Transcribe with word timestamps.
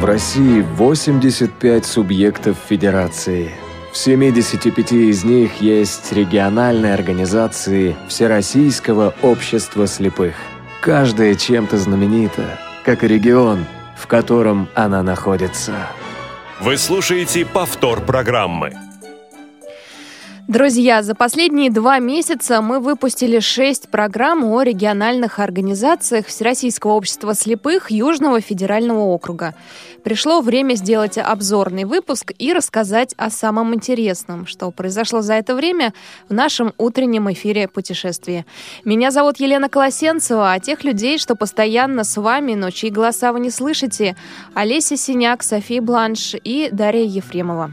В 0.00 0.06
России 0.06 0.62
85 0.62 1.84
субъектов 1.84 2.56
федерации. 2.66 3.50
В 3.92 3.98
75 3.98 4.92
из 4.92 5.24
них 5.24 5.60
есть 5.60 6.10
региональные 6.14 6.94
организации 6.94 7.94
Всероссийского 8.08 9.14
общества 9.20 9.86
слепых. 9.86 10.36
Каждая 10.80 11.34
чем-то 11.34 11.76
знаменита, 11.76 12.58
как 12.82 13.04
и 13.04 13.08
регион, 13.08 13.66
в 13.94 14.06
котором 14.06 14.70
она 14.74 15.02
находится. 15.02 15.74
Вы 16.62 16.78
слушаете 16.78 17.44
повтор 17.44 18.00
программы. 18.00 18.72
Друзья, 20.50 21.04
за 21.04 21.14
последние 21.14 21.70
два 21.70 22.00
месяца 22.00 22.60
мы 22.60 22.80
выпустили 22.80 23.38
шесть 23.38 23.88
программ 23.88 24.44
о 24.44 24.62
региональных 24.64 25.38
организациях 25.38 26.26
Всероссийского 26.26 26.94
общества 26.94 27.34
слепых 27.36 27.92
Южного 27.92 28.40
федерального 28.40 28.98
округа. 28.98 29.54
Пришло 30.02 30.40
время 30.40 30.74
сделать 30.74 31.18
обзорный 31.18 31.84
выпуск 31.84 32.32
и 32.36 32.52
рассказать 32.52 33.14
о 33.16 33.30
самом 33.30 33.76
интересном, 33.76 34.48
что 34.48 34.72
произошло 34.72 35.20
за 35.20 35.34
это 35.34 35.54
время 35.54 35.94
в 36.28 36.34
нашем 36.34 36.74
утреннем 36.78 37.32
эфире 37.32 37.68
путешествия. 37.68 38.44
Меня 38.84 39.12
зовут 39.12 39.38
Елена 39.38 39.68
Колосенцева, 39.68 40.52
а 40.52 40.58
тех 40.58 40.82
людей, 40.82 41.18
что 41.18 41.36
постоянно 41.36 42.02
с 42.02 42.16
вами, 42.16 42.54
но 42.54 42.72
чьи 42.72 42.90
голоса 42.90 43.32
вы 43.32 43.38
не 43.38 43.50
слышите, 43.50 44.16
Олеся 44.54 44.96
Синяк, 44.96 45.44
София 45.44 45.80
Бланш 45.80 46.34
и 46.42 46.70
Дарья 46.72 47.04
Ефремова. 47.04 47.72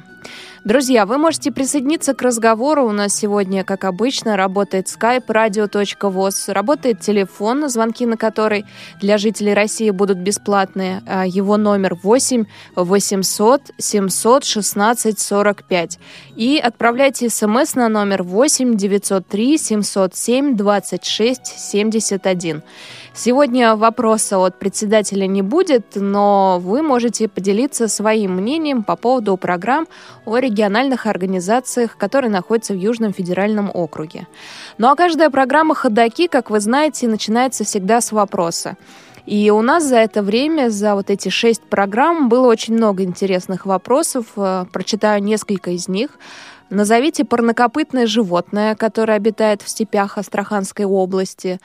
Друзья, 0.67 1.05
вы 1.05 1.17
можете 1.17 1.49
присоединиться 1.49 2.13
к 2.13 2.21
разговору. 2.21 2.85
У 2.85 2.91
нас 2.91 3.16
сегодня, 3.16 3.63
как 3.63 3.85
обычно, 3.85 4.35
работает 4.35 4.88
skype 4.88 5.26
radio.voz, 5.26 6.52
работает 6.52 6.99
телефон, 6.99 7.70
звонки 7.70 8.05
на 8.05 8.17
который 8.17 8.66
для 8.99 9.17
жителей 9.17 9.53
России 9.53 9.90
будут 9.91 10.17
бесплатные. 10.17 11.03
А 11.07 11.26
его 11.26 11.55
номер 11.55 11.95
8 11.95 12.43
800 12.76 13.62
700 13.77 14.43
16 14.43 15.18
45. 15.18 15.99
И 16.35 16.62
отправляйте 16.62 17.29
смс 17.29 17.76
на 17.76 17.87
номер 17.87 18.24
8 18.24 18.76
903 18.76 19.57
707 19.57 20.57
26 20.57 21.46
71. 21.46 22.62
Сегодня 23.18 23.76
вопроса 23.76 24.37
от 24.37 24.60
председателя 24.60 25.26
не 25.26 25.41
будет, 25.41 25.96
но 25.96 26.60
вы 26.62 26.84
можете 26.84 27.27
поделиться 27.27 27.87
своим 27.87 28.35
мнением 28.35 28.84
по 28.84 28.96
поводу 28.96 29.35
программ 29.37 29.87
о 30.26 30.37
региональных 30.37 31.07
организациях, 31.07 31.98
которые 31.98 32.29
находятся 32.29 32.74
в 32.74 32.77
Южном 32.77 33.13
федеральном 33.13 33.71
округе. 33.74 34.27
Ну 34.77 34.87
а 34.87 34.96
каждая 34.96 35.32
программа 35.32 35.74
«Ходоки», 35.74 36.27
как 36.27 36.51
вы 36.51 36.59
знаете, 36.59 37.07
начинается 37.07 37.63
всегда 37.63 38.01
с 38.01 38.12
вопроса. 38.12 38.77
И 39.26 39.49
у 39.49 39.63
нас 39.63 39.84
за 39.84 39.98
это 39.98 40.21
время, 40.21 40.70
за 40.70 40.93
вот 40.93 41.09
эти 41.09 41.29
шесть 41.29 41.63
программ, 41.63 42.29
было 42.29 42.48
очень 42.48 42.76
много 42.76 43.02
интересных 43.02 43.65
вопросов. 43.65 44.27
Э, 44.37 44.65
прочитаю 44.71 45.24
несколько 45.24 45.71
из 45.71 45.87
них. 45.87 46.12
Назовите 46.70 47.24
парнокопытное 47.26 48.07
животное, 48.07 48.76
которое 48.76 49.13
обитает 49.13 49.62
в 49.62 49.70
степях 49.70 50.18
Астраханской 50.18 50.85
области, 50.85 51.59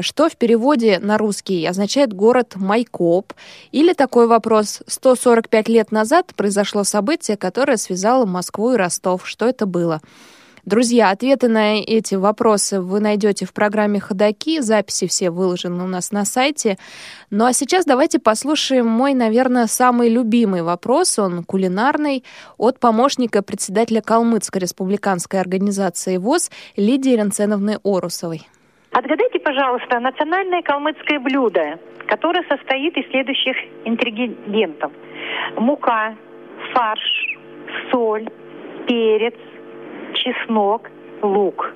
что 0.00 0.28
в 0.28 0.36
переводе 0.36 0.98
на 0.98 1.18
русский 1.18 1.64
означает 1.66 2.12
город 2.12 2.54
Майкоп. 2.56 3.32
Или 3.70 3.92
такой 3.92 4.26
вопрос. 4.26 4.82
145 4.86 5.68
лет 5.68 5.92
назад 5.92 6.32
произошло 6.34 6.84
событие, 6.84 7.36
которое 7.36 7.76
связало 7.76 8.26
Москву 8.26 8.72
и 8.72 8.76
Ростов. 8.76 9.28
Что 9.28 9.46
это 9.46 9.66
было? 9.66 10.00
Друзья, 10.68 11.10
ответы 11.10 11.48
на 11.48 11.80
эти 11.80 12.14
вопросы 12.14 12.78
вы 12.78 13.00
найдете 13.00 13.46
в 13.46 13.54
программе 13.54 14.00
«Ходоки». 14.00 14.60
Записи 14.60 15.06
все 15.06 15.30
выложены 15.30 15.82
у 15.82 15.86
нас 15.86 16.12
на 16.12 16.26
сайте. 16.26 16.76
Ну 17.30 17.46
а 17.46 17.54
сейчас 17.54 17.86
давайте 17.86 18.18
послушаем 18.18 18.86
мой, 18.86 19.14
наверное, 19.14 19.66
самый 19.66 20.10
любимый 20.10 20.60
вопрос. 20.60 21.18
Он 21.18 21.42
кулинарный 21.42 22.22
от 22.58 22.80
помощника 22.80 23.40
председателя 23.40 24.02
Калмыцкой 24.02 24.60
республиканской 24.60 25.40
организации 25.40 26.18
ВОЗ 26.18 26.50
Лидии 26.76 27.16
Ренценовны 27.16 27.78
Орусовой. 27.82 28.46
Отгадайте, 28.92 29.38
пожалуйста, 29.38 30.00
национальное 30.00 30.62
калмыцкое 30.62 31.20
блюдо, 31.20 31.78
которое 32.06 32.42
состоит 32.48 32.96
из 32.96 33.08
следующих 33.10 33.56
ингредиентов. 33.84 34.92
Мука, 35.56 36.16
фарш, 36.72 37.36
соль, 37.90 38.28
перец, 38.86 39.34
чеснок, 40.14 40.90
лук. 41.22 41.74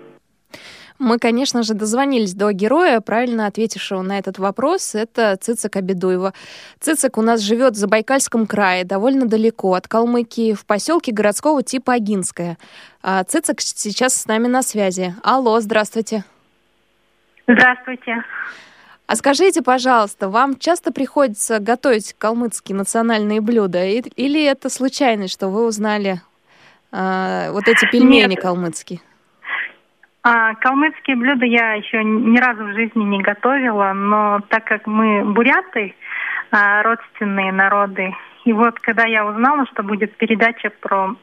Мы, 0.98 1.18
конечно 1.18 1.64
же, 1.64 1.74
дозвонились 1.74 2.32
до 2.32 2.52
героя, 2.52 3.00
правильно 3.00 3.46
ответившего 3.46 4.02
на 4.02 4.18
этот 4.18 4.38
вопрос. 4.38 4.94
Это 4.94 5.36
Цицик 5.36 5.74
Абедуева. 5.76 6.32
Цицик 6.78 7.18
у 7.18 7.22
нас 7.22 7.40
живет 7.40 7.74
в 7.74 7.76
Забайкальском 7.76 8.46
крае, 8.46 8.84
довольно 8.84 9.26
далеко 9.26 9.74
от 9.74 9.88
Калмыкии, 9.88 10.54
в 10.54 10.64
поселке 10.64 11.12
городского 11.12 11.64
типа 11.64 11.94
Агинское. 11.94 12.56
А 13.02 13.24
Цицик 13.24 13.60
сейчас 13.60 14.14
с 14.14 14.26
нами 14.26 14.46
на 14.46 14.62
связи. 14.62 15.14
Алло, 15.24 15.58
здравствуйте. 15.60 16.18
Здравствуйте. 16.18 16.41
А 19.06 19.16
скажите, 19.16 19.62
пожалуйста, 19.62 20.28
вам 20.28 20.58
часто 20.58 20.92
приходится 20.92 21.58
готовить 21.58 22.14
калмыцкие 22.18 22.76
национальные 22.76 23.40
блюда? 23.40 23.84
Или 23.84 24.44
это 24.44 24.70
случайность, 24.70 25.34
что 25.34 25.48
вы 25.48 25.66
узнали 25.66 26.20
а, 26.92 27.50
вот 27.52 27.68
эти 27.68 27.84
пельмени 27.90 28.30
Нет. 28.30 28.40
калмыцкие? 28.40 29.00
А, 30.22 30.54
калмыцкие 30.54 31.16
блюда 31.16 31.44
я 31.44 31.72
еще 31.74 32.02
ни 32.04 32.38
разу 32.38 32.64
в 32.64 32.74
жизни 32.74 33.02
не 33.02 33.20
готовила, 33.22 33.92
но 33.92 34.40
так 34.48 34.64
как 34.64 34.86
мы 34.86 35.24
буряты, 35.24 35.94
а, 36.52 36.82
родственные 36.82 37.52
народы, 37.52 38.14
и 38.44 38.52
вот 38.52 38.78
когда 38.80 39.04
я 39.04 39.26
узнала, 39.26 39.66
что 39.72 39.82
будет 39.82 40.16
передача 40.16 40.70
про 40.80 41.14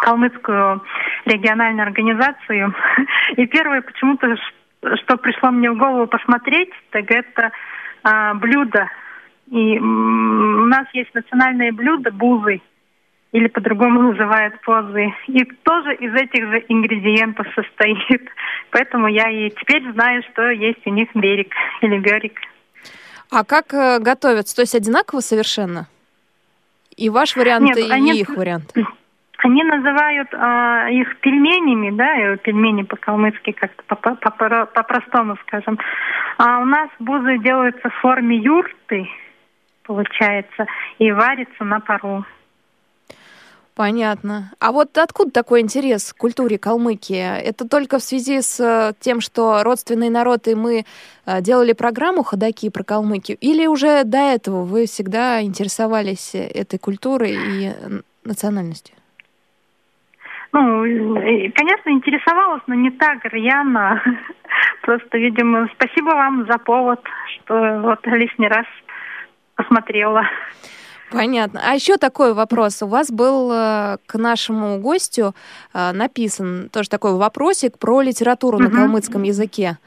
калмыцкую 0.00 0.82
региональную 1.24 1.86
организацию, 1.86 2.74
и 3.36 3.46
первое 3.46 3.82
почему-то, 3.82 4.36
что 4.82 5.16
пришло 5.16 5.50
мне 5.50 5.70
в 5.70 5.76
голову 5.76 6.06
посмотреть, 6.06 6.70
так 6.90 7.10
это 7.10 7.50
а, 8.02 8.34
блюдо. 8.34 8.88
И 9.50 9.78
у 9.78 10.66
нас 10.66 10.86
есть 10.92 11.14
национальное 11.14 11.72
блюдо 11.72 12.10
бузы 12.10 12.60
или 13.32 13.48
по-другому 13.48 14.12
называют 14.12 14.60
позы. 14.62 15.12
И 15.26 15.44
тоже 15.62 15.94
из 15.96 16.14
этих 16.14 16.44
же 16.48 16.64
ингредиентов 16.68 17.46
состоит. 17.54 18.22
Поэтому 18.70 19.08
я 19.08 19.28
и 19.30 19.50
теперь 19.50 19.90
знаю, 19.92 20.22
что 20.32 20.50
есть 20.50 20.86
у 20.86 20.90
них 20.90 21.08
берег 21.14 21.52
или 21.80 21.98
берег. 21.98 22.38
А 23.30 23.44
как 23.44 23.72
э, 23.72 23.98
готовятся? 23.98 24.56
То 24.56 24.62
есть 24.62 24.74
одинаково 24.74 25.20
совершенно? 25.20 25.88
И 26.96 27.08
ваш 27.08 27.36
вариант, 27.36 27.64
Нет, 27.64 27.78
и 27.78 27.90
они, 27.90 28.20
их 28.20 28.28
вариант? 28.30 28.72
Они 29.42 29.64
называют 29.64 30.28
э, 30.32 30.92
их 30.92 31.18
пельменями, 31.18 31.90
да, 31.90 32.36
пельмени 32.36 32.82
по-калмыцки, 32.84 33.50
как-то 33.50 33.96
по-простому 33.96 35.36
скажем. 35.46 35.78
А 36.38 36.60
у 36.60 36.64
нас 36.64 36.88
бузы 37.00 37.38
делаются 37.38 37.88
в 37.88 37.94
форме 37.94 38.36
юрты, 38.36 39.08
получается, 39.82 40.66
и 40.98 41.10
варится 41.10 41.64
на 41.64 41.80
пару. 41.80 42.24
Понятно. 43.74 44.52
А 44.60 44.70
вот 44.70 44.96
откуда 44.96 45.32
такой 45.32 45.60
интерес 45.62 46.12
к 46.12 46.18
культуре 46.18 46.58
Калмыкии? 46.58 47.40
Это 47.40 47.66
только 47.66 47.98
в 47.98 48.02
связи 48.02 48.42
с 48.42 48.60
э, 48.60 48.92
тем, 49.00 49.20
что 49.20 49.64
родственный 49.64 50.10
народ 50.10 50.46
и 50.46 50.54
мы 50.54 50.84
э, 51.26 51.40
делали 51.40 51.72
программу 51.72 52.22
«Ходоки» 52.22 52.68
про 52.68 52.84
Калмыкию? 52.84 53.38
Или 53.40 53.66
уже 53.66 54.04
до 54.04 54.18
этого 54.18 54.62
вы 54.64 54.86
всегда 54.86 55.42
интересовались 55.42 56.34
этой 56.34 56.78
культурой 56.78 57.34
и 57.34 57.72
национальностью? 58.24 58.94
Ну, 60.52 61.14
конечно, 61.54 61.90
интересовалась, 61.90 62.62
но 62.66 62.74
не 62.74 62.90
так 62.90 63.24
рьяно. 63.24 64.02
Просто, 64.82 65.16
видимо, 65.16 65.68
спасибо 65.74 66.10
вам 66.10 66.46
за 66.46 66.58
повод, 66.58 67.00
что 67.34 67.80
вот 67.80 68.06
лишний 68.06 68.48
раз 68.48 68.66
посмотрела. 69.54 70.24
Понятно. 71.10 71.60
А 71.64 71.74
еще 71.74 71.96
такой 71.96 72.34
вопрос. 72.34 72.82
У 72.82 72.86
вас 72.86 73.10
был 73.10 73.50
э, 73.52 73.98
к 74.06 74.14
нашему 74.16 74.78
гостю 74.78 75.34
э, 75.74 75.92
написан 75.92 76.68
тоже 76.70 76.88
такой 76.88 77.12
вопросик 77.14 77.78
про 77.78 78.00
литературу 78.00 78.56
угу. 78.56 78.64
на 78.64 78.70
калмыцком 78.70 79.22
языке. 79.22 79.78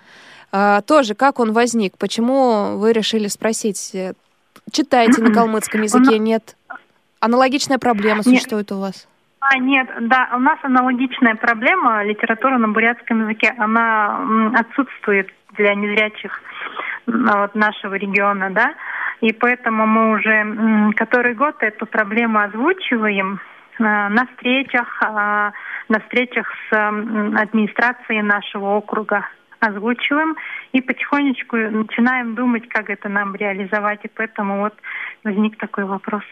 Э, 0.51 0.81
тоже 0.85 1.15
как 1.15 1.39
он 1.39 1.51
возник? 1.51 1.97
Почему 1.97 2.77
вы 2.77 2.93
решили 2.93 3.27
спросить? 3.27 3.95
Читаете 4.71 5.21
на 5.21 5.31
калмыцком 5.33 5.81
языке? 5.81 6.19
Нет. 6.19 6.55
Аналогичная 7.19 7.79
проблема 7.79 8.21
существует 8.23 8.71
у 8.71 8.79
вас? 8.79 9.07
А, 9.47 9.59
нет, 9.59 9.87
да, 10.01 10.29
у 10.33 10.39
нас 10.39 10.57
аналогичная 10.63 11.35
проблема 11.35 12.03
литература 12.03 12.57
на 12.57 12.69
бурятском 12.69 13.21
языке, 13.21 13.53
она 13.57 14.19
отсутствует 14.55 15.29
для 15.55 15.75
незрячих 15.75 16.41
вот, 17.05 17.53
нашего 17.53 17.93
региона, 17.93 18.49
да. 18.49 18.73
И 19.21 19.31
поэтому 19.33 19.85
мы 19.85 20.11
уже 20.13 20.93
который 20.95 21.35
год 21.35 21.55
эту 21.61 21.85
проблему 21.85 22.39
озвучиваем 22.39 23.39
э, 23.77 23.83
на 23.83 24.27
встречах, 24.27 24.87
э, 25.03 25.51
на 25.89 25.99
встречах 26.01 26.51
с 26.69 26.75
администрацией 26.75 28.23
нашего 28.23 28.77
округа 28.77 29.27
озвучиваем 29.59 30.35
и 30.73 30.81
потихонечку 30.81 31.55
начинаем 31.57 32.33
думать, 32.33 32.67
как 32.67 32.89
это 32.89 33.09
нам 33.09 33.35
реализовать. 33.35 33.99
И 34.03 34.07
поэтому 34.07 34.61
вот 34.61 34.73
возник 35.23 35.57
такой 35.57 35.85
вопрос. 35.85 36.23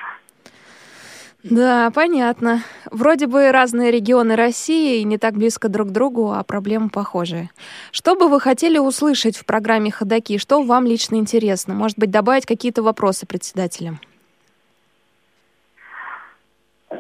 Да, 1.44 1.92
понятно. 1.94 2.60
Вроде 2.90 3.28
бы 3.28 3.52
разные 3.52 3.92
регионы 3.92 4.38
России 4.38 5.04
не 5.04 5.18
так 5.18 5.34
близко 5.34 5.68
друг 5.68 5.90
к 5.90 5.92
другу, 5.92 6.32
а 6.32 6.42
проблемы 6.44 6.90
похожие. 6.90 7.50
Что 7.92 8.16
бы 8.16 8.30
вы 8.30 8.40
хотели 8.40 8.78
услышать 8.78 9.36
в 9.38 9.46
программе 9.46 9.92
«Ходоки»? 9.92 10.38
Что 10.38 10.64
вам 10.64 10.86
лично 10.86 11.16
интересно? 11.16 11.74
Может 11.74 12.00
быть, 12.00 12.12
добавить 12.12 12.46
какие-то 12.46 12.82
вопросы 12.82 13.28
председателям? 13.28 14.00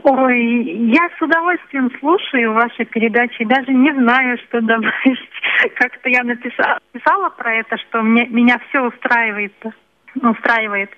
Ой, 0.04 0.92
я 0.92 1.07
с 1.18 1.22
удовольствием 1.22 1.89
слушаю 2.01 2.51
ваши 2.51 2.84
передачи, 2.84 3.46
даже 3.46 3.72
не 3.72 3.94
знаю, 3.94 4.38
что 4.50 4.60
добавить. 4.60 5.19
Как-то 5.75 6.10
я 6.10 6.24
написала, 6.24 6.80
написала 6.94 7.30
про 7.30 7.56
это, 7.56 7.78
что 7.78 8.01
мне, 8.01 8.28
меня 8.28 8.60
все 8.68 8.81
устраивает. 8.86 9.54
устраивает. 10.16 10.89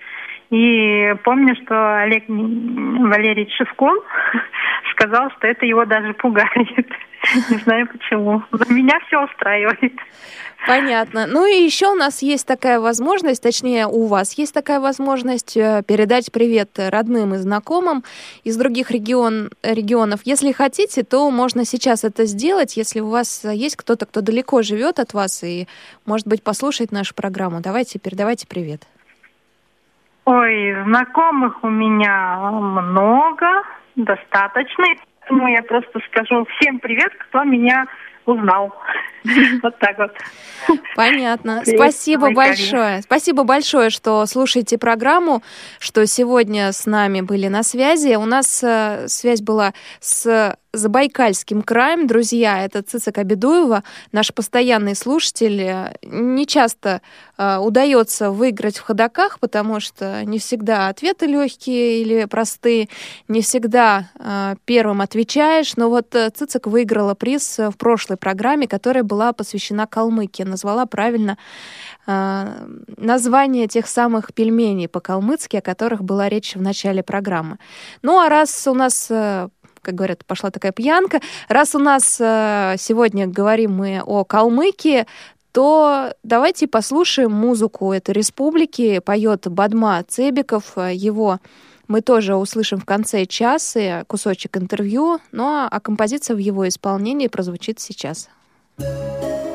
И 0.56 1.14
помню, 1.26 1.54
что 1.64 1.98
Олег 1.98 2.24
Валерьевич 2.30 3.54
Шевкун 3.58 4.00
сказал, 4.92 5.30
что 5.32 5.48
это 5.48 5.66
его 5.66 5.84
даже 5.84 6.14
пугает. 6.14 6.88
Не 7.50 7.58
знаю 7.58 7.88
почему. 7.88 8.42
Но 8.52 8.74
меня 8.74 8.98
все 9.08 9.26
устраивает. 9.26 9.94
Понятно. 10.66 11.28
Ну 11.28 11.46
и 11.46 11.62
еще 11.62 11.92
у 11.92 11.96
нас 11.96 12.22
есть 12.22 12.48
такая 12.48 12.80
возможность, 12.80 13.44
точнее 13.44 13.88
у 13.88 14.06
вас 14.08 14.34
есть 14.38 14.54
такая 14.54 14.80
возможность 14.80 15.58
э, 15.58 15.84
передать 15.86 16.32
привет 16.32 16.70
родным 16.78 17.34
и 17.34 17.38
знакомым 17.38 18.06
из 18.46 18.56
других 18.56 18.92
регион, 18.92 19.50
регионов. 19.62 20.22
Если 20.24 20.54
хотите, 20.54 21.04
то 21.04 21.30
можно 21.32 21.66
сейчас 21.66 22.06
это 22.06 22.26
сделать, 22.26 22.78
если 22.78 23.02
у 23.02 23.10
вас 23.10 23.44
есть 23.44 23.76
кто-то, 23.76 24.06
кто 24.06 24.22
далеко 24.22 24.62
живет 24.62 25.00
от 25.00 25.14
вас 25.14 25.44
и, 25.44 25.68
может 26.06 26.28
быть, 26.28 26.42
послушает 26.42 26.94
нашу 26.94 27.14
программу. 27.14 27.60
Давайте, 27.60 28.00
передавайте 28.00 28.48
привет. 28.48 28.84
Ой, 30.26 30.76
знакомых 30.86 31.64
у 31.64 31.70
меня 31.70 32.38
много, 32.52 33.46
достаточно. 33.96 34.86
Поэтому 35.20 35.48
я 35.48 35.62
просто 35.62 36.00
скажу 36.08 36.46
всем 36.46 36.80
привет, 36.80 37.14
кто 37.20 37.44
меня 37.44 37.86
узнал. 38.26 38.74
Вот 39.64 39.78
так 39.80 39.98
вот. 39.98 40.12
Понятно. 40.96 41.62
Привет, 41.64 41.80
Спасибо 41.80 42.32
большое. 42.32 43.02
Спасибо 43.02 43.44
большое, 43.44 43.90
что 43.90 44.26
слушаете 44.26 44.78
программу, 44.78 45.44
что 45.80 46.06
сегодня 46.06 46.72
с 46.72 46.86
нами 46.86 47.22
были 47.22 47.48
на 47.48 47.64
связи. 47.64 48.16
У 48.16 48.26
нас 48.26 48.64
э, 48.64 49.08
связь 49.08 49.42
была 49.42 49.74
с 50.00 50.56
Забайкальским 50.76 51.62
краем, 51.62 52.06
друзья, 52.06 52.66
это 52.66 52.82
Цицик 52.82 53.18
Абедуева, 53.18 53.84
наш 54.12 54.34
постоянный 54.34 54.94
слушатель. 54.94 55.96
Не 56.02 56.46
часто 56.46 57.02
э, 57.38 57.58
удается 57.58 58.30
выиграть 58.30 58.78
в 58.78 58.82
ходоках, 58.82 59.40
потому 59.40 59.80
что 59.80 60.26
не 60.26 60.38
всегда 60.38 60.90
ответы 60.90 61.28
легкие 61.28 62.02
или 62.02 62.26
простые, 62.26 62.90
не 63.30 63.42
всегда 63.42 64.10
э, 64.20 64.56
первым 64.66 65.00
отвечаешь. 65.00 65.78
Но 65.78 65.90
вот 65.90 66.14
э, 66.14 66.30
Цицик 66.30 66.68
выиграла 66.68 67.14
приз 67.14 67.58
в 67.58 67.78
прошлой 67.78 68.18
программе, 68.18 68.68
которая 68.68 69.06
была 69.06 69.15
посвящена 69.34 69.88
Калмыкии. 69.88 70.44
Назвала 70.44 70.86
правильно 70.86 71.38
э, 72.08 72.68
название 72.98 73.68
тех 73.68 73.88
самых 73.88 74.34
пельменей 74.34 74.88
по-калмыцки, 74.88 75.58
о 75.58 75.62
которых 75.62 76.04
была 76.04 76.30
речь 76.30 76.56
в 76.56 76.62
начале 76.62 77.04
программы. 77.04 77.58
Ну 78.02 78.20
а 78.20 78.30
раз 78.30 78.68
у 78.68 78.74
нас 78.74 79.08
э, 79.10 79.50
как 79.82 79.94
говорят, 79.94 80.26
пошла 80.26 80.50
такая 80.50 80.72
пьянка. 80.72 81.22
Раз 81.48 81.76
у 81.76 81.80
нас 81.80 82.18
э, 82.20 82.76
сегодня 82.80 83.28
говорим 83.28 83.74
мы 83.74 84.02
о 84.04 84.24
Калмыкии, 84.24 85.06
то 85.52 86.14
давайте 86.24 86.68
послушаем 86.68 87.32
музыку 87.32 87.94
этой 87.94 88.12
республики. 88.12 89.00
Поет 89.00 89.48
Бадма 89.48 90.04
Цебиков. 90.08 90.76
Его 90.76 91.40
мы 91.88 92.02
тоже 92.02 92.36
услышим 92.36 92.80
в 92.80 92.86
конце 92.86 93.26
часа 93.26 94.04
кусочек 94.08 94.58
интервью, 94.58 95.20
ну 95.32 95.68
а 95.70 95.80
композиция 95.80 96.36
в 96.36 96.40
его 96.40 96.68
исполнении 96.68 97.28
прозвучит 97.28 97.80
сейчас. 97.80 98.30
Música 98.78 99.55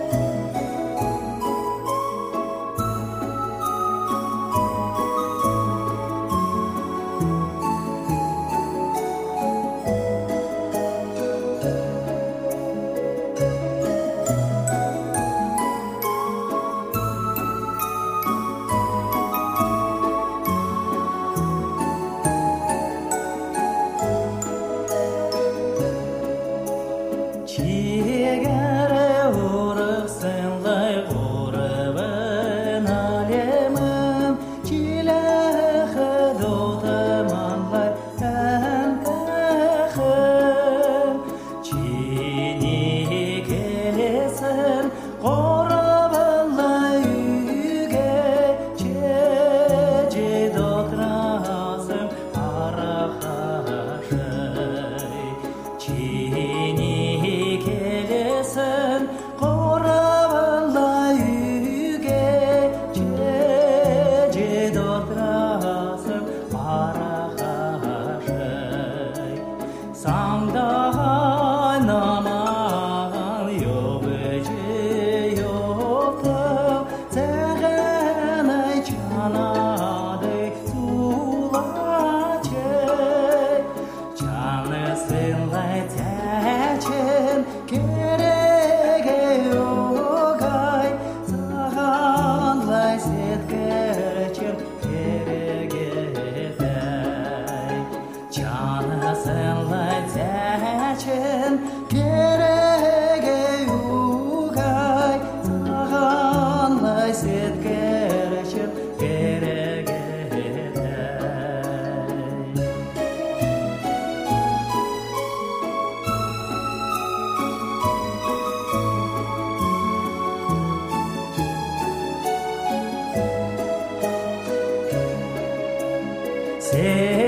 Say 126.71 127.20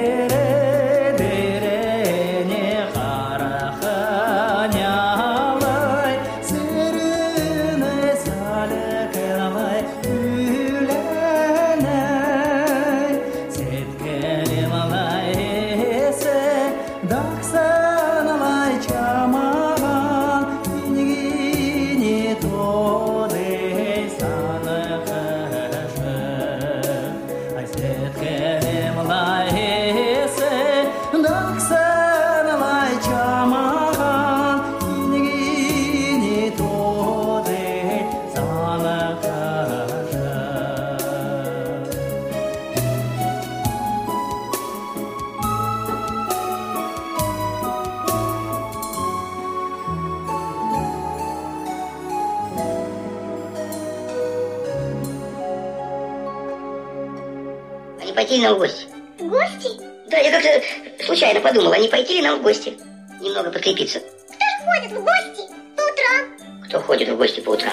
в 62.43 62.45
гости? 62.45 62.73
Немного 63.21 63.51
подкрепиться. 63.51 64.01
Кто 64.01 64.45
ж 64.45 64.65
ходит 64.67 64.99
в 64.99 65.05
гости 65.05 65.53
по 65.77 65.83
утрам? 65.83 66.63
Кто 66.67 66.81
ходит 66.81 67.09
в 67.09 67.17
гости 67.17 67.41
по 67.41 67.51
утрам? 67.51 67.73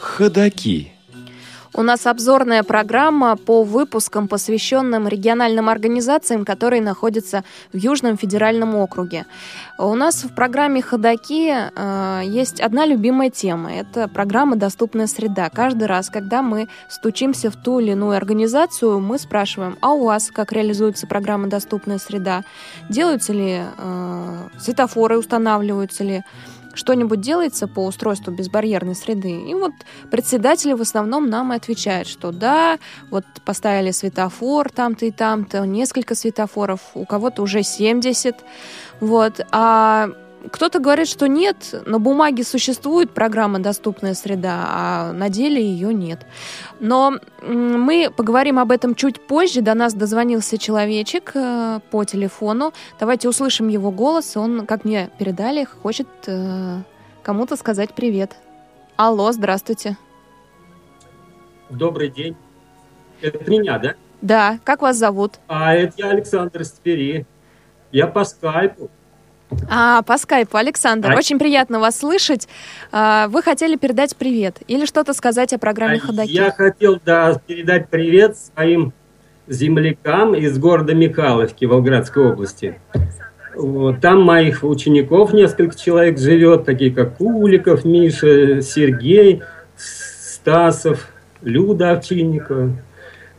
Ходаки. 0.00 0.92
У 1.76 1.82
нас 1.82 2.06
обзорная 2.06 2.62
программа 2.62 3.36
по 3.36 3.64
выпускам, 3.64 4.28
посвященным 4.28 5.08
региональным 5.08 5.68
организациям, 5.68 6.44
которые 6.44 6.80
находятся 6.80 7.42
в 7.72 7.76
Южном 7.76 8.16
федеральном 8.16 8.76
округе. 8.76 9.26
У 9.76 9.92
нас 9.96 10.22
в 10.22 10.32
программе 10.36 10.82
«Ходоки» 10.82 11.52
э, 11.52 12.20
есть 12.26 12.60
одна 12.60 12.86
любимая 12.86 13.28
тема. 13.28 13.72
Это 13.74 14.06
программа 14.06 14.54
«Доступная 14.54 15.08
среда». 15.08 15.50
Каждый 15.50 15.88
раз, 15.88 16.10
когда 16.10 16.42
мы 16.42 16.68
стучимся 16.88 17.50
в 17.50 17.56
ту 17.56 17.80
или 17.80 17.90
иную 17.90 18.16
организацию, 18.16 19.00
мы 19.00 19.18
спрашиваем, 19.18 19.76
а 19.80 19.94
у 19.94 20.04
вас 20.04 20.30
как 20.30 20.52
реализуется 20.52 21.08
программа 21.08 21.48
«Доступная 21.48 21.98
среда»? 21.98 22.44
Делаются 22.88 23.32
ли 23.32 23.62
э, 23.76 24.48
светофоры, 24.60 25.18
устанавливаются 25.18 26.04
ли? 26.04 26.22
Что-нибудь 26.74 27.20
делается 27.20 27.66
по 27.66 27.86
устройству 27.86 28.32
безбарьерной 28.32 28.94
среды. 28.94 29.48
И 29.48 29.54
вот 29.54 29.72
председатели 30.10 30.72
в 30.72 30.80
основном 30.80 31.28
нам 31.28 31.52
и 31.52 31.56
отвечают, 31.56 32.08
что 32.08 32.32
да, 32.32 32.78
вот 33.10 33.24
поставили 33.44 33.90
светофор 33.90 34.70
там-то 34.70 35.06
и 35.06 35.10
там-то, 35.10 35.66
несколько 35.66 36.14
светофоров, 36.14 36.80
у 36.94 37.04
кого-то 37.04 37.42
уже 37.42 37.62
70. 37.62 38.36
Вот. 39.00 39.40
А 39.50 40.10
кто-то 40.50 40.78
говорит, 40.78 41.08
что 41.08 41.26
нет, 41.26 41.74
на 41.86 41.98
бумаге 41.98 42.44
существует 42.44 43.10
программа 43.10 43.58
«Доступная 43.58 44.14
среда», 44.14 44.64
а 44.68 45.12
на 45.12 45.28
деле 45.28 45.62
ее 45.62 45.92
нет. 45.92 46.26
Но 46.80 47.18
мы 47.42 48.10
поговорим 48.14 48.58
об 48.58 48.70
этом 48.70 48.94
чуть 48.94 49.20
позже. 49.26 49.60
До 49.60 49.74
нас 49.74 49.94
дозвонился 49.94 50.58
человечек 50.58 51.32
э, 51.34 51.80
по 51.90 52.04
телефону. 52.04 52.72
Давайте 53.00 53.28
услышим 53.28 53.68
его 53.68 53.90
голос. 53.90 54.36
Он, 54.36 54.66
как 54.66 54.84
мне 54.84 55.10
передали, 55.18 55.64
хочет 55.64 56.08
э, 56.26 56.78
кому-то 57.22 57.56
сказать 57.56 57.94
привет. 57.94 58.36
Алло, 58.96 59.32
здравствуйте. 59.32 59.96
Добрый 61.70 62.10
день. 62.10 62.36
Это 63.20 63.50
меня, 63.50 63.78
да? 63.78 63.94
Да. 64.20 64.58
Как 64.64 64.82
вас 64.82 64.96
зовут? 64.96 65.34
А 65.48 65.74
это 65.74 65.94
я 65.96 66.10
Александр 66.10 66.60
из 66.60 66.72
Твери. 66.72 67.26
Я 67.90 68.06
по 68.06 68.24
скайпу. 68.24 68.90
А, 69.68 70.02
по 70.02 70.18
скайпу. 70.18 70.56
Александр, 70.56 71.12
А- 71.12 71.16
очень 71.16 71.38
приятно 71.38 71.80
вас 71.80 71.98
слышать. 71.98 72.48
А, 72.92 73.28
Вы 73.28 73.42
хотели 73.42 73.76
передать 73.76 74.16
привет 74.16 74.58
или 74.66 74.86
что-то 74.86 75.12
сказать 75.12 75.52
о 75.52 75.58
программе 75.58 76.00
А 76.02 76.06
«Ходоки»? 76.06 76.30
Я 76.30 76.50
хотел 76.50 77.00
да, 77.04 77.40
передать 77.46 77.88
привет 77.88 78.36
своим 78.36 78.92
землякам 79.46 80.34
из 80.34 80.58
города 80.58 80.94
Михайловки 80.94 81.64
Волгоградской 81.64 82.32
области. 82.32 82.80
Вот, 83.54 84.00
там 84.00 84.22
моих 84.22 84.64
учеников 84.64 85.32
несколько 85.32 85.78
человек 85.78 86.18
живет, 86.18 86.64
такие 86.64 86.90
как 86.90 87.18
Куликов, 87.18 87.84
Миша, 87.84 88.60
Сергей, 88.62 89.42
Стасов, 89.76 91.08
Люда 91.40 91.92
Овчинникова, 91.92 92.72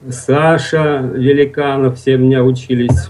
Саша 0.10 1.00
Великанов, 1.14 1.98
все 1.98 2.18
меня 2.18 2.44
учились. 2.44 3.10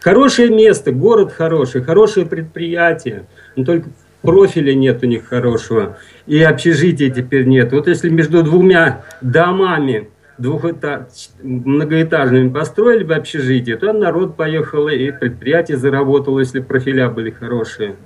Хорошее 0.00 0.50
место, 0.50 0.92
город 0.92 1.32
хороший, 1.32 1.82
хорошее 1.82 2.26
предприятие, 2.26 3.26
но 3.54 3.64
только 3.64 3.90
профиля 4.22 4.74
нет 4.74 5.02
у 5.02 5.06
них 5.06 5.26
хорошего, 5.26 5.98
и 6.26 6.42
общежития 6.42 7.10
теперь 7.10 7.46
нет. 7.46 7.72
Вот 7.72 7.86
если 7.86 8.08
между 8.08 8.42
двумя 8.42 9.04
домами 9.20 10.08
двухэтаж, 10.38 11.02
многоэтажными 11.42 12.48
построили 12.48 13.04
бы 13.04 13.14
общежитие, 13.14 13.76
то 13.76 13.92
народ 13.92 14.36
поехал 14.36 14.88
и 14.88 15.10
предприятие 15.10 15.76
заработало, 15.76 16.40
если 16.40 16.60
профиля 16.60 17.10
были 17.10 17.30
хорошие. 17.30 17.96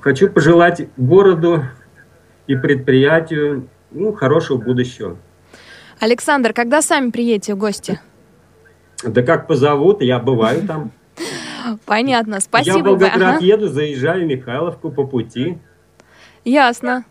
Хочу 0.00 0.28
пожелать 0.28 0.88
городу 0.96 1.64
и 2.46 2.56
предприятию 2.56 3.68
ну, 3.90 4.12
хорошего 4.12 4.58
будущего. 4.58 5.16
Александр, 5.98 6.52
когда 6.52 6.82
сами 6.82 7.10
приедете 7.10 7.54
в 7.54 7.58
гости? 7.58 7.98
Да 9.02 9.22
как 9.22 9.46
позовут, 9.46 10.02
я 10.02 10.18
бываю 10.18 10.62
там. 10.66 10.92
Понятно, 11.84 12.34
я 12.34 12.40
в 12.40 12.42
спасибо. 12.42 12.88
Волгоград 12.88 13.36
Ага. 13.36 13.44
еду, 13.44 13.68
заезжаю 13.68 14.24
в 14.24 14.28
Михайловку 14.28 14.90
по 14.90 15.06
пути. 15.06 15.58
Ясно. 16.44 17.04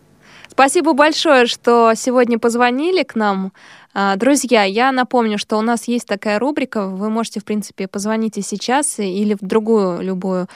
Спасибо 0.48 0.92
большое, 0.92 1.46
что 1.46 1.92
сегодня 1.94 2.38
позвонили 2.38 3.04
к 3.04 3.14
нам. 3.14 3.52
А, 3.94 4.16
Друзья, 4.16 4.64
я 4.64 4.92
напомню, 4.92 5.38
что 5.38 5.56
у 5.56 5.62
нас 5.62 5.86
есть 5.88 6.06
такая 6.06 6.38
рубрика. 6.38 6.86
Вы 6.86 7.10
можете, 7.10 7.40
в 7.40 7.44
принципе, 7.44 7.86
позвонить 7.86 8.38
и 8.38 8.42
сейчас, 8.42 8.98
или 8.98 9.34
в 9.34 9.46
другую 9.46 10.02
любую 10.02 10.48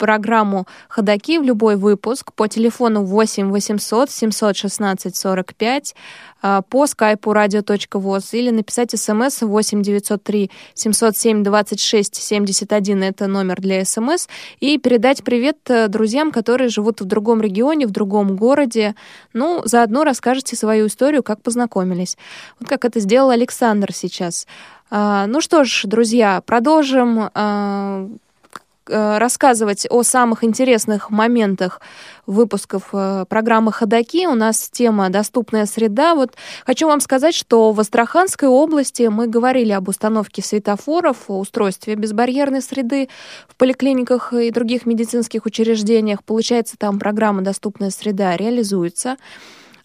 программу 0.00 0.66
«Ходоки» 0.88 1.38
в 1.38 1.42
любой 1.42 1.76
выпуск 1.76 2.32
по 2.32 2.48
телефону 2.48 3.04
8 3.04 3.50
800 3.50 4.10
716 4.10 5.14
45 5.14 5.94
а, 6.42 6.62
по 6.62 6.86
скайпу 6.86 7.32
radio.voz 7.32 8.30
или 8.32 8.50
написать 8.50 8.98
смс 8.98 9.42
8 9.42 9.82
903 9.82 10.50
707 10.74 11.42
26 11.44 12.14
71 12.14 13.02
это 13.02 13.26
номер 13.26 13.60
для 13.60 13.84
смс 13.84 14.26
и 14.58 14.78
передать 14.78 15.22
привет 15.22 15.58
э, 15.68 15.88
друзьям, 15.88 16.32
которые 16.32 16.70
живут 16.70 17.02
в 17.02 17.04
другом 17.04 17.42
регионе, 17.42 17.86
в 17.86 17.90
другом 17.90 18.36
городе. 18.36 18.94
Ну, 19.34 19.60
заодно 19.66 20.04
расскажете 20.04 20.56
свою 20.56 20.86
историю, 20.86 21.22
как 21.22 21.42
познакомились. 21.42 22.16
Вот 22.58 22.68
как 22.70 22.86
это 22.86 23.00
сделал 23.00 23.28
Александр 23.28 23.92
сейчас. 23.92 24.46
А, 24.90 25.26
Ну 25.26 25.42
что 25.42 25.64
ж, 25.64 25.82
друзья, 25.84 26.40
продолжим 26.46 27.28
а, 27.34 28.08
рассказывать 28.90 29.86
о 29.90 30.02
самых 30.02 30.44
интересных 30.44 31.10
моментах 31.10 31.80
выпусков 32.26 32.90
э, 32.92 33.24
программы 33.28 33.72
«Ходоки». 33.72 34.26
У 34.26 34.34
нас 34.34 34.70
тема 34.70 35.10
«Доступная 35.10 35.66
среда». 35.66 36.14
Вот 36.14 36.34
хочу 36.64 36.86
вам 36.86 37.00
сказать, 37.00 37.34
что 37.34 37.72
в 37.72 37.80
Астраханской 37.80 38.48
области 38.48 39.02
мы 39.04 39.26
говорили 39.26 39.72
об 39.72 39.88
установке 39.88 40.42
светофоров, 40.42 41.16
о 41.28 41.38
устройстве 41.38 41.94
безбарьерной 41.94 42.62
среды 42.62 43.08
в 43.48 43.56
поликлиниках 43.56 44.32
и 44.32 44.50
других 44.50 44.86
медицинских 44.86 45.46
учреждениях. 45.46 46.22
Получается, 46.24 46.76
там 46.78 46.98
программа 46.98 47.42
«Доступная 47.42 47.90
среда» 47.90 48.36
реализуется. 48.36 49.16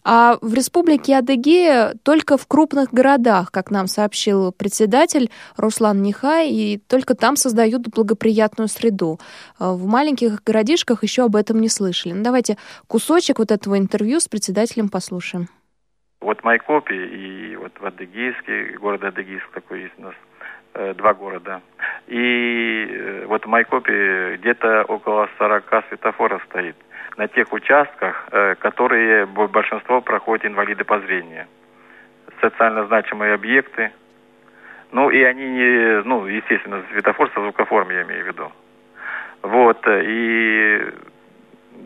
А 0.08 0.38
в 0.40 0.54
республике 0.54 1.16
Адыгея 1.16 1.94
только 2.04 2.38
в 2.38 2.46
крупных 2.46 2.92
городах, 2.92 3.50
как 3.50 3.72
нам 3.72 3.88
сообщил 3.88 4.52
председатель 4.52 5.32
Руслан 5.56 6.00
Нихай, 6.00 6.50
и 6.50 6.78
только 6.78 7.16
там 7.16 7.34
создают 7.34 7.88
благоприятную 7.88 8.68
среду. 8.68 9.18
А 9.58 9.72
В 9.72 9.84
маленьких 9.86 10.44
городишках 10.44 11.02
еще 11.02 11.24
об 11.24 11.34
этом 11.34 11.60
не 11.60 11.68
слышали. 11.68 12.12
Ну, 12.12 12.22
давайте 12.22 12.56
кусочек 12.86 13.40
вот 13.40 13.50
этого 13.50 13.76
интервью 13.78 14.20
с 14.20 14.28
председателем 14.28 14.90
послушаем. 14.90 15.48
Вот 16.20 16.44
Майкопе 16.44 16.94
и 16.94 17.56
вот 17.56 17.72
в 17.80 17.84
Адыгейске, 17.84 18.78
город 18.78 19.02
Адыгейск 19.02 19.50
такой 19.54 19.82
есть 19.82 19.94
у 19.98 20.02
нас, 20.02 20.14
э, 20.74 20.94
два 20.94 21.14
города. 21.14 21.62
И 22.06 22.86
э, 22.88 23.26
вот 23.26 23.44
в 23.44 23.48
Майкопе 23.48 24.36
где-то 24.36 24.84
около 24.84 25.28
40 25.36 25.64
светофоров 25.88 26.44
стоит 26.48 26.76
на 27.16 27.28
тех 27.28 27.52
участках, 27.52 28.28
э, 28.30 28.54
которые 28.56 29.26
бо- 29.26 29.48
большинство 29.48 30.00
проходят 30.00 30.46
инвалиды 30.46 30.84
по 30.84 30.98
зрению. 31.00 31.46
Социально 32.40 32.86
значимые 32.86 33.34
объекты. 33.34 33.90
Ну 34.92 35.10
и 35.10 35.22
они 35.22 35.48
не, 35.48 36.02
ну, 36.02 36.26
естественно, 36.26 36.82
светофор 36.92 37.30
со 37.34 37.40
звукоформ 37.40 37.90
я 37.90 38.02
имею 38.02 38.24
в 38.24 38.26
виду. 38.28 38.52
Вот, 39.42 39.86
э, 39.86 40.02
и 40.04 40.92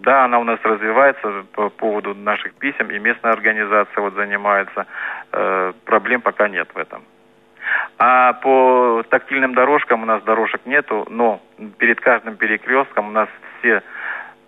да, 0.03 0.25
она 0.25 0.39
у 0.39 0.45
нас 0.45 0.59
развивается 0.63 1.45
по 1.53 1.69
поводу 1.69 2.15
наших 2.15 2.55
писем, 2.55 2.91
и 2.91 2.99
местная 2.99 3.33
организация 3.33 4.01
вот 4.01 4.15
занимается. 4.15 4.87
Э, 5.33 5.73
проблем 5.85 6.21
пока 6.23 6.49
нет 6.49 6.69
в 6.75 6.79
этом. 6.79 7.03
А 7.99 8.33
по 8.35 9.03
тактильным 9.11 9.55
дорожкам 9.55 10.03
у 10.03 10.07
нас 10.07 10.23
дорожек 10.23 10.63
нету, 10.65 11.07
но 11.11 11.41
перед 11.79 12.01
каждым 12.01 12.37
перекрестком 12.37 13.09
у 13.09 13.11
нас 13.11 13.29
все, 13.59 13.83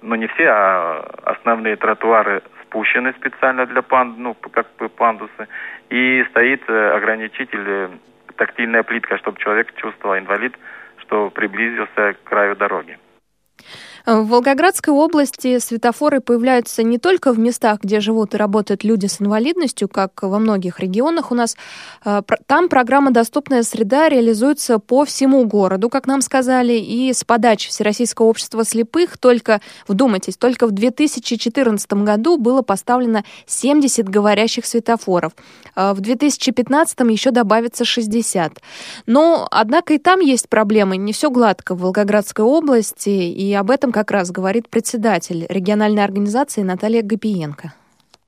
ну 0.03 0.15
не 0.17 0.27
все, 0.27 0.49
а 0.49 1.01
основные 1.25 1.77
тротуары 1.77 2.43
спущены 2.63 3.13
специально 3.13 3.67
для 3.67 3.83
панд, 3.83 4.19
ну 4.19 4.35
как 4.35 4.67
бы 4.79 4.89
пандусы, 4.89 5.49
и 5.91 6.25
стоит 6.31 6.63
э, 6.69 6.91
ограничитель, 6.91 7.65
э, 7.67 7.89
тактильная 8.37 8.83
плитка, 8.83 9.19
чтобы 9.19 9.39
человек 9.39 9.75
чувствовал, 9.77 10.19
инвалид, 10.19 10.55
что 10.99 11.31
приблизился 11.31 12.15
к 12.15 12.25
краю 12.25 12.57
дороги. 12.57 12.99
В 14.05 14.25
Волгоградской 14.25 14.93
области 14.93 15.61
светофоры 15.61 16.21
появляются 16.21 16.83
не 16.83 16.99
только 16.99 17.33
в 17.33 17.39
местах, 17.39 17.79
где 17.83 18.01
живут 18.01 18.35
и 18.35 18.37
работают 18.37 18.83
люди 18.83 19.07
с 19.07 19.21
инвалидностью, 19.21 19.89
как 19.89 20.23
во 20.23 20.41
многих 20.41 20.81
регионах 20.81 21.31
у 21.31 21.37
нас. 21.37 21.57
Э, 22.05 22.23
там 22.47 22.69
программа 22.69 23.13
«Доступная 23.13 23.63
среда» 23.63 24.09
реализуется 24.09 24.81
по 24.81 25.05
всему 25.05 25.45
городу, 25.47 25.89
как 25.89 26.09
нам 26.09 26.21
сказали, 26.21 26.73
и 26.73 27.13
с 27.13 27.23
подачи 27.23 27.69
Всероссийского 27.69 28.27
общества 28.27 28.65
слепых 28.65 29.19
только, 29.19 29.61
вдумайтесь, 29.87 30.37
только 30.37 30.67
в 30.67 30.73
2014 30.73 31.93
году 31.93 32.39
было 32.39 32.63
поставлено 32.63 33.23
70 33.47 34.09
говорящих 34.09 34.67
светофоров. 34.67 35.33
Э, 35.77 35.93
в 35.93 36.01
2015 36.01 36.99
еще 37.09 37.31
добавится 37.31 37.85
60. 37.85 38.61
Но, 39.07 39.47
однако, 39.49 39.95
и 39.95 39.99
там 39.99 40.19
есть 40.19 40.49
проблемы. 40.49 40.97
Не 40.97 41.13
все 41.13 41.31
гладко 41.31 41.77
в 41.77 41.83
Волгоградской 41.83 42.45
области, 42.45 43.11
и 43.11 43.53
об 43.55 43.71
этом 43.71 43.92
как 43.93 44.11
раз 44.11 44.31
говорит 44.31 44.69
председатель 44.69 45.47
региональной 45.49 46.03
организации 46.03 46.63
Наталья 46.63 47.03
Гапиенко 47.03 47.73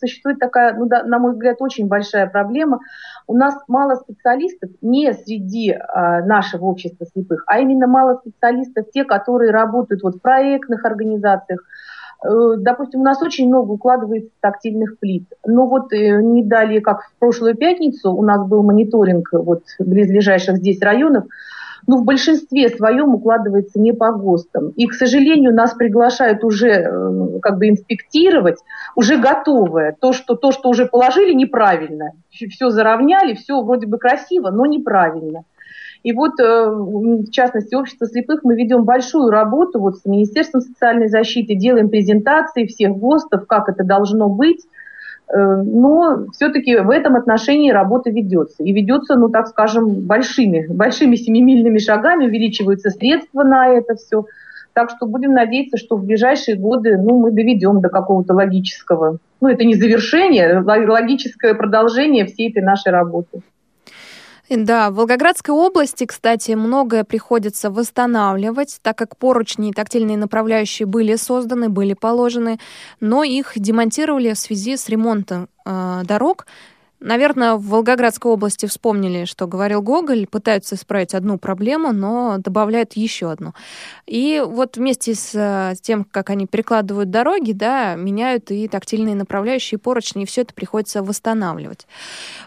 существует 0.04 0.38
такая, 0.38 0.74
ну, 0.74 0.86
да, 0.86 1.02
на 1.02 1.18
мой 1.18 1.32
взгляд, 1.32 1.56
очень 1.60 1.88
большая 1.88 2.26
проблема. 2.26 2.80
У 3.26 3.34
нас 3.34 3.54
мало 3.68 3.96
специалистов 3.96 4.70
не 4.82 5.12
среди 5.14 5.70
э, 5.70 5.78
нашего 6.24 6.66
общества 6.66 7.06
слепых, 7.06 7.44
а 7.46 7.60
именно 7.60 7.86
мало 7.86 8.20
специалистов, 8.20 8.86
те, 8.92 9.04
которые 9.04 9.50
работают 9.50 10.02
вот 10.02 10.16
в 10.16 10.20
проектных 10.20 10.84
организациях. 10.84 11.60
Э, 12.24 12.56
допустим, 12.58 13.00
у 13.00 13.04
нас 13.04 13.22
очень 13.22 13.48
много 13.48 13.72
укладывается 13.72 14.30
тактильных 14.40 14.98
плит. 14.98 15.24
Но 15.46 15.66
вот 15.66 15.92
э, 15.92 16.20
не 16.22 16.44
далее, 16.44 16.80
как 16.80 17.02
в 17.02 17.18
прошлую 17.18 17.54
пятницу, 17.54 18.12
у 18.12 18.22
нас 18.22 18.46
был 18.46 18.62
мониторинг 18.62 19.28
вот 19.32 19.62
близлежащих 19.78 20.56
здесь 20.56 20.80
районов, 20.82 21.24
ну, 21.86 21.98
в 21.98 22.04
большинстве 22.04 22.68
своем 22.68 23.14
укладывается 23.14 23.78
не 23.78 23.92
по 23.92 24.12
ГОСТам. 24.12 24.70
И, 24.70 24.86
к 24.86 24.94
сожалению, 24.94 25.54
нас 25.54 25.74
приглашают 25.74 26.44
уже 26.44 26.68
э, 26.68 27.38
как 27.40 27.58
бы 27.58 27.68
инспектировать, 27.68 28.58
уже 28.96 29.18
готовое. 29.18 29.96
То, 30.00 30.12
что, 30.12 30.34
то, 30.34 30.52
что 30.52 30.68
уже 30.68 30.86
положили, 30.86 31.32
неправильно. 31.32 32.12
Все 32.30 32.70
заровняли, 32.70 33.34
все 33.34 33.60
вроде 33.62 33.86
бы 33.86 33.98
красиво, 33.98 34.50
но 34.50 34.66
неправильно. 34.66 35.44
И 36.02 36.12
вот, 36.12 36.38
э, 36.38 36.68
в 36.68 37.30
частности, 37.30 37.74
общество 37.74 38.06
слепых 38.06 38.44
мы 38.44 38.54
ведем 38.56 38.84
большую 38.84 39.30
работу 39.30 39.80
вот 39.80 39.96
с 39.96 40.04
Министерством 40.04 40.60
социальной 40.60 41.08
защиты, 41.08 41.54
делаем 41.54 41.88
презентации 41.88 42.66
всех 42.66 42.96
ГОСТов, 42.96 43.46
как 43.46 43.68
это 43.68 43.84
должно 43.84 44.28
быть. 44.28 44.60
Э, 45.32 45.62
но 45.62 46.26
все-таки 46.32 46.76
в 46.76 46.90
этом 46.90 47.16
отношении 47.16 47.70
работа 47.70 48.10
ведется. 48.10 48.62
И 48.62 48.72
ведется, 48.72 49.16
ну 49.16 49.28
так 49.28 49.48
скажем, 49.48 50.00
большими, 50.02 50.66
большими 50.68 51.16
семимильными 51.16 51.78
шагами, 51.78 52.26
увеличиваются 52.26 52.90
средства 52.90 53.42
на 53.42 53.68
это 53.68 53.94
все. 53.96 54.26
Так 54.74 54.90
что 54.90 55.06
будем 55.06 55.32
надеяться, 55.32 55.76
что 55.76 55.96
в 55.96 56.04
ближайшие 56.04 56.56
годы 56.56 56.98
ну, 56.98 57.20
мы 57.20 57.30
доведем 57.30 57.80
до 57.80 57.88
какого-то 57.88 58.34
логического, 58.34 59.18
ну 59.40 59.48
это 59.48 59.64
не 59.64 59.74
завершение, 59.74 60.60
логическое 60.60 61.54
продолжение 61.54 62.26
всей 62.26 62.50
этой 62.50 62.62
нашей 62.62 62.90
работы. 62.90 63.42
Да, 64.50 64.90
в 64.90 64.96
Волгоградской 64.96 65.54
области, 65.54 66.04
кстати, 66.04 66.52
многое 66.52 67.04
приходится 67.04 67.70
восстанавливать, 67.70 68.78
так 68.82 68.98
как 68.98 69.16
поручни 69.16 69.70
и 69.70 69.72
тактильные 69.72 70.18
направляющие 70.18 70.84
были 70.84 71.16
созданы, 71.16 71.70
были 71.70 71.94
положены, 71.94 72.58
но 73.00 73.24
их 73.24 73.52
демонтировали 73.56 74.34
в 74.34 74.38
связи 74.38 74.76
с 74.76 74.88
ремонтом 74.88 75.48
э, 75.64 76.02
дорог, 76.04 76.46
Наверное, 77.04 77.56
в 77.56 77.66
Волгоградской 77.66 78.32
области 78.32 78.64
вспомнили, 78.64 79.26
что 79.26 79.46
говорил 79.46 79.82
Гоголь, 79.82 80.26
пытаются 80.26 80.74
исправить 80.74 81.12
одну 81.12 81.36
проблему, 81.36 81.92
но 81.92 82.38
добавляют 82.38 82.94
еще 82.94 83.30
одну. 83.30 83.52
И 84.06 84.42
вот 84.42 84.78
вместе 84.78 85.14
с, 85.14 85.34
с 85.34 85.80
тем, 85.82 86.04
как 86.04 86.30
они 86.30 86.46
перекладывают 86.46 87.10
дороги, 87.10 87.52
да, 87.52 87.94
меняют 87.94 88.50
и 88.50 88.68
тактильные 88.68 89.14
направляющие 89.14 89.78
поручни, 89.78 90.22
и 90.22 90.26
все 90.26 90.40
это 90.40 90.54
приходится 90.54 91.02
восстанавливать. 91.02 91.86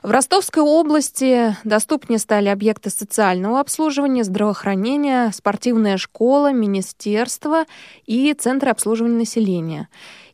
В 0.02 0.10
Ростовской 0.10 0.64
области 0.64 1.56
доступнее 1.64 2.18
стали 2.18 2.50
объекты 2.50 2.90
социального 2.90 3.60
обслуживания, 3.60 4.24
здравоохранения, 4.24 5.32
спортивная 5.36 5.98
школа, 5.98 6.52
министерство 6.52 7.66
и 8.08 8.34
центры 8.34 8.72
обслуживания 8.72 9.18
населения. 9.18 9.88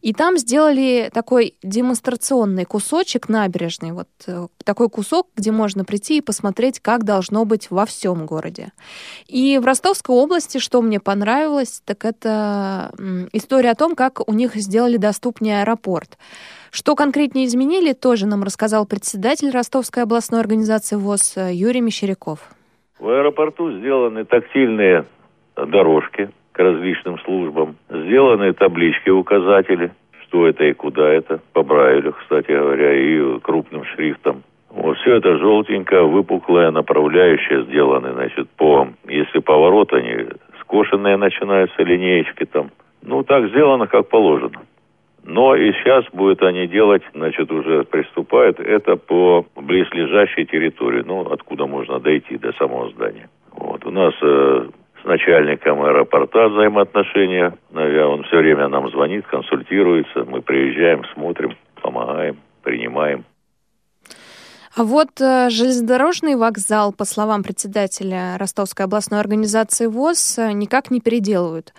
И 0.03 0.11
там 0.11 0.37
сделали 0.37 1.09
такой 1.13 1.53
демонстрационный 1.63 2.65
кусочек 2.65 3.29
набережный, 3.29 3.93
вот 3.93 4.09
э, 4.27 4.47
такой 4.65 4.89
кусок, 4.89 5.29
где 5.37 5.53
можно 5.53 5.85
прийти 5.85 6.17
и 6.17 6.21
посмотреть, 6.21 6.81
как 6.81 7.05
должно 7.05 7.45
быть 7.45 7.71
во 7.71 7.85
всем 7.85 8.25
городе. 8.25 8.73
И 9.27 9.57
в 9.59 9.65
Ростовской 9.65 10.13
области, 10.13 10.57
что 10.57 10.81
мне 10.81 10.99
понравилось, 10.99 11.81
так 11.85 12.03
это 12.03 12.91
история 13.31 13.71
о 13.71 13.75
том, 13.75 13.95
как 13.95 14.27
у 14.29 14.33
них 14.33 14.55
сделали 14.55 14.97
доступнее 14.97 15.61
аэропорт. 15.61 16.17
Что 16.69 16.95
конкретнее 16.95 17.45
изменили, 17.45 17.93
тоже 17.93 18.25
нам 18.27 18.43
рассказал 18.43 18.85
председатель 18.85 19.51
Ростовской 19.51 20.03
областной 20.03 20.41
организации 20.41 20.97
ВОЗ 20.97 21.37
э, 21.37 21.53
Юрий 21.53 21.79
Мещеряков. 21.79 22.39
В 22.99 23.07
аэропорту 23.07 23.71
сделаны 23.79 24.25
тактильные 24.25 25.05
дорожки, 25.55 26.29
к 26.53 26.59
различным 26.59 27.19
службам. 27.19 27.75
Сделаны 27.89 28.53
таблички, 28.53 29.09
указатели, 29.09 29.91
что 30.21 30.47
это 30.47 30.63
и 30.63 30.73
куда 30.73 31.09
это, 31.09 31.41
по 31.51 31.63
Брайлю, 31.63 32.13
кстати 32.13 32.51
говоря, 32.51 32.93
и 32.93 33.39
крупным 33.39 33.83
шрифтом. 33.85 34.43
Вот 34.69 34.97
все 34.97 35.15
это 35.15 35.37
желтенькое, 35.37 36.07
выпуклое, 36.07 36.71
направляющее 36.71 37.63
сделаны, 37.65 38.13
значит, 38.13 38.49
по, 38.57 38.87
если 39.07 39.39
поворот, 39.39 39.93
они 39.93 40.29
скошенные 40.61 41.17
начинаются, 41.17 41.83
линеечки 41.83 42.45
там. 42.45 42.71
Ну, 43.03 43.23
так 43.23 43.49
сделано, 43.49 43.85
как 43.87 44.07
положено. 44.09 44.61
Но 45.25 45.55
и 45.55 45.71
сейчас 45.73 46.05
будет 46.11 46.41
они 46.41 46.67
делать, 46.67 47.03
значит, 47.13 47.51
уже 47.51 47.83
приступают, 47.83 48.59
это 48.59 48.95
по 48.95 49.45
близлежащей 49.55 50.45
территории, 50.45 51.03
ну, 51.05 51.21
откуда 51.31 51.65
можно 51.65 51.99
дойти 51.99 52.37
до 52.37 52.51
самого 52.53 52.89
здания. 52.91 53.29
Вот, 53.51 53.85
у 53.85 53.91
нас 53.91 54.13
э, 54.21 54.67
с 55.03 55.05
начальником 55.05 55.83
аэропорта 55.83 56.47
взаимоотношения. 56.47 57.53
Он 57.73 58.23
все 58.23 58.37
время 58.37 58.67
нам 58.69 58.89
звонит, 58.89 59.27
консультируется. 59.27 60.23
Мы 60.23 60.41
приезжаем, 60.41 61.03
смотрим, 61.13 61.57
помогаем, 61.81 62.37
принимаем. 62.63 63.25
А 64.75 64.83
вот 64.83 65.21
э, 65.21 65.51
железнодорожный 65.51 66.35
вокзал, 66.35 66.93
по 66.93 67.05
словам 67.05 67.43
председателя 67.43 68.37
Ростовской 68.39 68.85
областной 68.85 69.19
организации 69.19 69.85
ВОЗ, 69.85 70.39
э, 70.39 70.51
никак 70.53 70.89
не 70.89 70.99
переделывают. 70.99 71.73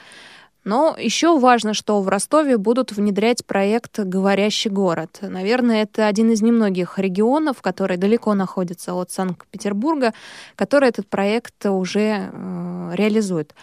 Но 0.64 0.96
еще 0.98 1.38
важно, 1.38 1.74
что 1.74 2.00
в 2.00 2.08
Ростове 2.08 2.56
будут 2.56 2.92
внедрять 2.92 3.44
проект 3.44 3.98
«Говорящий 3.98 4.70
город». 4.70 5.18
Наверное, 5.20 5.82
это 5.82 6.06
один 6.06 6.30
из 6.30 6.40
немногих 6.40 6.98
регионов, 6.98 7.60
который 7.60 7.98
далеко 7.98 8.32
находится 8.32 8.94
от 8.94 9.10
Санкт-Петербурга, 9.10 10.14
который 10.56 10.88
этот 10.88 11.06
проект 11.08 11.66
уже 11.66 12.30
э, 12.32 12.73
реализует. 12.92 13.54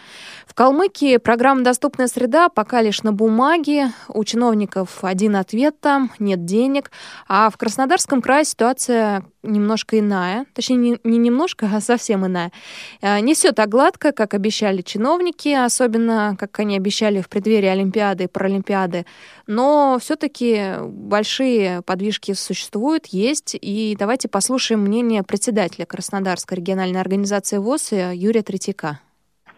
В 0.46 0.54
Калмыкии 0.54 1.16
программа 1.18 1.62
«Доступная 1.62 2.08
среда» 2.08 2.48
пока 2.48 2.82
лишь 2.82 3.02
на 3.02 3.12
бумаге. 3.12 3.92
У 4.08 4.24
чиновников 4.24 5.04
один 5.04 5.36
ответ 5.36 5.80
там, 5.80 6.10
нет 6.18 6.44
денег. 6.44 6.90
А 7.28 7.50
в 7.50 7.56
Краснодарском 7.56 8.20
крае 8.20 8.44
ситуация 8.44 9.24
немножко 9.42 9.98
иная, 9.98 10.46
точнее 10.54 10.76
не, 10.76 10.98
не 11.04 11.18
немножко, 11.18 11.68
а 11.72 11.80
совсем 11.80 12.26
иная. 12.26 12.52
Э, 13.00 13.20
не 13.20 13.34
все 13.34 13.52
так 13.52 13.68
гладко, 13.68 14.12
как 14.12 14.34
обещали 14.34 14.82
чиновники, 14.82 15.48
особенно 15.48 16.36
как 16.38 16.58
они 16.60 16.76
обещали 16.76 17.20
в 17.20 17.28
преддверии 17.28 17.68
Олимпиады 17.68 18.24
и 18.24 18.28
Паралимпиады, 18.28 19.06
но 19.46 19.98
все-таки 20.00 20.74
большие 20.82 21.82
подвижки 21.82 22.32
существуют, 22.34 23.06
есть, 23.06 23.56
и 23.60 23.96
давайте 23.98 24.28
послушаем 24.28 24.80
мнение 24.80 25.22
председателя 25.22 25.86
Краснодарской 25.86 26.58
региональной 26.58 27.00
организации 27.00 27.58
ВОЗ 27.58 27.92
Юрия 27.92 28.42
Третьяка. 28.42 29.00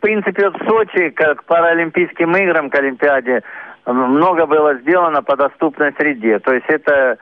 Принципе, 0.05 0.51
в 0.51 0.59
Сочи, 0.69 1.09
как 1.17 1.39
к 1.39 1.45
Паралимпийским 1.45 2.37
играм, 2.37 2.69
к 2.69 2.75
Олимпиаде, 2.75 3.43
много 3.87 4.45
было 4.45 4.75
сделано 4.75 5.23
по 5.23 5.35
доступной 5.35 5.95
среде. 5.95 6.41
То 6.41 6.53
есть 6.53 6.67
это 6.69 7.17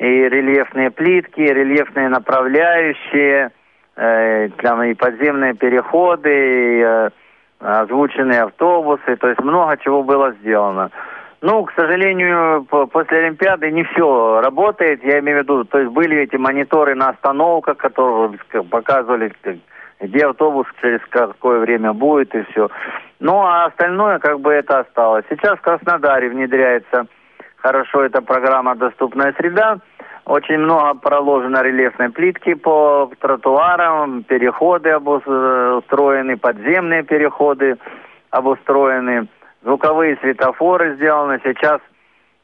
и 0.00 0.04
рельефные 0.04 0.90
плитки, 0.90 1.38
и 1.38 1.54
рельефные 1.54 2.08
направляющие, 2.08 3.52
э, 3.94 4.48
там 4.60 4.82
и 4.82 4.94
подземные 4.94 5.54
переходы, 5.54 6.30
и 6.30 6.82
э, 6.82 7.10
озвученные 7.60 8.42
автобусы, 8.42 9.14
то 9.14 9.28
есть 9.28 9.40
много 9.40 9.76
чего 9.76 10.02
было 10.02 10.32
сделано. 10.40 10.90
Ну, 11.40 11.62
к 11.62 11.72
сожалению, 11.76 12.64
после 12.64 13.18
Олимпиады 13.18 13.70
не 13.70 13.84
все 13.84 14.40
работает, 14.40 15.04
я 15.04 15.20
имею 15.20 15.38
в 15.38 15.42
виду, 15.42 15.64
то 15.66 15.78
есть 15.78 15.92
были 15.92 16.16
эти 16.16 16.34
мониторы 16.34 16.96
на 16.96 17.10
остановках, 17.10 17.76
которые 17.76 18.32
показывали, 18.68 19.32
где 20.06 20.26
автобус 20.26 20.66
через 20.80 21.00
какое 21.10 21.60
время 21.60 21.92
будет 21.92 22.34
и 22.34 22.42
все. 22.44 22.68
Ну, 23.20 23.40
а 23.40 23.66
остальное 23.66 24.18
как 24.18 24.40
бы 24.40 24.52
это 24.52 24.80
осталось. 24.80 25.24
Сейчас 25.28 25.58
в 25.58 25.62
Краснодаре 25.62 26.28
внедряется 26.28 27.06
хорошо 27.56 28.04
эта 28.04 28.20
программа 28.20 28.74
«Доступная 28.74 29.32
среда». 29.32 29.78
Очень 30.26 30.58
много 30.58 30.94
проложено 30.94 31.62
рельефной 31.62 32.10
плитки 32.10 32.54
по 32.54 33.10
тротуарам, 33.20 34.22
переходы 34.22 34.90
обустроены, 34.90 36.38
подземные 36.38 37.02
переходы 37.02 37.76
обустроены. 38.30 39.28
звуковые 39.62 40.16
светофоры 40.22 40.96
сделаны. 40.96 41.40
Сейчас 41.44 41.80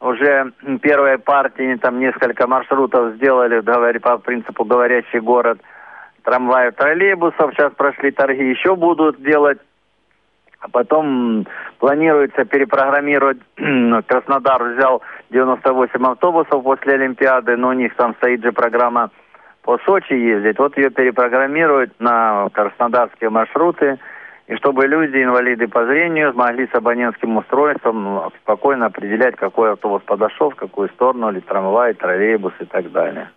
уже 0.01 0.53
первые 0.83 1.19
партии, 1.19 1.77
там 1.77 2.01
несколько 2.01 2.47
маршрутов 2.47 3.15
сделали 3.15 3.61
говоря, 3.61 3.99
по 4.01 4.19
принципу 4.19 4.65
«говорящий 4.65 5.21
город» 5.21 5.59
трамваев, 6.23 6.75
троллейбусов. 6.75 7.53
Сейчас 7.55 7.73
прошли 7.75 8.11
торги, 8.11 8.51
еще 8.51 8.77
будут 8.77 9.23
делать. 9.23 9.59
А 10.61 10.69
потом 10.69 11.47
планируется 11.79 12.45
перепрограммировать. 12.45 13.39
Краснодар 14.07 14.63
взял 14.63 15.03
98 15.31 16.05
автобусов 16.05 16.63
после 16.63 16.95
Олимпиады, 16.95 17.57
но 17.57 17.69
у 17.69 17.73
них 17.73 17.95
там 17.97 18.15
стоит 18.17 18.43
же 18.43 18.53
программа 18.53 19.11
по 19.63 19.79
Сочи 19.79 20.13
ездить. 20.13 20.59
Вот 20.59 20.77
ее 20.77 20.91
перепрограммируют 20.91 21.93
на 21.99 22.49
краснодарские 22.51 23.31
маршруты. 23.31 23.99
И 24.49 24.57
чтобы 24.57 24.87
люди, 24.87 25.23
инвалиды 25.23 25.69
по 25.69 25.87
зрению, 25.87 26.33
смогли 26.33 26.67
с 26.67 26.75
абонентским 26.75 27.37
устройством 27.37 28.03
ну, 28.03 28.33
спокойно 28.43 28.87
определять, 28.87 29.37
какой 29.37 29.73
автобус 29.73 30.03
подошел, 30.03 30.51
в 30.51 30.57
какую 30.57 30.89
сторону, 30.89 31.31
или 31.31 31.39
трамвай, 31.39 31.95
троллейбус 31.95 32.55
и 32.59 32.65
так 32.65 32.91
далее. 32.91 33.31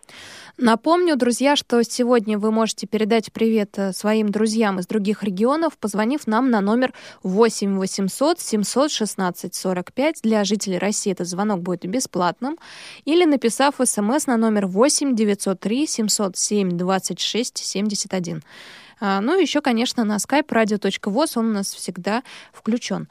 Напомню, 0.59 1.15
друзья, 1.15 1.55
что 1.55 1.81
сегодня 1.83 2.37
вы 2.37 2.51
можете 2.51 2.85
передать 2.85 3.33
привет 3.33 3.71
э, 3.79 3.91
своим 3.91 4.29
друзьям 4.29 4.79
из 4.79 4.85
других 4.85 5.23
регионов, 5.23 5.79
позвонив 5.79 6.27
нам 6.27 6.51
на 6.51 6.61
номер 6.61 6.93
8 7.23 7.75
800 7.75 8.39
716 8.39 9.55
45. 9.55 10.21
Для 10.21 10.43
жителей 10.43 10.77
России 10.77 11.11
этот 11.11 11.27
звонок 11.27 11.61
будет 11.61 11.87
бесплатным. 11.87 12.59
Или 13.03 13.25
написав 13.25 13.75
смс 13.83 14.27
на 14.27 14.37
номер 14.37 14.67
8 14.67 15.15
903 15.15 15.87
707 15.87 16.77
26 16.77 17.57
71. 17.57 18.43
А, 18.99 19.21
ну, 19.21 19.39
еще, 19.39 19.61
конечно, 19.61 20.03
на 20.03 20.17
skype 20.17 20.47
radio.voz 20.47 21.31
он 21.35 21.49
у 21.49 21.53
нас 21.53 21.73
всегда 21.73 22.23
включен. 22.51 23.07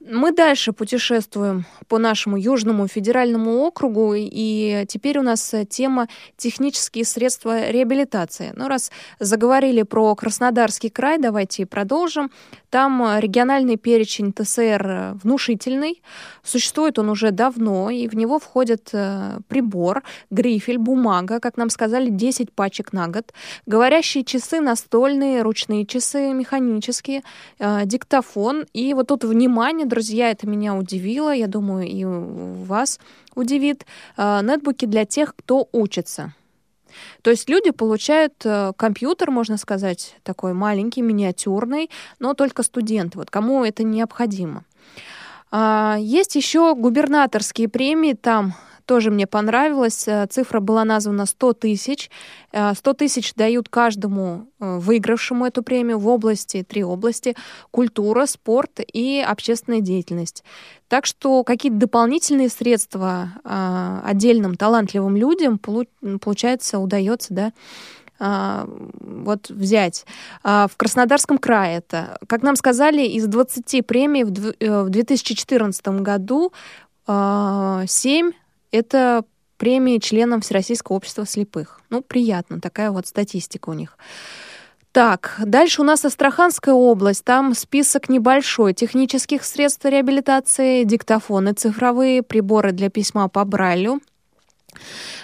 Мы 0.00 0.32
дальше 0.32 0.72
путешествуем 0.72 1.64
по 1.88 1.98
нашему 1.98 2.36
Южному 2.36 2.86
федеральному 2.88 3.58
округу, 3.66 4.14
и 4.16 4.84
теперь 4.88 5.18
у 5.18 5.22
нас 5.22 5.54
тема 5.68 6.08
технические 6.36 7.04
средства 7.04 7.70
реабилитации. 7.70 8.52
Ну, 8.56 8.68
раз 8.68 8.90
заговорили 9.18 9.82
про 9.82 10.14
Краснодарский 10.14 10.90
край, 10.90 11.18
давайте 11.18 11.66
продолжим. 11.66 12.30
Там 12.70 13.18
региональный 13.18 13.76
перечень 13.76 14.32
ТСР 14.32 15.18
внушительный. 15.22 16.02
Существует 16.44 16.98
он 16.98 17.10
уже 17.10 17.32
давно, 17.32 17.90
и 17.90 18.06
в 18.06 18.14
него 18.14 18.38
входит 18.38 18.90
э, 18.92 19.38
прибор, 19.48 20.02
грифель, 20.30 20.78
бумага, 20.78 21.40
как 21.40 21.56
нам 21.56 21.68
сказали, 21.68 22.10
10 22.10 22.52
пачек 22.52 22.92
на 22.92 23.08
год, 23.08 23.32
говорящие 23.66 24.24
часы 24.24 24.60
настольные, 24.60 25.42
ручные, 25.42 25.84
часы 25.84 26.32
механические, 26.32 27.22
э, 27.58 27.86
диктофон. 27.86 28.66
И 28.72 28.94
вот 28.94 29.08
тут 29.08 29.24
внимание, 29.24 29.86
друзья, 29.86 30.30
это 30.30 30.46
меня 30.46 30.76
удивило, 30.76 31.34
я 31.34 31.48
думаю, 31.48 31.88
и 31.88 32.04
вас 32.04 33.00
удивит, 33.34 33.84
э, 34.16 34.40
нетбуки 34.42 34.86
для 34.86 35.04
тех, 35.04 35.34
кто 35.34 35.68
учится. 35.72 36.34
То 37.22 37.30
есть 37.30 37.48
люди 37.48 37.70
получают 37.70 38.34
э, 38.44 38.72
компьютер, 38.76 39.30
можно 39.30 39.56
сказать, 39.56 40.16
такой 40.22 40.52
маленький, 40.52 41.02
миниатюрный, 41.02 41.90
но 42.18 42.34
только 42.34 42.62
студенты, 42.62 43.18
вот 43.18 43.30
кому 43.30 43.64
это 43.64 43.82
необходимо. 43.84 44.64
А, 45.50 45.96
есть 45.98 46.36
еще 46.36 46.74
губернаторские 46.74 47.68
премии, 47.68 48.12
там 48.12 48.54
тоже 48.90 49.12
мне 49.12 49.28
понравилось. 49.28 50.08
Э, 50.08 50.26
цифра 50.28 50.58
была 50.58 50.84
названа 50.84 51.24
100 51.24 51.52
тысяч. 51.52 52.10
100 52.50 52.74
э, 52.90 52.94
тысяч 52.94 53.34
дают 53.34 53.68
каждому 53.68 54.48
э, 54.58 54.78
выигравшему 54.78 55.46
эту 55.46 55.62
премию 55.62 56.00
в 56.00 56.08
области, 56.08 56.64
три 56.68 56.82
области, 56.82 57.36
культура, 57.70 58.26
спорт 58.26 58.80
и 58.92 59.24
общественная 59.24 59.80
деятельность. 59.80 60.42
Так 60.88 61.06
что 61.06 61.44
какие-то 61.44 61.78
дополнительные 61.78 62.48
средства 62.48 63.28
отдельным 63.44 64.56
талантливым 64.56 65.16
людям, 65.16 65.60
получается, 66.20 66.80
удается, 66.80 67.52
да, 68.18 68.66
вот 68.98 69.48
взять. 69.50 70.04
В 70.42 70.70
Краснодарском 70.76 71.38
крае 71.38 71.78
это, 71.78 72.18
как 72.26 72.42
нам 72.42 72.56
сказали, 72.56 73.02
из 73.02 73.26
20 73.26 73.86
премий 73.86 74.24
в 74.24 74.90
2014 74.90 75.88
году 76.02 76.52
7 77.06 78.32
это 78.70 79.24
премии 79.56 79.98
членам 79.98 80.40
Всероссийского 80.40 80.96
общества 80.96 81.26
слепых. 81.26 81.80
Ну, 81.90 82.02
приятно, 82.02 82.60
такая 82.60 82.90
вот 82.90 83.06
статистика 83.06 83.68
у 83.68 83.74
них. 83.74 83.98
Так, 84.92 85.36
дальше 85.44 85.82
у 85.82 85.84
нас 85.84 86.04
Астраханская 86.04 86.74
область. 86.74 87.24
Там 87.24 87.54
список 87.54 88.08
небольшой. 88.08 88.74
Технических 88.74 89.44
средств 89.44 89.84
реабилитации, 89.84 90.82
диктофоны 90.82 91.52
цифровые, 91.52 92.22
приборы 92.22 92.72
для 92.72 92.90
письма 92.90 93.28
по 93.28 93.44
Брайлю, 93.44 94.00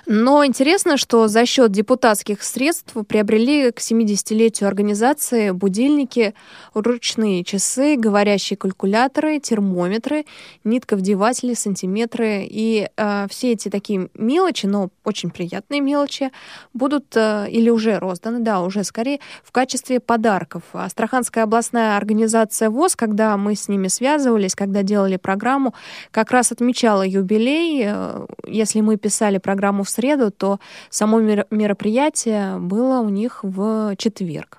но 0.07 0.45
интересно, 0.45 0.97
что 0.97 1.27
за 1.29 1.47
счет 1.47 1.73
депутатских 1.73 2.43
средств 2.43 2.95
приобрели 3.09 3.73
к 3.73 3.79
70-летию 3.79 4.69
организации 4.69 5.51
будильники, 5.51 6.35
ручные 6.75 7.43
часы, 7.45 7.97
говорящие 7.97 8.57
калькуляторы, 8.57 9.41
термометры, 9.41 10.25
нитковдеватели, 10.65 11.55
сантиметры. 11.55 12.47
И 12.49 12.89
э, 12.97 13.27
все 13.29 13.53
эти 13.53 13.69
такие 13.69 14.09
мелочи, 14.15 14.67
но 14.67 14.91
очень 15.05 15.31
приятные 15.31 15.81
мелочи, 15.81 16.31
будут 16.73 17.17
э, 17.17 17.49
или 17.51 17.71
уже 17.71 17.99
розданы, 17.99 18.41
да, 18.41 18.61
уже 18.61 18.85
скорее, 18.85 19.21
в 19.43 19.53
качестве 19.53 20.01
подарков. 20.01 20.63
Астраханская 20.73 21.45
областная 21.45 21.97
организация 21.97 22.71
ВОЗ, 22.71 22.97
когда 22.97 23.37
мы 23.37 23.55
с 23.55 23.69
ними 23.69 23.89
связывались, 23.89 24.55
когда 24.55 24.83
делали 24.83 25.17
программу, 25.17 25.75
как 26.11 26.31
раз 26.31 26.53
отмечала 26.53 27.03
юбилей. 27.07 27.85
Э, 27.87 28.27
если 28.47 28.81
мы 28.81 28.97
писали 28.97 29.36
программу 29.40 29.85
в 29.85 29.88
среду, 29.88 30.31
то 30.31 30.59
само 30.90 31.20
мероприятие 31.20 32.59
было 32.59 33.01
у 33.01 33.09
них 33.09 33.40
в 33.42 33.94
четверг. 33.96 34.59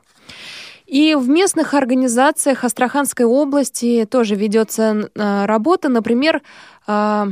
И 0.86 1.16
в 1.16 1.28
местных 1.28 1.74
организациях 1.74 2.64
Астраханской 2.64 3.26
области 3.26 4.08
тоже 4.10 4.36
ведется 4.36 5.10
э, 5.14 5.46
работа. 5.46 5.90
Например, 5.90 6.42
э, 6.88 7.26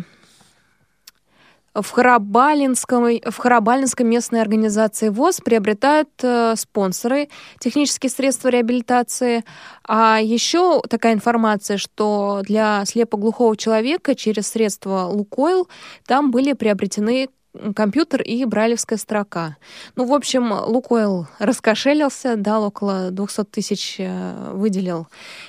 в 1.75 1.91
Харабалинской, 1.91 3.21
в 3.25 3.37
Харабалинской 3.37 4.05
местной 4.05 4.41
организации 4.41 5.09
ВОЗ 5.09 5.41
приобретают 5.41 6.09
э, 6.23 6.55
спонсоры 6.55 7.29
технические 7.59 8.09
средства 8.09 8.47
реабилитации. 8.49 9.43
А 9.83 10.19
еще 10.21 10.81
такая 10.89 11.13
информация, 11.13 11.77
что 11.77 12.41
для 12.43 12.85
слепоглухого 12.85 13.57
человека 13.57 14.15
через 14.15 14.47
средства 14.47 15.07
Лукойл 15.11 15.67
там 16.05 16.31
были 16.31 16.53
приобретены 16.53 17.29
компьютер 17.75 18.21
и 18.21 18.43
брайлевская 18.45 18.97
строка. 18.97 19.57
Ну, 19.95 20.05
в 20.05 20.13
общем, 20.13 20.51
Лукойл 20.51 21.27
раскошелился, 21.39 22.35
дал 22.35 22.63
около 22.63 23.11
200 23.11 23.43
тысяч, 23.45 23.95
э, 23.99 24.51
выделил 24.53 25.07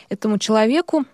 этому 0.09 0.39
человеку. 0.39 1.05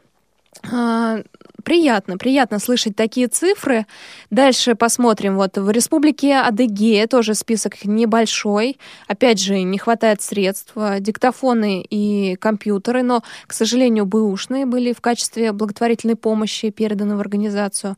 А, 1.63 1.73
приятно, 1.73 2.19
приятно 2.19 2.59
слышать 2.59 2.97
такие 2.97 3.29
цифры. 3.29 3.87
Дальше 4.31 4.75
посмотрим. 4.75 5.37
Вот 5.37 5.59
в 5.59 5.71
Республике 5.71 6.37
Адыгея 6.37 7.07
тоже 7.07 7.35
список 7.35 7.85
небольшой. 7.85 8.79
Опять 9.07 9.41
же, 9.41 9.63
не 9.63 9.79
хватает 9.79 10.23
средств. 10.23 10.75
Диктофоны 11.01 11.83
и 11.89 12.37
компьютеры, 12.37 13.03
но, 13.03 13.23
к 13.47 13.53
сожалению, 13.53 14.07
бэушные 14.07 14.67
были 14.67 14.93
в 14.93 15.01
качестве 15.01 15.53
благотворительной 15.53 16.17
помощи 16.17 16.71
переданы 16.71 17.17
в 17.17 17.21
организацию. 17.21 17.97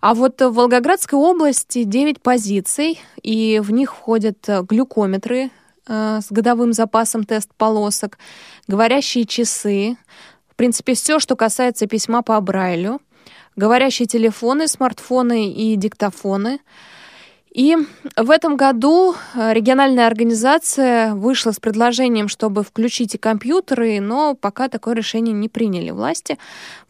А 0.00 0.14
вот 0.14 0.40
в 0.40 0.50
Волгоградской 0.50 1.18
области 1.18 1.84
9 1.84 2.20
позиций, 2.20 3.00
и 3.22 3.60
в 3.62 3.70
них 3.70 3.94
входят 3.94 4.38
глюкометры 4.68 5.50
э, 5.86 6.20
с 6.20 6.26
годовым 6.30 6.72
запасом 6.72 7.24
тест 7.24 7.50
полосок, 7.56 8.18
говорящие 8.66 9.24
часы, 9.24 9.96
в 10.54 10.56
принципе, 10.56 10.94
все, 10.94 11.18
что 11.18 11.34
касается 11.34 11.88
письма 11.88 12.22
по 12.22 12.40
Брайлю, 12.40 13.00
говорящие 13.56 14.06
телефоны, 14.06 14.68
смартфоны 14.68 15.50
и 15.50 15.74
диктофоны— 15.74 16.60
и 17.54 17.76
в 18.16 18.32
этом 18.32 18.56
году 18.56 19.14
э, 19.34 19.52
региональная 19.52 20.08
организация 20.08 21.14
вышла 21.14 21.52
с 21.52 21.60
предложением, 21.60 22.26
чтобы 22.26 22.64
включить 22.64 23.14
и 23.14 23.18
компьютеры, 23.18 24.00
но 24.00 24.34
пока 24.34 24.68
такое 24.68 24.96
решение 24.96 25.32
не 25.32 25.48
приняли 25.48 25.90
власти. 25.90 26.36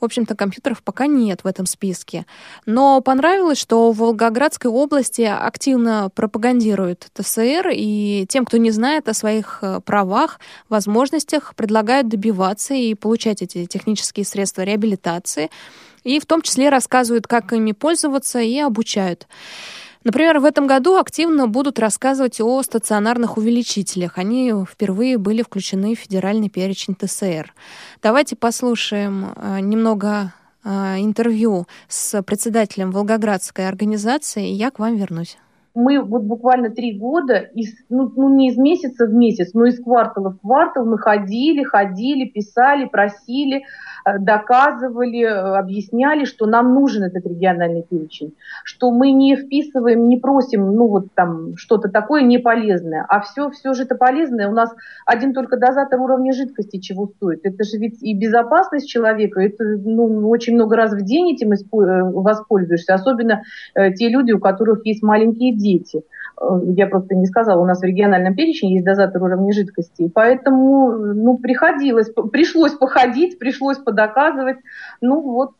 В 0.00 0.06
общем-то, 0.06 0.34
компьютеров 0.34 0.82
пока 0.82 1.06
нет 1.06 1.44
в 1.44 1.46
этом 1.46 1.66
списке. 1.66 2.24
Но 2.64 3.02
понравилось, 3.02 3.58
что 3.58 3.92
в 3.92 3.98
Волгоградской 3.98 4.70
области 4.70 5.20
активно 5.20 6.08
пропагандируют 6.14 7.08
ТСР, 7.12 7.68
и 7.70 8.24
тем, 8.26 8.46
кто 8.46 8.56
не 8.56 8.70
знает 8.70 9.06
о 9.10 9.12
своих 9.12 9.58
э, 9.60 9.80
правах, 9.84 10.40
возможностях, 10.70 11.54
предлагают 11.56 12.08
добиваться 12.08 12.72
и 12.72 12.94
получать 12.94 13.42
эти 13.42 13.66
технические 13.66 14.24
средства 14.24 14.62
реабилитации. 14.62 15.50
И 16.04 16.18
в 16.20 16.24
том 16.24 16.40
числе 16.40 16.70
рассказывают, 16.70 17.26
как 17.26 17.52
ими 17.52 17.72
пользоваться 17.72 18.40
и 18.40 18.58
обучают. 18.58 19.26
Например, 20.04 20.38
в 20.38 20.44
этом 20.44 20.66
году 20.66 20.96
активно 20.98 21.48
будут 21.48 21.78
рассказывать 21.78 22.40
о 22.40 22.62
стационарных 22.62 23.38
увеличителях. 23.38 24.18
Они 24.18 24.52
впервые 24.70 25.16
были 25.18 25.42
включены 25.42 25.94
в 25.94 25.98
федеральный 25.98 26.50
перечень 26.50 26.94
ТСР. 26.94 27.52
Давайте 28.02 28.36
послушаем 28.36 29.32
э, 29.34 29.60
немного 29.60 30.32
интервью 30.66 31.66
с 31.88 32.22
председателем 32.22 32.90
Волгоградской 32.90 33.68
организации, 33.68 34.48
и 34.48 34.54
я 34.54 34.70
к 34.70 34.78
вам 34.78 34.96
вернусь 34.96 35.36
мы 35.74 36.00
вот 36.00 36.22
буквально 36.22 36.70
три 36.70 36.96
года, 36.96 37.38
из, 37.38 37.74
ну, 37.88 38.10
ну 38.14 38.28
не 38.34 38.50
из 38.50 38.56
месяца 38.56 39.06
в 39.06 39.12
месяц, 39.12 39.54
но 39.54 39.66
из 39.66 39.82
квартала 39.82 40.30
в 40.30 40.38
квартал 40.38 40.86
мы 40.86 40.98
ходили, 40.98 41.64
ходили, 41.64 42.28
писали, 42.28 42.86
просили, 42.86 43.58
э, 43.58 43.62
доказывали, 44.18 45.22
э, 45.22 45.56
объясняли, 45.56 46.24
что 46.24 46.46
нам 46.46 46.74
нужен 46.74 47.04
этот 47.04 47.26
региональный 47.26 47.82
перечень, 47.82 48.34
что 48.64 48.90
мы 48.90 49.12
не 49.12 49.36
вписываем, 49.36 50.08
не 50.08 50.18
просим, 50.18 50.72
ну 50.74 50.88
вот 50.88 51.14
там 51.14 51.56
что-то 51.56 51.88
такое 51.88 52.22
неполезное, 52.22 53.04
а 53.08 53.20
все, 53.20 53.50
все 53.50 53.72
же 53.74 53.84
это 53.84 53.94
полезное. 53.94 54.48
У 54.48 54.52
нас 54.52 54.74
один 55.06 55.32
только 55.32 55.56
дозатор 55.56 56.00
уровня 56.00 56.32
жидкости 56.32 56.78
чего 56.78 57.06
стоит. 57.06 57.40
Это 57.44 57.64
же 57.64 57.78
ведь 57.78 58.02
и 58.02 58.14
безопасность 58.14 58.88
человека, 58.88 59.40
это 59.40 59.64
ну, 59.64 60.28
очень 60.28 60.54
много 60.54 60.76
раз 60.76 60.92
в 60.92 61.02
день 61.02 61.32
этим 61.32 61.52
э, 61.52 61.56
воспользуешься, 61.72 62.94
особенно 62.94 63.42
э, 63.74 63.92
те 63.92 64.08
люди, 64.08 64.32
у 64.32 64.38
которых 64.38 64.84
есть 64.84 65.02
маленькие 65.02 65.56
дети. 65.56 65.98
Э, 65.98 66.02
я 66.76 66.86
просто 66.86 67.14
не 67.14 67.26
сказала, 67.26 67.60
у 67.60 67.66
нас 67.66 67.80
в 67.80 67.84
региональном 67.84 68.34
перечне 68.34 68.74
есть 68.74 68.84
дозатор 68.84 69.22
уровня 69.22 69.52
жидкости. 69.52 70.10
Поэтому 70.12 70.90
ну, 70.90 71.38
приходилось, 71.38 72.10
пришлось 72.32 72.72
походить, 72.72 73.38
пришлось 73.38 73.78
подоказывать. 73.78 74.58
Ну 75.00 75.20
вот, 75.20 75.52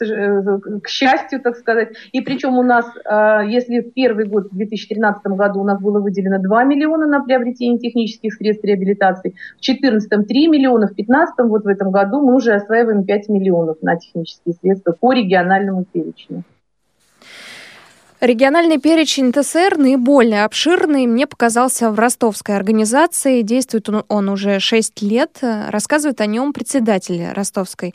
э, 0.00 0.42
к 0.82 0.88
счастью, 0.88 1.40
так 1.40 1.56
сказать. 1.56 1.96
И 2.12 2.20
причем 2.20 2.58
у 2.58 2.62
нас, 2.62 2.86
э, 3.04 3.42
если 3.46 3.80
в 3.80 3.92
первый 3.92 4.26
год, 4.26 4.50
в 4.50 4.56
2013 4.56 5.36
году 5.36 5.60
у 5.60 5.64
нас 5.64 5.80
было 5.80 6.00
выделено 6.00 6.38
2 6.38 6.64
миллиона 6.64 7.06
на 7.06 7.22
приобретение 7.22 7.78
технических 7.78 8.34
средств 8.34 8.64
реабилитации, 8.64 9.30
в 9.58 9.64
2014 9.64 10.26
3 10.26 10.48
миллиона, 10.48 10.86
в 10.86 10.94
2015 10.94 11.48
вот 11.48 11.64
в 11.64 11.68
этом 11.68 11.92
году 11.92 12.20
мы 12.20 12.34
уже 12.34 12.52
осваиваем 12.52 13.04
5 13.04 13.28
миллионов 13.28 13.80
на 13.82 13.96
технические 13.96 14.54
средства 14.54 14.92
по 14.92 15.12
региональному 15.12 15.84
перечню. 15.84 16.42
Региональный 18.22 18.80
перечень 18.80 19.30
ТСР 19.30 19.76
наиболее 19.76 20.44
обширный 20.44 21.06
мне 21.06 21.26
показался 21.26 21.90
в 21.90 21.98
ростовской 21.98 22.56
организации. 22.56 23.42
Действует 23.42 23.90
он, 23.90 24.04
он 24.08 24.30
уже 24.30 24.58
6 24.58 25.02
лет. 25.02 25.38
Рассказывает 25.70 26.22
о 26.22 26.26
нем 26.26 26.54
председатель 26.54 27.30
ростовской, 27.34 27.92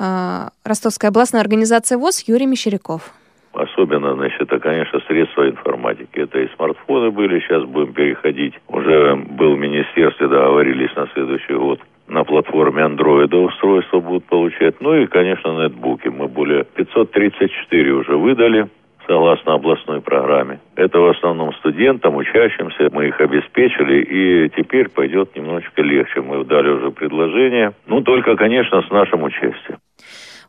э, 0.00 0.48
Ростовской 0.64 1.10
областной 1.10 1.42
организации 1.42 1.94
ВОЗ 1.94 2.24
Юрий 2.26 2.46
Мещеряков. 2.46 3.12
Особенно, 3.52 4.14
значит, 4.16 4.40
это, 4.40 4.58
конечно, 4.58 4.98
средства 5.06 5.48
информатики. 5.48 6.18
Это 6.18 6.40
и 6.40 6.48
смартфоны 6.56 7.12
были, 7.12 7.38
сейчас 7.38 7.62
будем 7.64 7.92
переходить. 7.92 8.54
Уже 8.66 9.14
был 9.14 9.54
в 9.54 9.58
министерстве, 9.60 10.26
договорились 10.26 10.90
на 10.96 11.06
следующий 11.14 11.54
год 11.54 11.78
на 12.08 12.24
платформе 12.24 12.82
Android 12.82 13.34
устройства 13.34 14.00
будут 14.00 14.24
получать. 14.24 14.80
Ну 14.80 14.94
и, 14.94 15.06
конечно, 15.06 15.50
нетбуки. 15.62 16.08
Мы 16.08 16.26
более 16.26 16.64
534 16.64 17.92
уже 17.92 18.16
выдали 18.16 18.68
согласно 19.06 19.54
областной 19.54 20.00
программе. 20.00 20.60
Это 20.76 20.98
в 20.98 21.08
основном 21.08 21.52
студентам, 21.54 22.16
учащимся. 22.16 22.88
Мы 22.92 23.08
их 23.08 23.20
обеспечили, 23.20 24.02
и 24.02 24.48
теперь 24.50 24.88
пойдет 24.88 25.34
немножечко 25.36 25.82
легче. 25.82 26.20
Мы 26.20 26.44
дали 26.44 26.68
уже 26.68 26.90
предложение. 26.90 27.72
Ну, 27.86 28.00
только, 28.02 28.36
конечно, 28.36 28.82
с 28.82 28.90
нашим 28.90 29.22
участием. 29.22 29.78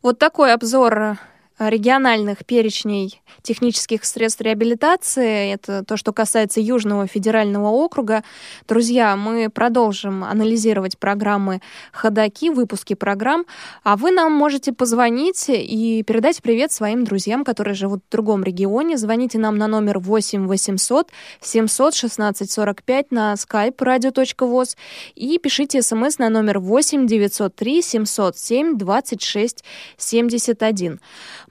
Вот 0.02 0.20
такой 0.20 0.54
обзор 0.54 1.18
региональных 1.60 2.46
перечней 2.46 3.22
технических 3.42 4.06
средств 4.06 4.42
реабилитации. 4.42 5.54
Это 5.54 5.84
то, 5.84 5.98
что 5.98 6.14
касается 6.14 6.60
Южного 6.60 7.08
федерального 7.08 7.68
округа. 7.68 8.24
Друзья, 8.68 9.16
мы 9.16 9.50
продолжим 9.50 10.24
анализировать 10.24 10.98
программы 10.98 11.62
ходаки, 11.92 12.50
выпуски 12.50 12.96
программ. 12.96 13.46
А 13.84 13.96
вы 13.96 14.12
нам 14.12 14.32
можете 14.34 14.74
позвонить 14.74 15.46
и 15.50 16.04
передать 16.04 16.42
привет 16.42 16.72
своим 16.72 17.04
друзьям, 17.04 17.44
которые 17.44 17.76
живут 17.76 18.02
в 18.08 18.12
другом 18.12 18.44
регионе. 18.44 18.98
Звоните 18.98 19.38
нам 19.38 19.58
на 19.58 19.68
номер 19.68 20.00
8 20.00 20.48
800 20.48 21.12
716 21.42 22.52
45 22.52 23.12
на 23.12 23.34
skype 23.34 23.78
radio.voz 23.78 24.76
и 25.16 25.38
пишите 25.38 25.82
смс 25.82 26.18
на 26.18 26.30
номер 26.30 26.60
8 26.60 27.08
903 27.08 27.82
707 27.82 28.78
26 28.78 29.64
71. 29.98 31.00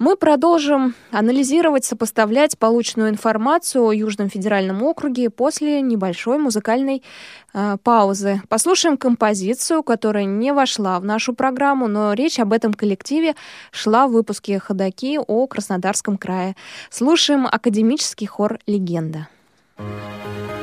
Мы 0.03 0.17
продолжим 0.17 0.97
анализировать, 1.13 1.85
сопоставлять 1.85 2.59
полученную 2.59 3.11
информацию 3.11 3.85
о 3.85 3.93
Южном 3.93 4.29
федеральном 4.29 4.83
округе 4.83 5.31
после 5.31 5.81
небольшой 5.81 6.39
музыкальной 6.39 7.05
э, 7.55 7.77
паузы. 7.85 8.43
Послушаем 8.49 8.97
композицию, 8.97 9.85
которая 9.85 10.25
не 10.25 10.53
вошла 10.53 10.99
в 10.99 11.05
нашу 11.05 11.35
программу, 11.35 11.87
но 11.87 12.15
речь 12.15 12.41
об 12.41 12.53
этом 12.53 12.75
коллективе 12.75 13.37
шла 13.71 14.09
в 14.09 14.11
выпуске 14.11 14.59
«Ходоки» 14.59 15.21
о 15.25 15.47
Краснодарском 15.47 16.19
крае. 16.19 16.57
Слушаем 16.91 17.47
академический 17.47 18.27
хор 18.27 18.59
«Легенда». 18.67 19.29
Thank 19.79 20.51
you. 20.51 20.62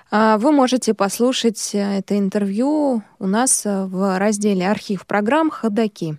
А, 0.09 0.39
вы 0.39 0.51
можете 0.51 0.95
послушать 0.95 1.69
это 1.75 2.17
интервью 2.17 3.03
у 3.19 3.27
нас 3.27 3.61
в 3.63 4.17
разделе 4.17 4.67
«Архив 4.67 5.05
программ 5.05 5.51
Ходаки». 5.51 6.17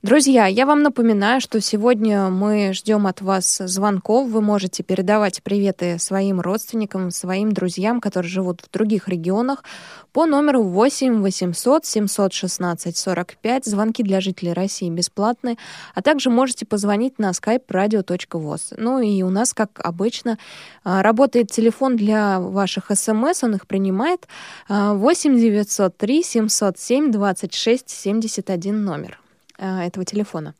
Друзья, 0.00 0.46
я 0.46 0.64
вам 0.64 0.84
напоминаю, 0.84 1.40
что 1.40 1.60
сегодня 1.60 2.28
мы 2.28 2.72
ждем 2.72 3.08
от 3.08 3.20
вас 3.20 3.60
звонков. 3.64 4.28
Вы 4.28 4.40
можете 4.40 4.84
передавать 4.84 5.42
приветы 5.42 5.98
своим 5.98 6.40
родственникам, 6.40 7.10
своим 7.10 7.50
друзьям, 7.50 8.00
которые 8.00 8.30
живут 8.30 8.60
в 8.60 8.70
других 8.70 9.08
регионах, 9.08 9.64
по 10.12 10.24
номеру 10.24 10.62
8 10.62 11.20
800 11.20 11.84
716 11.84 12.96
45. 12.96 13.64
Звонки 13.64 14.04
для 14.04 14.20
жителей 14.20 14.52
России 14.52 14.88
бесплатные. 14.88 15.56
А 15.96 16.00
также 16.00 16.30
можете 16.30 16.64
позвонить 16.64 17.18
на 17.18 17.30
skype 17.30 17.66
radio.voz. 17.68 18.74
Ну 18.76 19.00
и 19.00 19.22
у 19.22 19.30
нас, 19.30 19.52
как 19.52 19.80
обычно, 19.82 20.38
а, 20.84 21.02
работает 21.02 21.50
телефон 21.50 21.96
для 21.96 22.38
ваших 22.38 22.92
смс, 22.94 23.42
он 23.42 23.56
их 23.56 23.66
принимает. 23.66 24.28
8 24.68 25.36
903 25.36 26.22
707 26.22 27.10
26 27.10 27.90
71 27.90 28.84
номер. 28.84 29.18
Э, 29.58 29.80
этого 29.80 30.04
телефона. 30.04 30.54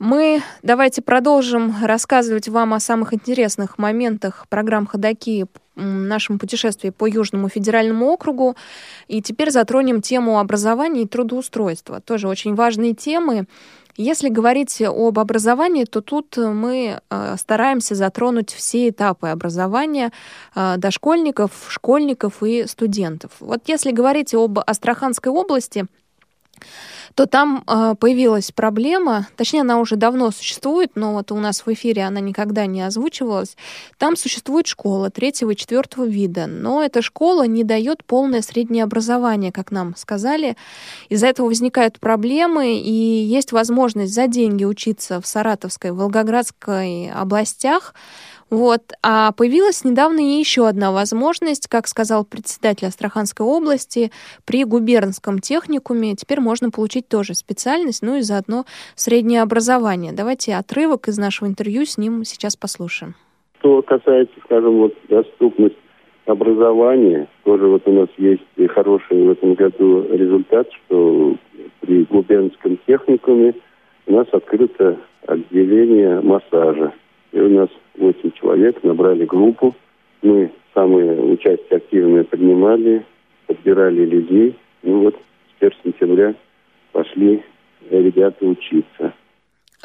Мы 0.00 0.42
давайте 0.62 1.02
продолжим 1.02 1.74
рассказывать 1.82 2.48
вам 2.48 2.74
о 2.74 2.80
самых 2.80 3.14
интересных 3.14 3.78
моментах 3.78 4.46
программ 4.48 4.86
«Ходоки» 4.86 5.46
нашем 5.76 6.40
путешествии 6.40 6.90
по 6.90 7.06
Южному 7.06 7.48
федеральному 7.48 8.06
округу. 8.06 8.56
И 9.06 9.22
теперь 9.22 9.52
затронем 9.52 10.02
тему 10.02 10.40
образования 10.40 11.02
и 11.02 11.06
трудоустройства. 11.06 12.00
Тоже 12.00 12.26
очень 12.26 12.56
важные 12.56 12.94
темы. 12.94 13.46
Если 13.96 14.28
говорить 14.28 14.82
об 14.82 15.18
образовании, 15.18 15.84
то 15.84 16.00
тут 16.00 16.36
мы 16.36 17.00
э, 17.10 17.36
стараемся 17.38 17.94
затронуть 17.94 18.52
все 18.52 18.88
этапы 18.88 19.28
образования 19.28 20.10
э, 20.56 20.74
дошкольников, 20.78 21.66
школьников 21.68 22.42
и 22.42 22.66
студентов. 22.66 23.30
Вот 23.38 23.62
если 23.66 23.92
говорить 23.92 24.34
об 24.34 24.58
Астраханской 24.58 25.30
области, 25.30 25.86
то 27.14 27.26
там 27.26 27.64
э, 27.66 27.94
появилась 27.98 28.52
проблема, 28.52 29.26
точнее, 29.36 29.62
она 29.62 29.80
уже 29.80 29.96
давно 29.96 30.30
существует, 30.30 30.92
но 30.94 31.14
вот 31.14 31.32
у 31.32 31.36
нас 31.36 31.64
в 31.64 31.72
эфире 31.72 32.04
она 32.04 32.20
никогда 32.20 32.66
не 32.66 32.82
озвучивалась. 32.82 33.56
Там 33.98 34.16
существует 34.16 34.66
школа 34.66 35.10
третьего 35.10 35.50
и 35.50 35.56
четвертого 35.56 36.04
вида, 36.04 36.46
но 36.46 36.82
эта 36.82 37.02
школа 37.02 37.46
не 37.46 37.64
дает 37.64 38.04
полное 38.04 38.42
среднее 38.42 38.84
образование, 38.84 39.52
как 39.52 39.70
нам 39.70 39.96
сказали. 39.96 40.56
Из-за 41.08 41.26
этого 41.26 41.46
возникают 41.46 41.98
проблемы, 41.98 42.78
и 42.78 42.92
есть 42.92 43.52
возможность 43.52 44.14
за 44.14 44.26
деньги 44.26 44.64
учиться 44.64 45.20
в 45.20 45.26
Саратовской, 45.26 45.92
Волгоградской 45.92 47.10
областях, 47.10 47.94
вот. 48.50 48.80
А 49.02 49.32
появилась 49.32 49.84
недавно 49.84 50.20
и 50.20 50.38
еще 50.38 50.66
одна 50.66 50.92
возможность, 50.92 51.68
как 51.68 51.86
сказал 51.86 52.24
председатель 52.24 52.86
Астраханской 52.86 53.44
области, 53.44 54.10
при 54.46 54.64
губернском 54.64 55.38
техникуме 55.38 56.14
теперь 56.14 56.40
можно 56.40 56.70
получить 56.70 57.08
тоже 57.08 57.34
специальность, 57.34 58.02
ну 58.02 58.16
и 58.16 58.22
заодно 58.22 58.64
среднее 58.94 59.42
образование. 59.42 60.12
Давайте 60.12 60.54
отрывок 60.54 61.08
из 61.08 61.18
нашего 61.18 61.48
интервью 61.48 61.84
с 61.84 61.98
ним 61.98 62.24
сейчас 62.24 62.56
послушаем. 62.56 63.14
Что 63.58 63.82
касается, 63.82 64.34
скажем, 64.44 64.78
вот 64.78 64.94
доступность 65.08 65.76
образования, 66.26 67.28
тоже 67.44 67.66
вот 67.66 67.82
у 67.86 67.92
нас 67.92 68.08
есть 68.18 68.42
хороший 68.74 69.26
в 69.26 69.30
этом 69.30 69.54
году 69.54 70.06
результат, 70.10 70.68
что 70.72 71.36
при 71.80 72.04
губернском 72.04 72.78
техникуме 72.86 73.54
у 74.06 74.12
нас 74.12 74.26
открыто 74.32 74.98
отделение 75.26 76.20
массажа. 76.20 76.92
И 77.32 77.40
у 77.40 77.48
нас 77.48 77.68
8 77.96 78.30
человек, 78.32 78.82
набрали 78.82 79.24
группу. 79.24 79.74
Мы 80.22 80.50
самые 80.74 81.20
участие 81.20 81.76
активные 81.76 82.24
поднимали, 82.24 83.04
подбирали 83.46 84.04
людей. 84.04 84.56
Ну 84.82 85.02
вот 85.02 85.16
1 85.60 85.72
сентября 85.84 86.34
пошли 86.92 87.42
ребята 87.90 88.44
учиться. 88.44 89.12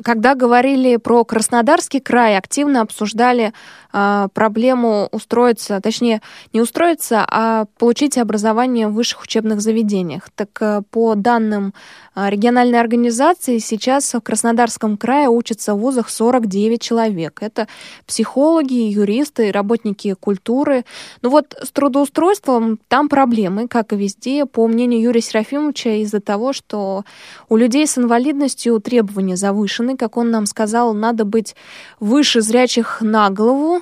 Когда 0.01 0.33
говорили 0.33 0.95
про 0.95 1.23
Краснодарский 1.23 1.99
край, 1.99 2.35
активно 2.35 2.81
обсуждали 2.81 3.53
э, 3.93 4.27
проблему 4.33 5.07
устроиться, 5.11 5.79
точнее, 5.81 6.23
не 6.51 6.61
устроиться, 6.61 7.23
а 7.29 7.65
получить 7.77 8.17
образование 8.17 8.87
в 8.87 8.93
высших 8.93 9.21
учебных 9.21 9.61
заведениях. 9.61 10.31
Так 10.35 10.49
э, 10.61 10.81
по 10.89 11.13
данным 11.13 11.75
э, 12.15 12.27
региональной 12.27 12.79
организации, 12.79 13.59
сейчас 13.59 14.11
в 14.15 14.21
Краснодарском 14.21 14.97
крае 14.97 15.29
учатся 15.29 15.75
в 15.75 15.79
вузах 15.79 16.09
49 16.09 16.81
человек. 16.81 17.43
Это 17.43 17.67
психологи, 18.07 18.73
юристы, 18.73 19.51
работники 19.51 20.15
культуры. 20.19 20.85
Ну 21.21 21.29
вот 21.29 21.55
с 21.61 21.69
трудоустройством 21.69 22.79
там 22.87 23.09
проблемы, 23.09 23.67
как 23.67 23.93
и 23.93 23.95
везде, 23.95 24.47
по 24.47 24.65
мнению 24.67 25.01
Юрия 25.01 25.21
Серафимовича, 25.21 26.01
из-за 26.01 26.19
того, 26.19 26.51
что 26.51 27.05
у 27.47 27.57
людей 27.57 27.85
с 27.85 27.99
инвалидностью 27.99 28.79
требования 28.79 29.35
завышены, 29.35 29.82
повышены, 29.83 29.97
как 29.97 30.17
он 30.17 30.31
нам 30.31 30.45
сказал, 30.45 30.93
надо 30.93 31.25
быть 31.25 31.55
выше 31.99 32.41
зрячих 32.41 33.01
на 33.01 33.29
голову, 33.29 33.81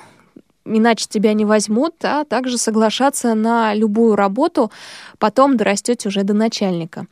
иначе 0.64 1.06
тебя 1.08 1.32
не 1.32 1.44
возьмут, 1.44 1.94
а 2.02 2.24
также 2.24 2.58
соглашаться 2.58 3.34
на 3.34 3.74
любую 3.74 4.16
работу, 4.16 4.70
потом 5.18 5.56
дорастете 5.56 6.08
уже 6.08 6.22
до 6.22 6.34
начальника. 6.34 7.06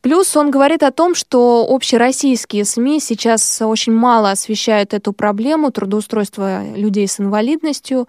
Плюс 0.00 0.36
он 0.36 0.50
говорит 0.50 0.82
о 0.82 0.92
том, 0.92 1.14
что 1.14 1.66
общероссийские 1.68 2.64
СМИ 2.64 3.00
сейчас 3.00 3.60
очень 3.62 3.92
мало 3.92 4.30
освещают 4.30 4.94
эту 4.94 5.12
проблему 5.12 5.70
трудоустройства 5.70 6.64
людей 6.74 7.08
с 7.08 7.20
инвалидностью. 7.20 8.06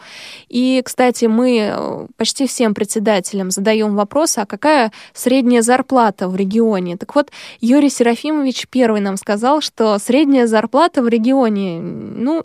И, 0.50 0.82
кстати, 0.86 1.26
мы 1.26 1.72
э, 1.72 2.08
почти 2.18 2.48
всем 2.48 2.74
председателям 2.74 3.52
задаем 3.52 3.96
вопрос, 3.96 4.38
а 4.38 4.46
какая 4.46 4.92
средняя 5.14 5.62
зарплата 5.62 6.28
в 6.28 6.36
регионе? 6.36 6.98
Так 6.98 7.16
вот, 7.16 7.32
Юрий 7.62 7.90
Серафимович 7.90 8.68
первый 8.70 9.02
нам 9.02 9.18
сказал, 9.18 9.62
что 9.62 9.98
средняя 9.98 10.48
зарплата 10.48 11.02
в 11.02 11.08
регионе, 11.08 11.80
ну, 11.80 12.44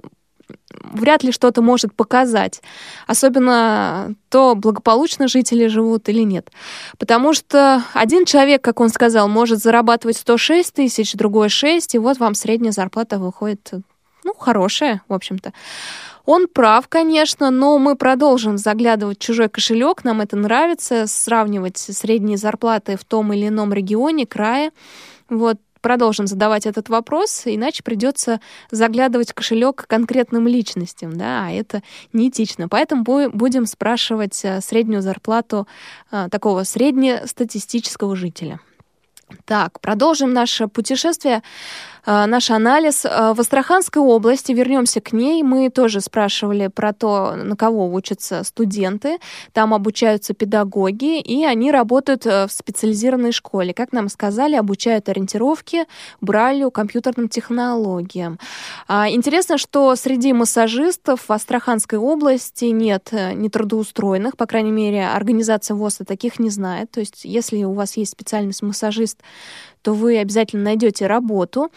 вряд 0.93 1.23
ли 1.23 1.33
что-то 1.33 1.63
может 1.63 1.95
показать. 1.95 2.63
Особенно 3.07 4.15
то, 4.29 4.55
благополучно 4.55 5.29
жители 5.29 5.67
живут 5.67 6.09
или 6.09 6.23
нет. 6.23 6.51
Потому 6.99 7.35
что 7.35 7.83
один 7.95 8.25
человек, 8.25 8.63
как 8.63 8.81
он 8.81 8.89
сказал, 8.89 9.29
может 9.29 9.61
зарабатывать 9.61 10.17
106 10.17 10.75
тысяч, 10.75 11.15
другой 11.15 11.49
6, 11.49 11.95
и 11.95 11.99
вот 11.99 12.19
вам 12.19 12.35
средняя 12.35 12.73
зарплата 12.73 13.19
выходит, 13.19 13.71
ну, 14.25 14.35
хорошая, 14.39 15.03
в 15.09 15.15
общем-то. 15.15 15.53
Он 16.25 16.47
прав, 16.47 16.87
конечно, 16.89 17.51
но 17.51 17.79
мы 17.79 17.97
продолжим 17.97 18.57
заглядывать 18.57 19.19
в 19.19 19.23
чужой 19.23 19.49
кошелек. 19.49 20.05
Нам 20.05 20.21
это 20.21 20.37
нравится, 20.37 21.07
сравнивать 21.09 21.79
средние 21.79 22.37
зарплаты 22.37 22.97
в 22.97 23.05
том 23.05 23.33
или 23.33 23.49
ином 23.49 23.73
регионе, 23.73 24.25
крае. 24.25 24.71
Вот 25.29 25.59
продолжим 25.83 26.27
задавать 26.27 26.65
этот 26.67 26.89
вопрос, 26.89 27.43
иначе 27.45 27.83
придется 27.83 28.41
заглядывать 28.71 29.33
в 29.33 29.35
кошелек 29.35 29.85
конкретным 29.87 30.49
личностям, 30.49 31.17
да, 31.19 31.47
а 31.47 31.51
это 31.51 31.83
неэтично. 32.13 32.69
Поэтому 32.69 33.03
будем 33.03 33.67
спрашивать 33.67 34.41
э, 34.45 34.61
среднюю 34.61 35.03
зарплату 35.03 35.67
а, 36.11 36.29
такого 36.29 36.65
среднестатистического 36.65 38.17
жителя. 38.17 38.61
Так, 39.45 39.81
продолжим 39.81 40.33
наше 40.33 40.69
путешествие. 40.69 41.43
А, 42.05 42.27
наш 42.27 42.51
анализ. 42.51 43.05
А, 43.05 43.33
в 43.35 43.41
Астраханской 43.41 44.03
области, 44.03 44.53
вернемся 44.53 45.01
к 45.01 45.13
ней, 45.13 45.43
мы 45.43 45.71
тоже 45.71 46.01
спрашивали 46.01 46.67
про 46.67 46.93
то, 46.93 47.35
на 47.37 47.57
кого 47.57 47.93
учатся 47.93 48.43
студенты. 48.45 49.19
Там 49.53 49.73
обучаются 49.73 50.35
педагоги, 50.35 51.21
и 51.21 51.45
они 51.45 51.71
работают 51.71 52.27
э, 52.27 52.47
в 52.47 52.53
специализированной 52.53 53.33
школе. 53.33 53.73
Как 53.73 53.93
нам 53.93 54.09
сказали, 54.09 54.57
обучают 54.57 55.09
ориентировке, 55.09 55.87
бралю, 56.21 56.71
компьютерным 56.71 57.29
технологиям. 57.29 58.39
А, 58.89 59.09
интересно, 59.09 59.57
что 59.57 59.95
среди 59.95 60.33
массажистов 60.33 61.29
в 61.29 61.33
Астраханской 61.33 61.99
области 61.99 62.67
нет 62.67 63.09
э, 63.13 63.33
нетрудоустроенных, 63.35 64.37
по 64.37 64.47
крайней 64.47 64.73
мере, 64.73 65.07
организация 65.07 65.77
ВОЗа 65.77 66.05
таких 66.05 66.41
не 66.41 66.51
знает. 66.51 66.91
То 66.91 67.01
есть, 67.01 67.25
если 67.25 67.63
у 67.63 67.73
вас 67.73 67.97
есть 67.97 68.13
специальность 68.13 68.63
массажист, 68.63 69.21
то 69.83 69.95
вы 69.95 70.19
обязательно 70.19 70.65
найдете 70.65 71.07
работу. 71.07 71.71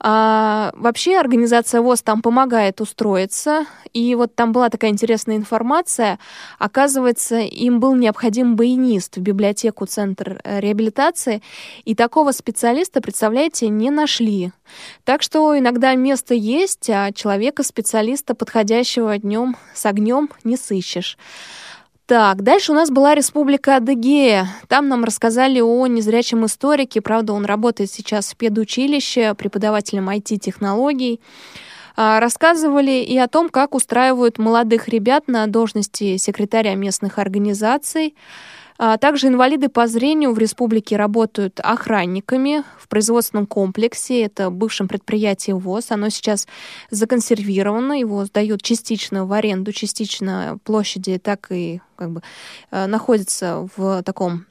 А, 0.00 0.72
вообще 0.76 1.18
организация 1.18 1.80
ВОЗ 1.80 2.02
там 2.02 2.22
помогает 2.22 2.80
устроиться. 2.80 3.66
И 3.92 4.14
вот 4.14 4.34
там 4.34 4.52
была 4.52 4.68
такая 4.70 4.90
интересная 4.90 5.36
информация. 5.36 6.18
Оказывается, 6.58 7.38
им 7.40 7.80
был 7.80 7.94
необходим 7.96 8.56
баянист 8.56 9.16
в 9.16 9.20
библиотеку 9.20 9.86
Центр 9.86 10.40
э, 10.44 10.60
реабилитации. 10.60 11.42
И 11.84 11.94
такого 11.94 12.32
специалиста, 12.32 13.00
представляете, 13.00 13.68
не 13.68 13.90
нашли. 13.90 14.52
Так 15.04 15.22
что 15.22 15.58
иногда 15.58 15.94
место 15.94 16.34
есть, 16.34 16.88
а 16.90 17.12
человека-специалиста, 17.12 18.34
подходящего 18.34 19.18
днем 19.18 19.56
с 19.74 19.84
огнем, 19.86 20.30
не 20.44 20.56
сыщешь. 20.56 21.18
Так, 22.08 22.40
дальше 22.42 22.72
у 22.72 22.74
нас 22.74 22.90
была 22.90 23.14
Республика 23.14 23.76
Адыгея. 23.76 24.48
Там 24.66 24.88
нам 24.88 25.04
рассказали 25.04 25.60
о 25.60 25.86
незрячем 25.86 26.46
историке. 26.46 27.02
Правда, 27.02 27.34
он 27.34 27.44
работает 27.44 27.90
сейчас 27.90 28.32
в 28.32 28.36
педучилище, 28.36 29.34
преподавателем 29.34 30.08
IT-технологий. 30.08 31.20
А, 31.98 32.18
рассказывали 32.18 33.02
и 33.02 33.18
о 33.18 33.28
том, 33.28 33.50
как 33.50 33.74
устраивают 33.74 34.38
молодых 34.38 34.88
ребят 34.88 35.28
на 35.28 35.46
должности 35.48 36.16
секретаря 36.16 36.76
местных 36.76 37.18
организаций. 37.18 38.14
А 38.78 38.96
также 38.96 39.26
инвалиды 39.26 39.68
по 39.68 39.88
зрению 39.88 40.32
в 40.32 40.38
республике 40.38 40.96
работают 40.96 41.58
охранниками 41.60 42.62
в 42.78 42.86
производственном 42.86 43.46
комплексе. 43.46 44.22
Это 44.22 44.50
бывшем 44.50 44.86
предприятии 44.86 45.50
ВОЗ. 45.50 45.90
Оно 45.90 46.08
сейчас 46.10 46.46
законсервировано. 46.90 47.98
Его 47.98 48.24
сдают 48.24 48.62
частично 48.62 49.26
в 49.26 49.32
аренду, 49.32 49.72
частично 49.72 50.58
площади, 50.62 51.18
так 51.18 51.48
и 51.50 51.80
как 51.96 52.12
бы 52.12 52.22
э, 52.70 52.86
находится 52.86 53.68
в 53.76 54.02
таком 54.04 54.46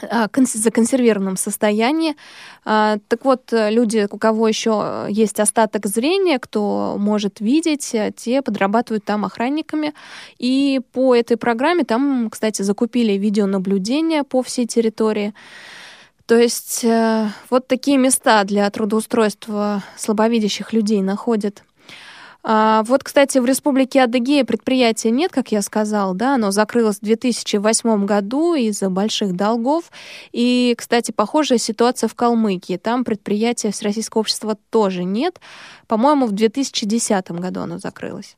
законсервированном 0.00 1.36
состоянии. 1.36 2.16
А, 2.64 2.98
так 3.08 3.24
вот, 3.24 3.48
люди, 3.52 4.06
у 4.10 4.18
кого 4.18 4.48
еще 4.48 5.06
есть 5.08 5.40
остаток 5.40 5.86
зрения, 5.86 6.38
кто 6.38 6.96
может 6.98 7.40
видеть, 7.40 7.94
те 8.16 8.42
подрабатывают 8.42 9.04
там 9.04 9.24
охранниками. 9.24 9.94
И 10.38 10.80
по 10.92 11.14
этой 11.14 11.36
программе 11.36 11.84
там, 11.84 12.28
кстати, 12.30 12.62
закупили 12.62 13.12
видеонаблюдение 13.14 14.24
по 14.24 14.42
всей 14.42 14.66
территории. 14.66 15.34
То 16.26 16.36
есть 16.36 16.84
э, 16.84 17.28
вот 17.50 17.68
такие 17.68 17.98
места 17.98 18.42
для 18.42 18.68
трудоустройства 18.68 19.84
слабовидящих 19.96 20.72
людей 20.72 21.00
находят. 21.00 21.62
А, 22.48 22.84
вот, 22.84 23.02
кстати, 23.02 23.38
в 23.38 23.44
Республике 23.44 24.02
Адыгея 24.02 24.44
предприятия 24.44 25.10
нет, 25.10 25.32
как 25.32 25.50
я 25.50 25.62
сказал, 25.62 26.14
да, 26.14 26.36
оно 26.36 26.52
закрылось 26.52 26.98
в 26.98 27.00
2008 27.00 28.06
году 28.06 28.54
из-за 28.54 28.88
больших 28.88 29.34
долгов. 29.34 29.90
И, 30.30 30.72
кстати, 30.78 31.10
похожая 31.10 31.58
ситуация 31.58 32.08
в 32.08 32.14
Калмыкии. 32.14 32.76
Там 32.76 33.02
предприятия 33.02 33.72
Всероссийского 33.72 34.20
общества 34.20 34.56
тоже 34.70 35.02
нет. 35.02 35.40
По-моему, 35.88 36.26
в 36.26 36.32
2010 36.32 37.32
году 37.32 37.62
оно 37.62 37.78
закрылось. 37.78 38.36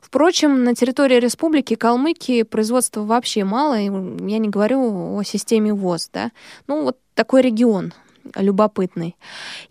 Впрочем, 0.00 0.62
на 0.62 0.76
территории 0.76 1.18
Республики 1.18 1.74
Калмыкии 1.74 2.44
производства 2.44 3.02
вообще 3.02 3.42
мало. 3.42 3.74
Я 3.74 4.38
не 4.38 4.48
говорю 4.48 5.16
о 5.16 5.24
системе 5.24 5.74
ВОЗ, 5.74 6.10
да. 6.12 6.30
Ну, 6.68 6.84
вот 6.84 6.98
такой 7.14 7.42
регион 7.42 7.92
любопытный. 8.34 9.16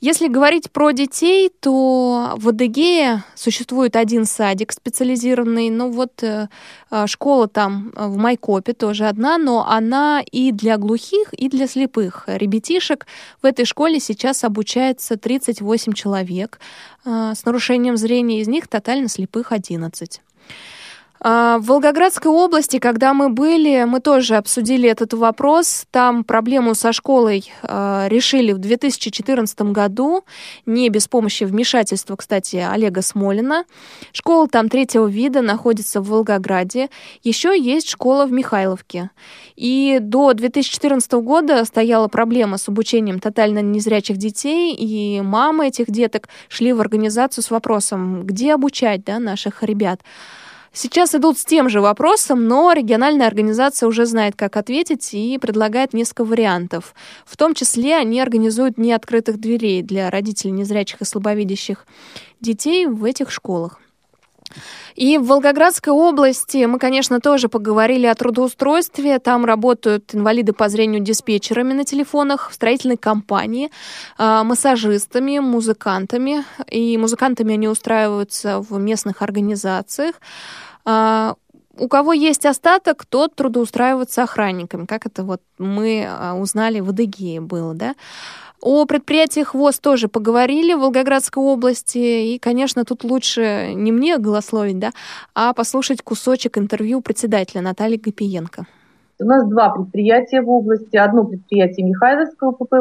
Если 0.01 0.27
говорить 0.27 0.71
про 0.71 0.91
детей, 0.91 1.51
то 1.59 2.33
в 2.37 2.49
Адыгее 2.49 3.23
существует 3.35 3.95
один 3.95 4.25
садик 4.25 4.71
специализированный. 4.71 5.69
Ну 5.69 5.91
вот 5.91 6.23
э, 6.23 6.49
э, 6.91 7.07
школа 7.07 7.47
там 7.47 7.91
э, 7.95 8.07
в 8.07 8.17
Майкопе 8.17 8.73
тоже 8.73 9.07
одна, 9.07 9.37
но 9.37 9.67
она 9.67 10.21
и 10.31 10.51
для 10.51 10.77
глухих, 10.77 11.33
и 11.33 11.49
для 11.49 11.67
слепых 11.67 12.23
ребятишек. 12.27 13.07
В 13.41 13.45
этой 13.45 13.65
школе 13.65 13.99
сейчас 13.99 14.43
обучается 14.43 15.17
38 15.17 15.93
человек 15.93 16.59
с 17.05 17.45
нарушением 17.45 17.95
зрения, 17.95 18.41
из 18.41 18.49
них 18.49 18.67
тотально 18.67 19.07
слепых 19.07 19.53
11. 19.53 20.21
А, 21.19 21.57
в 21.57 21.65
Волгоградской 21.65 22.31
области, 22.31 22.79
когда 22.79 23.13
мы 23.13 23.29
были, 23.29 23.83
мы 23.85 23.99
тоже 23.99 24.35
обсудили 24.35 24.89
этот 24.89 25.13
вопрос. 25.13 25.85
Там 25.91 26.23
проблему 26.23 26.75
со 26.75 26.93
школой 26.93 27.51
э, 27.63 28.07
решили 28.09 28.51
в 28.51 28.59
2014 28.59 29.61
году, 29.61 30.23
не 30.65 30.89
без 30.89 31.07
помощи 31.07 31.43
вмешательства, 31.43 32.15
кстати, 32.15 32.57
Олега 32.57 33.01
Смолина. 33.01 33.65
Школа 34.11 34.47
там 34.47 34.69
третьего 34.69 35.07
вида 35.07 35.41
находится 35.41 36.01
в 36.01 36.09
Волгограде. 36.09 36.89
Еще 37.23 37.59
есть 37.59 37.89
школа 37.89 38.25
в 38.25 38.31
Михайловке. 38.31 39.09
И 39.55 39.97
до 39.99 40.33
2014 40.33 41.11
года 41.13 41.65
стояла 41.65 42.07
проблема 42.07 42.57
с 42.57 42.69
обучением 42.69 43.19
тотально 43.19 43.59
незрячих 43.59 44.17
детей, 44.17 44.75
и 44.75 45.21
мамы 45.21 45.67
этих 45.67 45.87
деток 45.87 46.29
шли 46.47 46.73
в 46.73 46.81
организацию 46.81 47.43
с 47.43 47.49
вопросом, 47.49 48.23
где 48.23 48.53
обучать 48.53 49.03
да, 49.03 49.17
наших 49.19 49.63
ребят. 49.63 50.01
Сейчас 50.79 51.15
идут 51.15 51.39
с 51.39 51.43
тем 51.43 51.69
же 51.69 51.81
вопросом, 51.81 52.45
но 52.45 52.71
региональная 52.71 53.25
организация 53.25 53.87
уже 53.87 54.05
знает, 54.05 54.35
как 54.35 54.57
ответить 54.57 55.11
и 55.11 55.39
предлагает 55.39 55.91
несколько 55.91 56.23
вариантов. 56.23 56.93
В 57.25 57.35
том 57.35 57.55
числе 57.55 57.95
они 57.95 58.21
организуют 58.21 58.75
дни 58.75 58.93
открытых 58.93 59.39
дверей 59.39 59.81
для 59.81 60.11
родителей 60.11 60.51
незрячих 60.51 61.01
и 61.01 61.05
слабовидящих 61.05 61.87
детей 62.41 62.85
в 62.85 63.05
этих 63.05 63.31
школах. 63.31 63.79
И 64.95 65.17
в 65.17 65.25
Волгоградской 65.25 65.91
области 65.91 66.65
мы, 66.65 66.77
конечно, 66.77 67.19
тоже 67.19 67.49
поговорили 67.49 68.05
о 68.05 68.15
трудоустройстве. 68.15 69.17
Там 69.17 69.45
работают 69.45 70.13
инвалиды 70.13 70.53
по 70.53 70.69
зрению 70.69 71.01
диспетчерами 71.01 71.73
на 71.73 71.85
телефонах, 71.85 72.49
в 72.51 72.53
строительной 72.53 72.97
компании, 72.97 73.71
а, 74.17 74.43
массажистами, 74.43 75.39
музыкантами. 75.39 76.45
И 76.69 76.97
музыкантами 76.97 77.55
они 77.55 77.67
устраиваются 77.67 78.59
в 78.59 78.79
местных 78.79 79.21
организациях. 79.21 80.15
А, 80.89 81.35
у 81.77 81.89
кого 81.89 82.13
есть 82.13 82.45
остаток, 82.45 83.05
тот 83.05 83.35
трудоустраивается 83.35 84.23
охранниками, 84.23 84.85
как 84.85 85.05
это 85.05 85.23
вот 85.23 85.41
мы 85.57 86.07
а, 86.07 86.33
узнали 86.35 86.79
в 86.79 86.89
Адыгее 86.89 87.41
было, 87.41 87.73
да. 87.73 87.93
О 88.61 88.85
предприятиях 88.85 89.53
ВОЗ 89.53 89.79
тоже 89.79 90.07
поговорили 90.07 90.73
в 90.73 90.79
Волгоградской 90.79 91.43
области, 91.43 91.97
и, 91.97 92.39
конечно, 92.39 92.85
тут 92.85 93.03
лучше 93.03 93.73
не 93.75 93.91
мне 93.91 94.17
голословить, 94.17 94.79
да, 94.79 94.91
а 95.35 95.53
послушать 95.53 96.01
кусочек 96.01 96.57
интервью 96.57 97.01
председателя 97.01 97.61
Натальи 97.61 97.97
Гапиенко. 97.97 98.65
У 99.19 99.25
нас 99.25 99.45
два 99.45 99.69
предприятия 99.69 100.41
в 100.41 100.49
области. 100.49 100.95
Одно 100.95 101.25
предприятие 101.25 101.85
Михайловского 101.85 102.51
ПП 102.51 102.75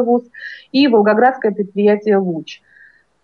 и 0.71 0.87
Волгоградское 0.87 1.51
предприятие 1.51 2.17
«Луч». 2.17 2.61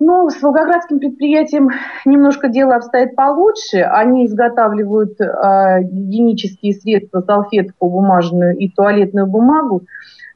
Ну, 0.06 0.30
с 0.30 0.42
волгоградским 0.42 1.00
предприятием 1.00 1.70
немножко 2.04 2.50
дело 2.50 2.76
обстоит 2.76 3.16
получше. 3.16 3.78
Они 3.78 4.26
изготавливают 4.26 5.20
э, 5.22 5.82
гигиенические 5.84 6.74
средства, 6.74 7.22
салфетку 7.22 7.90
бумажную 7.90 8.58
и 8.58 8.70
туалетную 8.70 9.28
бумагу. 9.28 9.84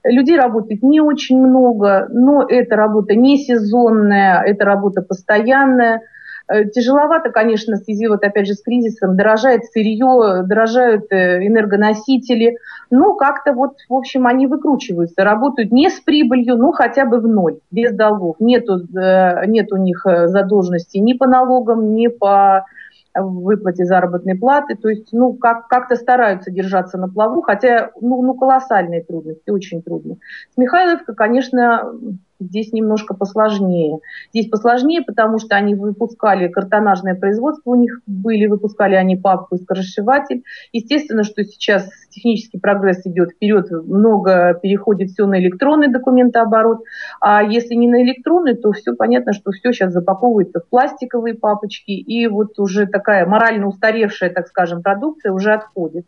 Людей 0.05 0.38
работает 0.38 0.84
не 0.84 1.01
очень 1.01 1.38
много, 1.38 2.07
но 2.09 2.45
эта 2.47 2.78
работа 2.78 3.13
не 3.15 3.38
сезонная, 3.38 4.41
это 4.41 4.63
работа 4.63 5.01
постоянная. 5.01 6.01
Э, 6.50 6.66
тяжеловато, 6.66 7.30
конечно, 7.30 7.76
в 7.76 7.80
связи 7.80 8.08
вот 8.08 8.24
опять 8.24 8.48
же 8.48 8.54
с 8.54 8.62
кризисом, 8.62 9.18
дорожает 9.18 9.66
сырье, 9.66 10.43
дорожают 10.43 11.12
э, 11.12 11.45
энергоносители, 11.45 12.58
но 12.89 13.16
как-то 13.16 13.54
вот, 13.54 13.78
в 13.89 13.93
общем, 13.93 14.28
они 14.28 14.48
выкручиваются, 14.48 15.24
работают 15.24 15.72
не 15.72 15.89
с 15.89 16.00
прибылью, 16.00 16.56
но 16.56 16.72
хотя 16.72 17.06
бы 17.06 17.20
в 17.20 17.28
ноль, 17.28 17.60
без 17.70 17.93
долгов. 17.93 18.38
Нету, 18.39 18.80
э, 18.98 19.45
нет 19.48 19.74
у 19.74 19.78
них 19.78 20.06
задолженности 20.06 20.98
ни 20.98 21.14
по 21.14 21.28
налогам, 21.28 21.93
ни 21.93 22.08
по 22.08 22.66
выплате 23.14 23.84
заработной 23.84 24.36
платы, 24.36 24.76
то 24.76 24.89
есть, 24.89 25.10
ну, 25.12 25.34
как, 25.34 25.68
как-то 25.68 25.95
стараются 25.95 26.52
держаться 26.52 27.00
на 27.00 27.10
плаву, 27.10 27.41
хотя, 27.41 27.89
ну, 28.00 28.22
ну, 28.22 28.36
колоссальные 28.36 29.04
трудности, 29.04 29.50
очень 29.50 29.82
трудно. 29.82 30.18
С 30.54 30.58
Михайловкой, 30.58 31.16
конечно, 31.16 31.93
здесь 32.40 32.74
немножко 32.74 33.14
посложнее. 33.14 34.00
Здесь 34.34 34.48
посложнее, 34.50 35.02
потому 35.02 35.40
что 35.40 35.56
они 35.56 35.76
выпускали 35.76 36.48
картонажное 36.48 37.16
производство, 37.16 37.72
у 37.72 37.76
них 37.76 38.00
были, 38.06 38.48
выпускали 38.48 38.96
они 38.96 39.16
папку 39.16 39.56
и 39.56 39.60
скоросшиватель. 39.60 40.44
Естественно, 40.72 41.24
что 41.24 41.44
сейчас 41.44 41.90
технический 42.10 42.60
прогресс 42.60 43.06
идет 43.06 43.32
вперед, 43.32 43.70
много 43.72 44.54
переходит 44.62 45.12
все 45.12 45.26
на 45.26 45.40
электронный 45.40 45.88
документооборот, 45.90 46.84
а 47.22 47.44
если 47.44 47.76
не 47.76 47.88
на 47.88 48.04
электронный, 48.04 48.56
то 48.56 48.72
все 48.72 48.96
понятно, 48.96 49.34
что 49.34 49.52
все 49.52 49.72
сейчас 49.72 49.94
запаковывается 49.94 50.60
в 50.60 50.70
пластиковые 50.70 51.36
папочки, 51.36 51.92
и 51.92 52.28
вот 52.28 52.60
уже 52.60 52.88
такая 52.88 53.26
морально 53.26 53.68
устаревшая, 53.68 54.30
так 54.30 54.48
скажем, 54.48 54.82
продукция 54.82 55.32
уже 55.32 55.54
отходит. 55.54 56.06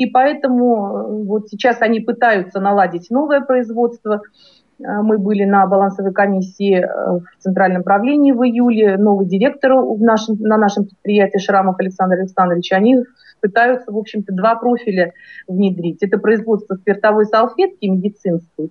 И 0.00 0.06
поэтому 0.06 0.86
э, 0.86 1.24
вот 1.24 1.48
сейчас 1.50 1.82
они 1.82 2.00
пытаются 2.00 2.58
наладить 2.58 3.10
новое 3.10 3.42
производство. 3.42 4.22
Э, 4.80 5.02
мы 5.02 5.18
были 5.18 5.44
на 5.44 5.66
балансовой 5.66 6.12
комиссии 6.12 6.76
э, 6.76 6.86
в 6.86 7.42
Центральном 7.42 7.82
правлении 7.82 8.32
в 8.32 8.42
июле. 8.42 8.96
Новый 8.96 9.26
директор 9.26 9.72
в 9.72 10.00
нашем, 10.00 10.36
на 10.40 10.56
нашем 10.56 10.84
предприятии 10.84 11.38
Шрамов 11.38 11.76
Александр 11.78 12.16
Александрович. 12.16 12.72
Они 12.72 12.98
пытаются, 13.40 13.92
в 13.92 13.96
общем-то, 13.96 14.32
два 14.34 14.54
профиля 14.56 15.12
внедрить. 15.48 16.02
Это 16.02 16.18
производство 16.18 16.74
спиртовой 16.74 17.26
салфетки 17.26 17.86
медицинской 17.86 18.70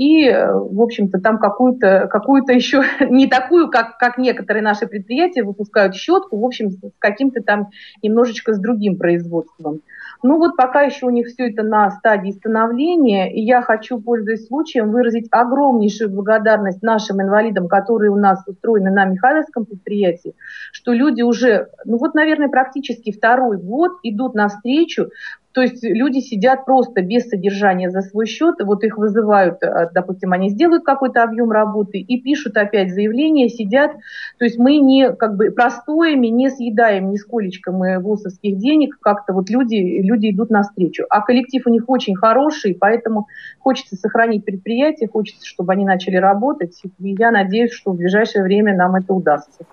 и, 0.00 0.30
в 0.30 0.80
общем-то, 0.80 1.20
там 1.20 1.38
какую-то 1.38 2.08
какую 2.10 2.42
еще, 2.48 2.82
не 3.10 3.26
такую, 3.26 3.70
как, 3.70 3.98
как 3.98 4.16
некоторые 4.16 4.62
наши 4.62 4.86
предприятия 4.86 5.42
выпускают 5.42 5.94
щетку, 5.94 6.38
в 6.38 6.44
общем, 6.44 6.70
с 6.70 6.78
каким-то 6.98 7.42
там 7.42 7.68
немножечко 8.02 8.54
с 8.54 8.58
другим 8.58 8.96
производством. 8.96 9.80
Ну 10.22 10.38
вот 10.38 10.56
пока 10.56 10.82
еще 10.82 11.04
у 11.06 11.10
них 11.10 11.28
все 11.28 11.50
это 11.50 11.62
на 11.62 11.90
стадии 11.90 12.30
становления, 12.30 13.30
и 13.30 13.42
я 13.42 13.60
хочу, 13.60 14.00
пользуясь 14.00 14.46
случаем, 14.46 14.90
выразить 14.90 15.28
огромнейшую 15.30 16.10
благодарность 16.10 16.82
нашим 16.82 17.20
инвалидам, 17.20 17.68
которые 17.68 18.10
у 18.10 18.16
нас 18.16 18.42
устроены 18.46 18.90
на 18.90 19.04
Михайловском 19.04 19.66
предприятии, 19.66 20.34
что 20.72 20.92
люди 20.94 21.20
уже, 21.20 21.68
ну 21.84 21.98
вот, 21.98 22.14
наверное, 22.14 22.48
практически 22.48 23.12
второй 23.12 23.58
год 23.58 23.92
идут 24.10 24.34
навстречу 24.34 25.10
то 25.52 25.62
есть 25.62 25.82
люди 25.82 26.20
сидят 26.20 26.64
просто 26.64 27.02
без 27.02 27.28
содержания 27.28 27.90
за 27.90 28.02
свой 28.02 28.26
счет, 28.26 28.56
вот 28.60 28.84
их 28.84 28.96
вызывают, 28.96 29.62
э, 29.62 29.90
допустим, 29.92 30.32
они 30.32 30.50
сделают 30.50 30.84
какой-то 30.84 31.24
объем 31.24 31.50
работы 31.50 31.98
и 31.98 32.20
пишут 32.20 32.56
опять 32.56 32.92
заявление, 32.94 33.48
сидят. 33.48 33.90
То 34.38 34.44
есть 34.44 34.58
мы 34.58 34.76
не 34.76 35.12
как 35.12 35.36
бы 35.36 35.50
простоями 35.50 36.28
не 36.28 36.50
съедаем 36.50 37.10
нисколечко 37.10 37.72
мы 37.72 37.98
ВОСовских 37.98 38.58
денег, 38.58 38.98
как-то 39.00 39.32
вот 39.32 39.50
люди, 39.50 40.00
люди 40.00 40.30
идут 40.30 40.50
навстречу. 40.50 41.04
А 41.10 41.20
коллектив 41.20 41.66
у 41.66 41.70
них 41.70 41.88
очень 41.88 42.14
хороший, 42.14 42.76
поэтому 42.78 43.26
хочется 43.58 43.96
сохранить 43.96 44.44
предприятие, 44.44 45.08
хочется, 45.08 45.44
чтобы 45.44 45.72
они 45.72 45.84
начали 45.84 46.16
работать. 46.16 46.80
И 46.84 47.10
я 47.18 47.32
надеюсь, 47.32 47.72
что 47.72 47.90
в 47.90 47.96
ближайшее 47.96 48.44
время 48.44 48.76
нам 48.76 48.94
это 48.94 49.12
удастся. 49.12 49.64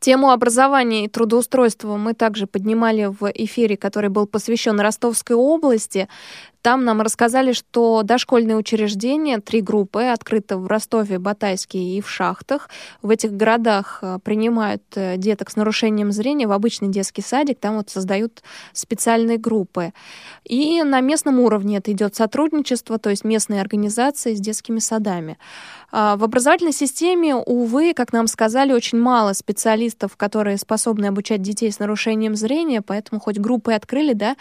Тему 0.00 0.30
образования 0.30 1.04
и 1.04 1.08
трудоустройства 1.08 1.98
мы 1.98 2.14
также 2.14 2.46
поднимали 2.46 3.04
в 3.04 3.30
эфире, 3.34 3.76
который 3.76 4.08
был 4.08 4.26
посвящен 4.26 4.80
Ростовской 4.80 5.36
области. 5.36 6.08
Там 6.62 6.84
нам 6.84 7.00
рассказали, 7.00 7.52
что 7.52 8.02
дошкольные 8.02 8.56
учреждения, 8.56 9.40
три 9.40 9.62
группы, 9.62 10.04
открыты 10.04 10.56
в 10.56 10.66
Ростове, 10.66 11.18
Батайске 11.18 11.78
и 11.78 12.00
в 12.02 12.10
Шахтах. 12.10 12.68
В 13.00 13.08
этих 13.08 13.32
городах 13.32 14.00
э, 14.02 14.18
принимают 14.22 14.82
э, 14.94 15.16
деток 15.16 15.50
с 15.50 15.56
нарушением 15.56 16.12
зрения 16.12 16.46
в 16.46 16.52
обычный 16.52 16.88
детский 16.88 17.22
садик, 17.22 17.58
там 17.58 17.76
вот 17.76 17.88
создают 17.88 18.42
специальные 18.74 19.38
группы. 19.38 19.92
И 20.44 20.82
на 20.82 21.00
местном 21.00 21.40
уровне 21.40 21.78
это 21.78 21.92
идет 21.92 22.14
сотрудничество, 22.14 22.98
то 22.98 23.08
есть 23.08 23.24
местные 23.24 23.62
организации 23.62 24.34
с 24.34 24.40
детскими 24.40 24.80
садами. 24.80 25.38
А, 25.92 26.16
в 26.16 26.24
образовательной 26.24 26.72
системе, 26.72 27.34
увы, 27.34 27.94
как 27.94 28.12
нам 28.12 28.26
сказали, 28.26 28.72
очень 28.72 28.98
мало 28.98 29.32
специалистов, 29.32 30.16
которые 30.16 30.56
способны 30.58 31.06
обучать 31.06 31.42
детей 31.42 31.72
с 31.72 31.78
нарушением 31.78 32.36
зрения, 32.36 32.82
поэтому 32.82 33.20
хоть 33.20 33.38
группы 33.38 33.72
открыли, 33.72 34.12
да, 34.12 34.36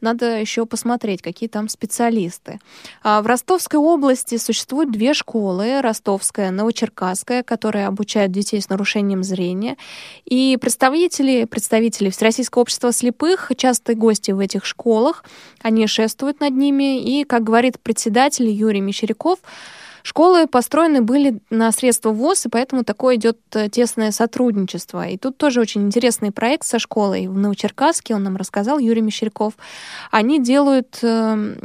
надо 0.00 0.38
еще 0.38 0.64
посмотреть, 0.64 1.22
какие 1.22 1.48
там 1.56 1.70
специалисты. 1.70 2.60
А 3.02 3.22
в 3.22 3.26
Ростовской 3.26 3.80
области 3.80 4.36
существуют 4.36 4.92
две 4.92 5.14
школы, 5.14 5.80
Ростовская, 5.80 6.50
Новочеркасская, 6.50 7.42
которые 7.42 7.86
обучают 7.86 8.30
детей 8.30 8.60
с 8.60 8.68
нарушением 8.68 9.22
зрения. 9.22 9.78
И 10.26 10.58
представители, 10.60 11.44
представители 11.46 12.10
Всероссийского 12.10 12.60
общества 12.60 12.92
слепых, 12.92 13.50
частые 13.56 13.96
гости 13.96 14.32
в 14.32 14.38
этих 14.38 14.66
школах, 14.66 15.24
они 15.62 15.86
шествуют 15.86 16.40
над 16.40 16.52
ними. 16.52 17.00
И, 17.00 17.24
как 17.24 17.42
говорит 17.42 17.80
председатель 17.80 18.50
Юрий 18.50 18.82
Мещеряков, 18.82 19.38
Школы 20.06 20.46
построены 20.46 21.02
были 21.02 21.40
на 21.50 21.72
средства 21.72 22.10
ВОЗ, 22.10 22.46
и 22.46 22.48
поэтому 22.48 22.84
такое 22.84 23.16
идет 23.16 23.40
э, 23.54 23.68
тесное 23.68 24.12
сотрудничество. 24.12 25.04
И 25.08 25.16
тут 25.16 25.36
тоже 25.36 25.60
очень 25.60 25.82
интересный 25.82 26.30
проект 26.30 26.64
со 26.64 26.78
школой 26.78 27.26
в 27.26 27.36
Новочеркасске, 27.36 28.14
он 28.14 28.22
нам 28.22 28.36
рассказал, 28.36 28.78
Юрий 28.78 29.00
Мещеряков. 29.00 29.54
Они 30.12 30.40
делают, 30.40 31.00
эм, 31.02 31.56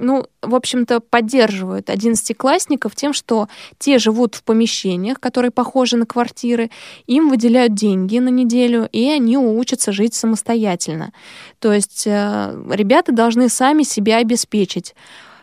ну, 0.00 0.24
в 0.40 0.54
общем-то, 0.54 1.00
поддерживают 1.00 1.90
одиннадцатиклассников 1.90 2.96
тем, 2.96 3.12
что 3.12 3.50
те 3.78 3.98
живут 3.98 4.34
в 4.34 4.44
помещениях, 4.44 5.20
которые 5.20 5.50
похожи 5.50 5.98
на 5.98 6.06
квартиры, 6.06 6.70
им 7.06 7.28
выделяют 7.28 7.74
деньги 7.74 8.16
на 8.18 8.30
неделю, 8.30 8.88
и 8.90 9.10
они 9.10 9.36
учатся 9.36 9.92
жить 9.92 10.14
самостоятельно. 10.14 11.12
То 11.58 11.70
есть 11.70 12.06
э, 12.06 12.64
ребята 12.70 13.12
должны 13.12 13.50
сами 13.50 13.82
себя 13.82 14.16
обеспечить. 14.16 14.94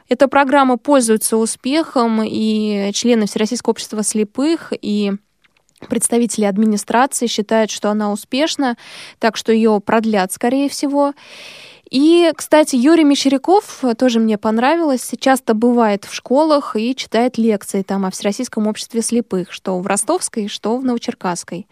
Эта 0.09 0.27
программа 0.27 0.77
пользуется 0.77 1.37
успехом, 1.37 2.21
и 2.23 2.91
члены 2.93 3.25
Всероссийского 3.25 3.71
общества 3.71 4.03
слепых, 4.03 4.71
и 4.81 5.13
представители 5.89 6.45
администрации 6.45 7.27
считают, 7.27 7.71
что 7.71 7.89
она 7.89 8.11
успешна, 8.11 8.77
так 9.19 9.37
что 9.37 9.51
ее 9.51 9.79
продлят, 9.79 10.31
скорее 10.31 10.69
всего. 10.69 11.13
И, 11.89 12.31
кстати, 12.35 12.75
Юрий 12.75 13.05
Мещеряков 13.05 13.81
тоже 13.97 14.19
мне 14.19 14.37
понравилось. 14.37 15.11
Часто 15.19 15.53
бывает 15.53 16.03
в 16.03 16.13
школах 16.13 16.75
и 16.75 16.93
читает 16.95 17.37
лекции 17.37 17.81
там 17.81 18.05
о 18.05 18.11
Всероссийском 18.11 18.67
обществе 18.67 19.01
слепых, 19.01 19.53
что 19.53 19.79
в 19.79 19.87
Ростовской, 19.87 20.47
что 20.49 20.77
в 20.77 20.83
Новочеркасской. 20.83 21.65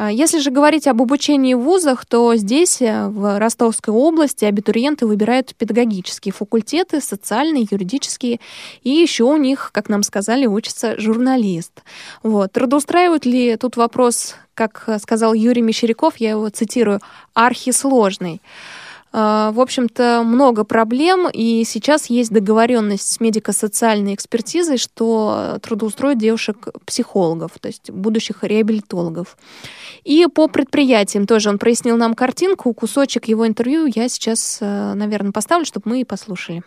А, 0.00 0.12
если 0.12 0.38
же 0.38 0.52
говорить 0.52 0.86
об 0.86 1.02
обучении 1.02 1.54
в 1.54 1.60
вузах, 1.60 2.06
то 2.06 2.36
здесь, 2.36 2.80
э, 2.80 3.08
в 3.08 3.36
Ростовской 3.40 3.92
области, 3.92 4.44
абитуриенты 4.44 5.06
выбирают 5.06 5.56
педагогические 5.56 6.32
факультеты, 6.32 7.00
социальные, 7.00 7.66
юридические, 7.68 8.38
и 8.84 8.90
еще 8.90 9.24
у 9.24 9.36
них, 9.36 9.70
как 9.72 9.88
нам 9.88 10.04
сказали, 10.04 10.46
учится 10.46 11.00
журналист. 11.00 11.82
Вот. 12.22 12.52
Трудоустраивают 12.52 13.26
ли 13.26 13.56
тут 13.56 13.76
вопрос, 13.76 14.36
как 14.54 14.88
сказал 15.02 15.34
Юрий 15.34 15.62
Мещеряков, 15.62 16.18
я 16.18 16.30
его 16.30 16.48
цитирую, 16.48 17.00
архисложный. 17.34 18.40
В 19.12 19.60
общем-то, 19.60 20.22
много 20.24 20.64
проблем, 20.64 21.28
и 21.32 21.64
сейчас 21.64 22.10
есть 22.10 22.32
договоренность 22.32 23.10
с 23.10 23.20
медико-социальной 23.20 24.14
экспертизой, 24.14 24.76
что 24.76 25.58
трудоустроят 25.62 26.18
девушек-психологов, 26.18 27.52
то 27.60 27.68
есть 27.68 27.90
будущих 27.90 28.44
реабилитологов. 28.44 29.36
И 30.04 30.26
по 30.26 30.48
предприятиям 30.48 31.26
тоже 31.26 31.48
он 31.48 31.58
прояснил 31.58 31.96
нам 31.96 32.14
картинку, 32.14 32.72
кусочек 32.74 33.26
его 33.26 33.46
интервью 33.46 33.86
я 33.86 34.08
сейчас, 34.08 34.58
э, 34.60 34.94
наверное, 34.94 35.32
поставлю, 35.32 35.64
чтобы 35.64 35.90
мы 35.90 36.00
и 36.00 36.04
послушали. 36.04 36.62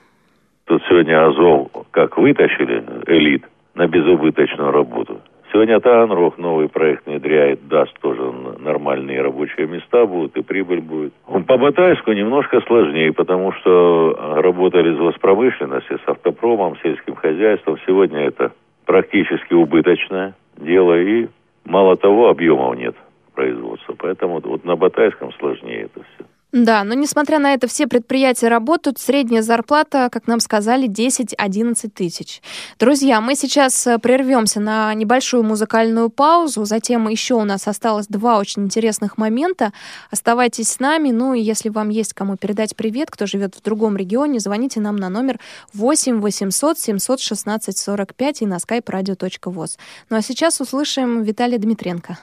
Тут 0.65 0.81
сегодня 0.87 1.27
Азов 1.27 1.69
как 1.91 2.17
вытащили 2.17 2.83
элит 3.07 3.43
на 3.73 3.87
безубыточную 3.87 4.71
работу, 4.71 5.21
Сегодня 5.51 5.81
Таганрог 5.81 6.37
новый 6.37 6.69
проект 6.69 7.05
внедряет, 7.05 7.67
даст 7.67 7.93
тоже 7.99 8.21
нормальные 8.59 9.21
рабочие 9.21 9.67
места 9.67 10.05
будут 10.05 10.37
и 10.37 10.41
прибыль 10.41 10.79
будет. 10.79 11.13
По 11.45 11.57
Батайску 11.57 12.13
немножко 12.13 12.61
сложнее, 12.61 13.11
потому 13.11 13.51
что 13.53 14.37
работали 14.37 14.95
с 14.95 14.99
Воспромышленностью, 14.99 15.99
с 15.99 16.07
автопромом, 16.07 16.77
сельским 16.81 17.15
хозяйством. 17.15 17.77
Сегодня 17.85 18.19
это 18.27 18.53
практически 18.85 19.53
убыточное 19.53 20.35
дело 20.55 20.97
и 20.97 21.27
мало 21.65 21.97
того, 21.97 22.29
объемов 22.29 22.77
нет 22.77 22.95
производства. 23.33 23.93
Поэтому 23.97 24.39
вот 24.41 24.63
на 24.63 24.77
Батайском 24.77 25.33
сложнее 25.33 25.89
это 25.93 26.01
все. 26.01 26.25
Да, 26.51 26.83
но 26.83 26.93
несмотря 26.93 27.39
на 27.39 27.53
это, 27.53 27.67
все 27.67 27.87
предприятия 27.87 28.49
работают. 28.49 28.99
Средняя 28.99 29.41
зарплата, 29.41 30.09
как 30.11 30.27
нам 30.27 30.41
сказали, 30.41 30.89
10-11 30.89 31.89
тысяч. 31.89 32.41
Друзья, 32.77 33.21
мы 33.21 33.35
сейчас 33.35 33.87
э, 33.87 33.97
прервемся 33.99 34.59
на 34.59 34.93
небольшую 34.93 35.43
музыкальную 35.43 36.09
паузу. 36.09 36.65
Затем 36.65 37.07
еще 37.07 37.35
у 37.35 37.45
нас 37.45 37.69
осталось 37.69 38.07
два 38.07 38.37
очень 38.37 38.63
интересных 38.63 39.17
момента. 39.17 39.71
Оставайтесь 40.09 40.69
с 40.69 40.79
нами. 40.81 41.11
Ну 41.11 41.33
и 41.33 41.39
если 41.39 41.69
вам 41.69 41.87
есть 41.87 42.13
кому 42.13 42.35
передать 42.35 42.75
привет, 42.75 43.09
кто 43.09 43.25
живет 43.25 43.55
в 43.55 43.61
другом 43.61 43.95
регионе, 43.95 44.41
звоните 44.41 44.81
нам 44.81 44.97
на 44.97 45.07
номер 45.07 45.39
8 45.73 46.19
800 46.19 46.77
716 46.77 47.77
45 47.77 48.41
и 48.41 48.45
на 48.45 48.55
skype 48.55 48.83
radio.voz. 48.83 49.77
Ну 50.09 50.17
а 50.17 50.21
сейчас 50.21 50.59
услышим 50.59 51.23
Виталия 51.23 51.59
Дмитренко. 51.59 52.17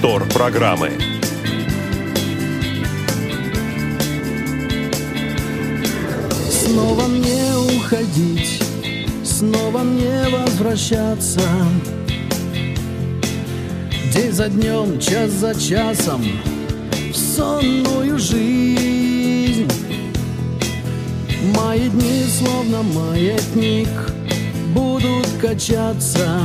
Повтор 0.00 0.24
программы. 0.28 0.92
Снова 6.50 7.06
мне 7.06 7.42
уходить, 7.76 8.62
снова 9.24 9.82
мне 9.82 10.24
возвращаться. 10.30 11.42
День 14.14 14.32
за 14.32 14.48
днем, 14.48 14.98
час 14.98 15.32
за 15.32 15.54
часом 15.54 16.22
в 17.12 17.16
сонную 17.16 18.18
жизнь. 18.18 19.70
Мои 21.54 21.88
дни 21.90 22.24
словно 22.38 22.82
маятник 22.82 23.88
будут 24.74 25.28
качаться 25.40 26.40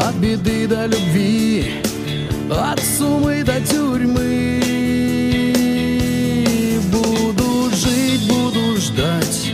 От 0.00 0.14
беды 0.14 0.68
до 0.68 0.86
любви, 0.86 1.82
от 2.48 2.80
сумы 2.80 3.42
до 3.42 3.60
тюрьмы. 3.60 4.62
Буду 6.92 7.68
жить, 7.74 8.28
буду 8.28 8.76
ждать 8.76 9.52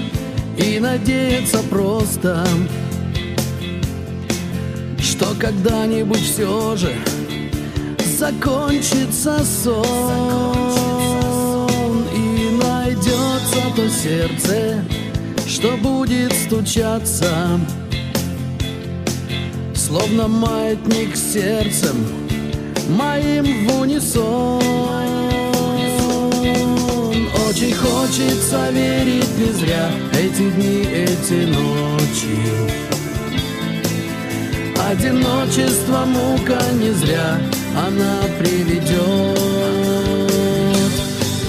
и 0.59 0.78
надеяться 0.78 1.61
просто 1.70 2.47
Что 4.99 5.34
когда-нибудь 5.40 6.20
все 6.20 6.76
же 6.76 6.95
закончится 8.18 9.42
сон. 9.45 9.74
И 12.14 12.62
найдется 12.62 13.62
то 13.74 13.88
сердце, 13.88 14.84
что 15.47 15.76
будет 15.78 16.32
стучаться 16.34 17.59
Словно 19.95 20.26
маятник 20.26 21.16
сердцем 21.16 22.05
моим 22.99 23.64
в 23.64 23.80
унисон. 23.80 24.61
Очень 27.49 27.74
хочется 27.74 28.70
верить 28.72 29.38
не 29.38 29.53
зря 29.53 29.88
Эти 30.12 30.51
дни, 30.51 30.82
эти 30.82 31.47
ночи. 31.47 32.40
Одиночество, 34.90 36.05
мука 36.07 36.61
не 36.72 36.90
зря 36.90 37.38
Она 37.76 38.16
приведет 38.40 39.38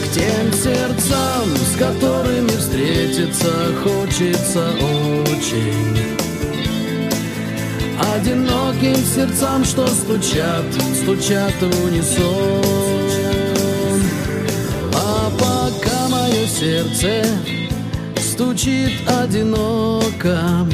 К 0.03 0.13
тем 0.13 0.53
сердцам, 0.53 1.49
с 1.73 1.75
которыми 1.79 2.49
встретиться 2.49 3.51
хочется 3.83 4.69
очень 5.33 6.24
Одиноким 7.99 8.95
сердцам, 8.95 9.63
что 9.63 9.87
стучат, 9.87 10.65
стучат 11.01 11.53
в 11.61 11.85
унисон. 11.85 12.61
А 14.93 15.31
пока 15.39 16.09
мое 16.09 16.45
сердце 16.45 17.25
стучит 18.19 18.91
одиноко 19.07 20.67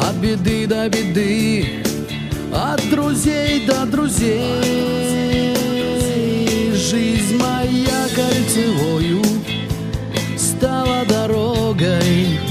От 0.00 0.14
беды 0.16 0.66
до 0.68 0.88
беды, 0.88 1.82
от 2.54 2.88
друзей 2.88 3.66
до 3.66 3.86
друзей. 3.86 5.56
Жизнь 6.74 7.36
моя 7.36 8.06
кольцевою 8.14 9.20
стала 10.36 11.04
дорогой 11.06 12.47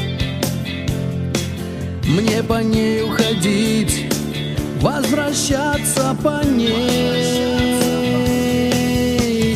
мне 2.18 2.42
по 2.42 2.62
ней 2.64 3.04
уходить, 3.04 4.08
возвращаться 4.82 6.18
по 6.24 6.44
ней. 6.44 6.74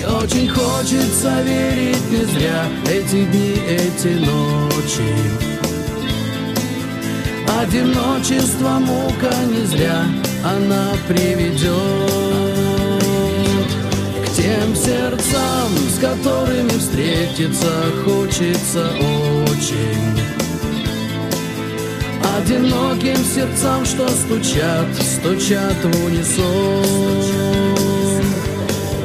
Очень 0.05 0.47
хочется 0.49 1.41
верить 1.41 2.11
не 2.11 2.23
зря 2.25 2.65
эти 2.87 3.25
дни, 3.25 3.55
эти 3.67 4.19
ночи. 4.19 5.11
Одиночество, 7.59 8.79
мука 8.79 9.33
не 9.49 9.65
зря 9.65 10.05
она 10.43 10.93
приведет 11.07 11.71
к 14.23 14.29
тем 14.35 14.75
сердцам, 14.75 15.69
с 15.89 15.97
которыми 15.99 16.77
встретиться 16.77 17.71
хочется 18.05 18.91
очень. 19.49 20.40
Одиноким 22.37 23.17
сердцам, 23.17 23.85
что 23.85 24.07
стучат, 24.07 24.87
стучат 24.95 25.75
в 25.83 26.05
унисон. 26.05 26.85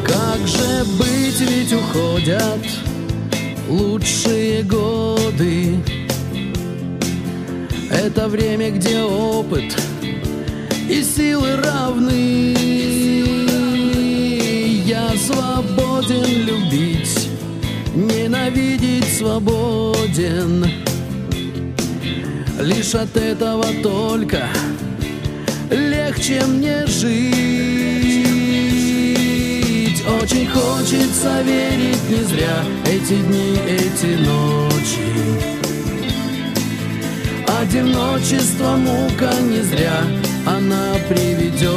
Как 0.04 0.46
же 0.46 0.84
быть, 0.96 1.40
ведь 1.40 1.72
уходят 1.72 2.60
лучшие 3.68 4.62
годы. 4.62 5.74
Это 7.90 8.28
время, 8.28 8.70
где 8.70 9.00
опыт 9.00 9.74
и 10.88 11.02
силы 11.02 11.56
равны. 11.56 12.54
Я 14.86 15.10
свободен 15.18 16.46
любить, 16.46 17.28
ненавидеть 17.92 19.18
свободен 19.18 20.85
Лишь 22.60 22.94
от 22.94 23.14
этого 23.16 23.66
только 23.82 24.48
легче 25.70 26.42
мне 26.46 26.86
жить. 26.86 27.26
Очень 30.22 30.48
хочется 30.48 31.42
верить 31.42 32.08
не 32.08 32.22
зря 32.24 32.64
Эти 32.86 33.16
дни, 33.16 33.58
эти 33.68 34.16
ночи. 34.16 35.56
Одиночество, 37.60 38.76
мука 38.76 39.32
не 39.40 39.60
зря 39.62 40.02
Она 40.46 40.94
приведет 41.08 41.70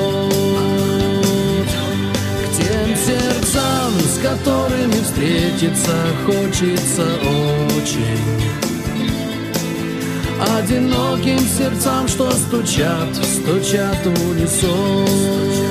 К 1.65 2.49
тем 2.57 2.95
сердцам, 2.95 3.91
с 3.99 4.17
которыми 4.21 5.01
встретиться 5.03 5.95
хочется 6.25 7.05
очень 7.77 8.68
Одиноким 10.41 11.39
сердцам, 11.39 12.07
что 12.07 12.31
стучат, 12.31 13.15
стучат 13.15 14.05
в 14.05 14.29
унисон 14.29 15.68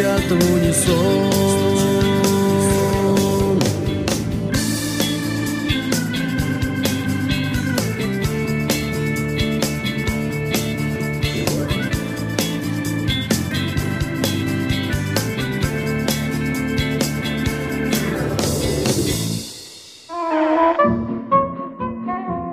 стучат 0.00 0.30
в 0.30 0.54
унисон 0.54 1.30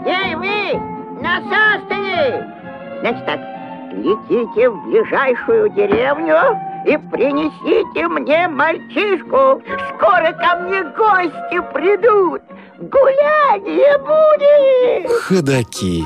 Эй, 0.06 0.36
вы! 0.36 0.80
На 1.22 1.42
заставе! 1.42 2.46
Значит 3.00 3.26
так, 3.26 3.40
летите 3.94 4.70
в 4.70 4.84
ближайшую 4.84 5.70
деревню 5.70 6.67
и 6.88 6.98
принесите 6.98 8.08
мне 8.08 8.48
мальчишку. 8.48 9.62
Скоро 9.96 10.32
ко 10.32 10.60
мне 10.62 10.84
гости 10.96 11.60
придут. 11.74 12.42
Гуляние 12.80 13.98
будет! 13.98 15.12
Ходаки. 15.24 16.06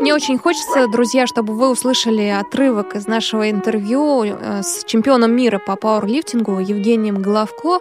Мне 0.00 0.14
очень 0.14 0.38
хочется, 0.38 0.86
друзья, 0.88 1.26
чтобы 1.26 1.54
вы 1.54 1.70
услышали 1.70 2.26
отрывок 2.28 2.94
из 2.94 3.06
нашего 3.06 3.50
интервью 3.50 4.24
э, 4.24 4.62
с 4.62 4.84
чемпионом 4.84 5.34
мира 5.34 5.58
по 5.58 5.76
пауэрлифтингу 5.76 6.58
Евгением 6.58 7.20
Головко. 7.22 7.78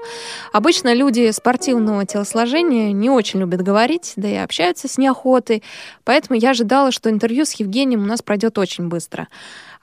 Обычно 0.54 0.94
люди 0.94 1.32
спортивного 1.32 2.06
телосложения 2.06 2.92
не 2.92 3.10
очень 3.10 3.40
любят 3.40 3.62
говорить, 3.62 4.14
да 4.16 4.28
и 4.28 4.36
общаются 4.36 4.88
с 4.88 4.98
неохотой, 4.98 5.64
поэтому 6.04 6.40
я 6.40 6.52
ожидала, 6.52 6.92
что 6.92 7.10
интервью 7.10 7.46
с 7.46 7.54
Евгением 7.54 8.04
у 8.04 8.06
нас 8.06 8.22
пройдет 8.22 8.58
очень 8.58 8.88
быстро. 8.88 9.28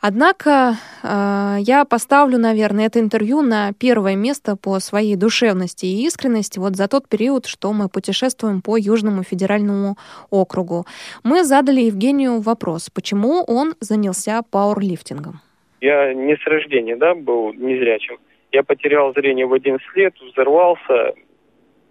Однако 0.01 0.74
э, 1.03 1.57
я 1.61 1.84
поставлю, 1.84 2.38
наверное, 2.38 2.86
это 2.86 3.01
интервью 3.01 3.42
на 3.42 3.72
первое 3.72 4.14
место 4.14 4.57
по 4.57 4.78
своей 4.78 5.16
душевности 5.16 5.86
и 5.86 6.07
искренности 6.07 6.61
вот 6.61 6.76
за 6.76 6.86
тот 6.86 7.09
период, 7.09 7.46
что 7.46 7.72
мы 7.72 7.88
путешествуем 7.88 8.62
по 8.62 8.76
Южному 8.76 9.24
федеральному 9.24 9.96
округу. 10.30 10.84
Мы 11.24 11.42
задали 11.42 11.80
Евгению 11.80 12.40
вопрос, 12.40 12.90
почему 12.90 13.42
он 13.49 13.74
занялся 13.80 14.42
пауэрлифтингом. 14.49 15.40
Я 15.80 16.14
не 16.14 16.36
с 16.36 16.46
рождения, 16.46 16.96
да, 16.96 17.14
был 17.14 17.53
незрячим. 17.55 18.18
Я 18.53 18.62
потерял 18.62 19.12
зрение 19.14 19.46
в 19.46 19.53
11 19.53 19.84
лет, 19.96 20.14
взорвался. 20.20 21.14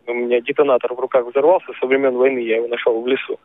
У 0.08 0.14
меня 0.14 0.40
детонатор 0.40 0.94
в 0.94 1.00
руках 1.00 1.26
взорвался. 1.26 1.68
Со 1.80 1.86
времен 1.86 2.16
войны 2.16 2.40
я 2.40 2.58
его 2.58 2.68
нашел 2.68 3.02
в 3.02 3.08
лесу. 3.08 3.38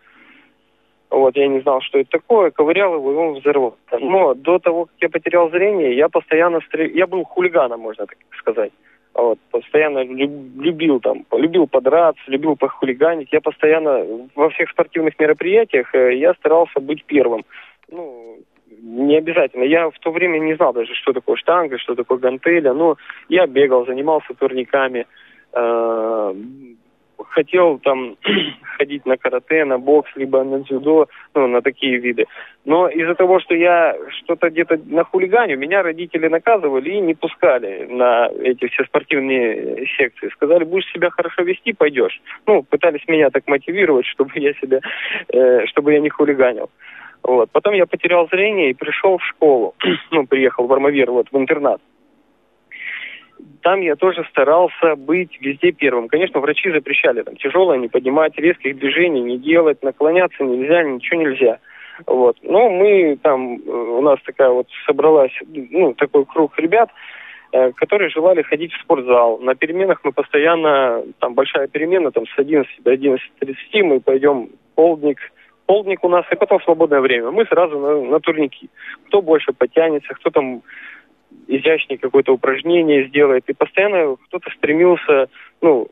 Вот, 1.13 1.37
я 1.37 1.47
не 1.47 1.61
знал, 1.61 1.83
что 1.83 1.99
это 1.99 2.09
такое, 2.09 2.51
ковырял 2.51 2.95
его, 2.95 3.13
и 3.13 3.17
он 3.17 3.35
взорвался. 3.35 3.77
Но 4.01 4.33
до 4.33 4.59
того, 4.59 4.87
как 4.87 4.95
я 4.99 5.09
потерял 5.11 5.51
зрение, 5.51 5.95
я 5.95 6.09
постоянно 6.09 6.61
стрел... 6.63 6.89
Я 6.89 7.07
был 7.07 7.25
хулиганом, 7.25 7.81
можно 7.81 8.07
так 8.07 8.17
сказать. 8.39 8.73
Вот, 9.13 9.39
постоянно 9.51 10.05
любил 10.05 11.01
там, 11.01 11.27
любил 11.33 11.67
подраться, 11.67 12.23
любил 12.29 12.57
похулиганить. 12.57 13.29
Я 13.31 13.43
постоянно 13.43 14.27
во 14.35 14.49
всех 14.49 14.71
спортивных 14.71 15.19
мероприятиях 15.19 15.95
э, 15.95 16.17
я 16.17 16.33
старался 16.33 16.81
быть 16.81 17.05
первым. 17.05 17.45
Ну, 17.91 18.39
не 18.81 19.19
обязательно. 19.19 19.65
Я 19.65 19.91
в 19.91 19.99
то 19.99 20.13
время 20.13 20.39
не 20.39 20.55
знал 20.55 20.73
даже, 20.73 20.95
что 20.95 21.13
такое 21.13 21.37
штанга, 21.37 21.77
что 21.77 21.95
такое 21.95 22.17
гантеля. 22.17 22.73
Но 22.73 22.97
я 23.29 23.47
бегал, 23.47 23.85
занимался 23.85 24.33
турниками, 24.33 25.07
э, 25.53 26.35
хотел 27.31 27.79
там 27.79 28.17
ходить 28.79 29.07
на 29.07 29.17
карате, 29.17 29.65
на 29.65 29.79
бокс, 29.79 30.11
либо 30.17 30.43
на 30.45 30.61
дзюдо, 30.61 31.09
ну, 31.35 31.47
на 31.47 31.63
такие 31.63 31.99
виды. 31.99 32.27
Но 32.65 32.89
из-за 32.89 33.15
того, 33.15 33.41
что 33.41 33.55
я 33.55 33.97
что-то 34.19 34.51
где-то 34.51 34.81
на 34.87 35.05
хулиганю, 35.05 35.59
меня 35.59 35.83
родители 35.83 36.29
наказывали 36.29 36.91
и 36.91 37.01
не 37.01 37.15
пускали 37.15 37.87
на 37.91 38.31
эти 38.43 38.67
все 38.69 38.85
спортивные 38.85 39.87
секции. 39.97 40.31
Сказали, 40.31 40.65
будешь 40.65 40.91
себя 40.93 41.11
хорошо 41.11 41.43
вести, 41.43 41.73
пойдешь. 41.73 42.21
Ну, 42.47 42.63
пытались 42.63 43.07
меня 43.09 43.31
так 43.31 43.47
мотивировать, 43.47 44.07
чтобы 44.07 44.31
я 44.37 44.53
себя, 44.55 44.81
э, 45.33 45.67
чтобы 45.67 45.93
я 45.93 46.01
не 46.01 46.09
хулиганил. 46.09 46.71
Вот. 47.23 47.51
Потом 47.53 47.75
я 47.75 47.87
потерял 47.87 48.29
зрение 48.29 48.71
и 48.71 48.75
пришел 48.75 49.19
в 49.19 49.25
школу. 49.25 49.75
ну, 50.11 50.27
приехал 50.27 50.67
в 50.67 50.73
Армавир, 50.73 51.11
вот, 51.11 51.27
в 51.31 51.37
интернат 51.37 51.81
там 53.63 53.81
я 53.81 53.97
тоже 53.97 54.25
старался 54.31 54.97
быть 54.97 55.41
везде 55.41 55.73
первым. 55.73 56.09
Конечно, 56.09 56.41
врачи 56.41 56.71
запрещали 56.71 57.23
там 57.23 57.37
тяжелое 57.37 57.79
не 57.79 57.89
поднимать, 57.89 58.37
резких 58.37 58.77
движений 58.79 59.23
не 59.23 59.39
делать, 59.39 59.83
наклоняться 59.83 60.43
нельзя, 60.45 60.83
ничего 60.83 61.21
нельзя. 61.23 61.59
Вот. 62.07 62.37
Но 62.43 62.71
мы 62.71 63.19
там, 63.23 63.57
э, 63.57 63.71
у 63.71 64.03
нас 64.03 64.19
такая 64.25 64.51
вот 64.51 64.67
собралась, 64.87 65.33
ну, 65.47 65.95
такой 65.95 66.25
круг 66.25 66.59
ребят, 66.59 66.91
э, 67.53 67.73
которые 67.73 68.11
желали 68.11 68.43
ходить 68.43 68.73
в 68.73 68.81
спортзал. 68.81 69.39
На 69.39 69.55
переменах 69.55 70.01
мы 70.03 70.13
постоянно, 70.13 71.05
там 71.21 71.35
большая 71.35 71.69
перемена, 71.69 72.11
там 72.11 72.27
с 72.27 72.39
11 72.39 72.83
до 72.83 72.93
11.30 72.93 73.83
мы 73.83 74.01
пойдем 74.01 74.49
полдник, 74.75 75.19
полдник 75.67 76.03
у 76.03 76.09
нас, 76.09 76.25
и 76.31 76.37
потом 76.37 76.61
свободное 76.63 77.01
время. 77.01 77.31
Мы 77.31 77.45
сразу 77.47 77.79
на, 77.79 78.01
на 78.03 78.21
турники. 78.21 78.69
Кто 79.07 79.23
больше 79.23 79.53
потянется, 79.53 80.15
кто 80.15 80.31
там 80.31 80.63
изящнее 81.59 81.99
какое-то 81.99 82.33
упражнение 82.33 83.09
сделает. 83.09 83.45
И 83.49 83.53
постоянно 83.53 84.17
кто-то 84.29 84.51
стремился, 84.57 85.29
ну, 85.61 85.89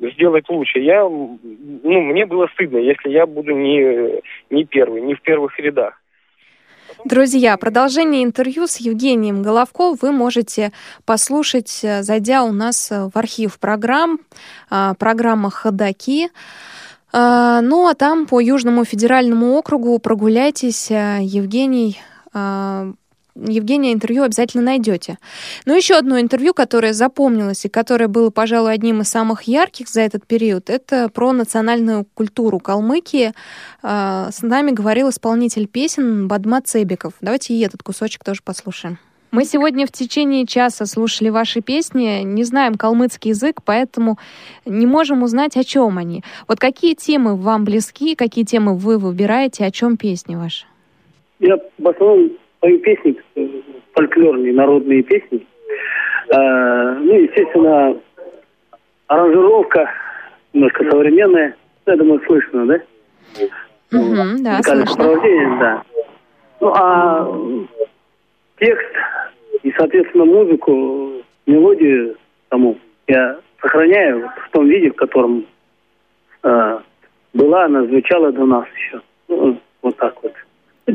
сделать 0.00 0.48
лучше. 0.48 0.78
Я, 0.78 1.02
ну, 1.02 2.00
мне 2.00 2.26
было 2.26 2.48
стыдно, 2.54 2.78
если 2.78 3.10
я 3.10 3.26
буду 3.26 3.52
не, 3.54 4.20
не 4.50 4.64
первый, 4.64 5.02
не 5.02 5.14
в 5.14 5.22
первых 5.22 5.58
рядах. 5.58 6.00
Друзья, 7.04 7.56
продолжение 7.56 8.24
интервью 8.24 8.66
с 8.66 8.76
Евгением 8.76 9.42
Головко 9.42 9.94
вы 10.00 10.12
можете 10.12 10.70
послушать, 11.06 11.80
э, 11.82 12.02
зайдя 12.02 12.42
у 12.42 12.52
нас 12.52 12.90
в 12.90 13.12
архив 13.14 13.58
программ, 13.58 14.18
э, 14.70 14.92
программа 14.98 15.50
«Ходоки». 15.50 16.28
Э, 17.12 17.60
ну 17.62 17.88
а 17.88 17.94
там 17.94 18.26
по 18.26 18.40
Южному 18.40 18.84
федеральному 18.84 19.56
округу 19.56 19.98
прогуляйтесь. 19.98 20.90
Евгений 20.90 21.98
Евгения 23.46 23.92
интервью 23.92 24.22
обязательно 24.22 24.62
найдете. 24.62 25.18
Но 25.66 25.74
еще 25.74 25.94
одно 25.94 26.20
интервью, 26.20 26.54
которое 26.54 26.92
запомнилось 26.92 27.64
и 27.64 27.68
которое 27.68 28.08
было, 28.08 28.30
пожалуй, 28.30 28.72
одним 28.72 29.00
из 29.00 29.08
самых 29.08 29.42
ярких 29.42 29.88
за 29.88 30.02
этот 30.02 30.26
период, 30.26 30.70
это 30.70 31.08
про 31.08 31.32
национальную 31.32 32.06
культуру 32.14 32.58
Калмыкии. 32.58 33.32
А, 33.82 34.30
с 34.30 34.42
нами 34.42 34.70
говорил 34.70 35.10
исполнитель 35.10 35.66
песен 35.66 36.28
Бадма 36.28 36.60
Цебиков. 36.62 37.14
Давайте 37.20 37.54
и 37.54 37.60
этот 37.60 37.82
кусочек 37.82 38.24
тоже 38.24 38.40
послушаем. 38.44 38.98
Мы 39.30 39.44
сегодня 39.44 39.86
в 39.86 39.92
течение 39.92 40.44
часа 40.44 40.86
слушали 40.86 41.28
ваши 41.28 41.60
песни, 41.60 42.22
не 42.24 42.42
знаем 42.42 42.74
калмыцкий 42.74 43.30
язык, 43.30 43.60
поэтому 43.64 44.18
не 44.64 44.86
можем 44.86 45.22
узнать, 45.22 45.56
о 45.56 45.62
чем 45.62 45.98
они. 45.98 46.24
Вот 46.48 46.58
какие 46.58 46.94
темы 46.94 47.36
вам 47.36 47.64
близки, 47.64 48.16
какие 48.16 48.44
темы 48.44 48.76
вы 48.76 48.98
выбираете, 48.98 49.64
о 49.64 49.70
чем 49.70 49.96
песни 49.96 50.34
ваши? 50.34 50.66
Я 51.38 51.58
в 51.78 51.88
основном 51.88 52.30
пою 52.60 52.78
песни, 52.78 53.16
фольклорные, 53.92 54.52
народные 54.52 55.02
песни. 55.02 55.46
Э, 56.28 56.94
ну, 57.00 57.18
естественно, 57.18 57.96
аранжировка 59.08 59.90
немножко 60.52 60.84
современная. 60.90 61.56
Я 61.86 61.96
думаю, 61.96 62.20
слышно, 62.26 62.66
да? 62.66 62.80
Угу, 63.92 64.42
да, 64.42 64.62
слышно. 64.62 65.58
да. 65.58 65.82
Ну, 66.60 66.72
а 66.74 67.28
текст 68.58 68.94
и, 69.62 69.72
соответственно, 69.72 70.24
музыку, 70.24 71.12
мелодию 71.46 72.16
саму 72.50 72.78
я 73.08 73.38
сохраняю 73.60 74.30
в 74.46 74.50
том 74.52 74.68
виде, 74.68 74.90
в 74.90 74.96
котором 74.96 75.46
э, 76.42 76.78
была, 77.34 77.64
она 77.64 77.84
звучала 77.84 78.32
до 78.32 78.44
нас 78.46 78.66
еще. 78.76 79.00
Ну, 79.28 79.58
вот 79.82 79.96
так 79.96 80.14
вот. 80.22 80.32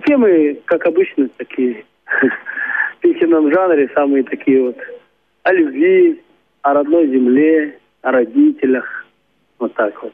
Темы, 0.01 0.59
как 0.65 0.85
обычно, 0.85 1.29
такие 1.37 1.85
в 2.97 2.99
песенном 2.99 3.51
жанре, 3.51 3.89
самые 3.93 4.23
такие 4.23 4.61
вот 4.61 4.77
о 5.43 5.53
любви, 5.53 6.21
о 6.61 6.73
родной 6.73 7.07
земле, 7.07 7.79
о 8.01 8.11
родителях. 8.11 9.05
Вот 9.59 9.73
так 9.75 10.01
вот. 10.03 10.13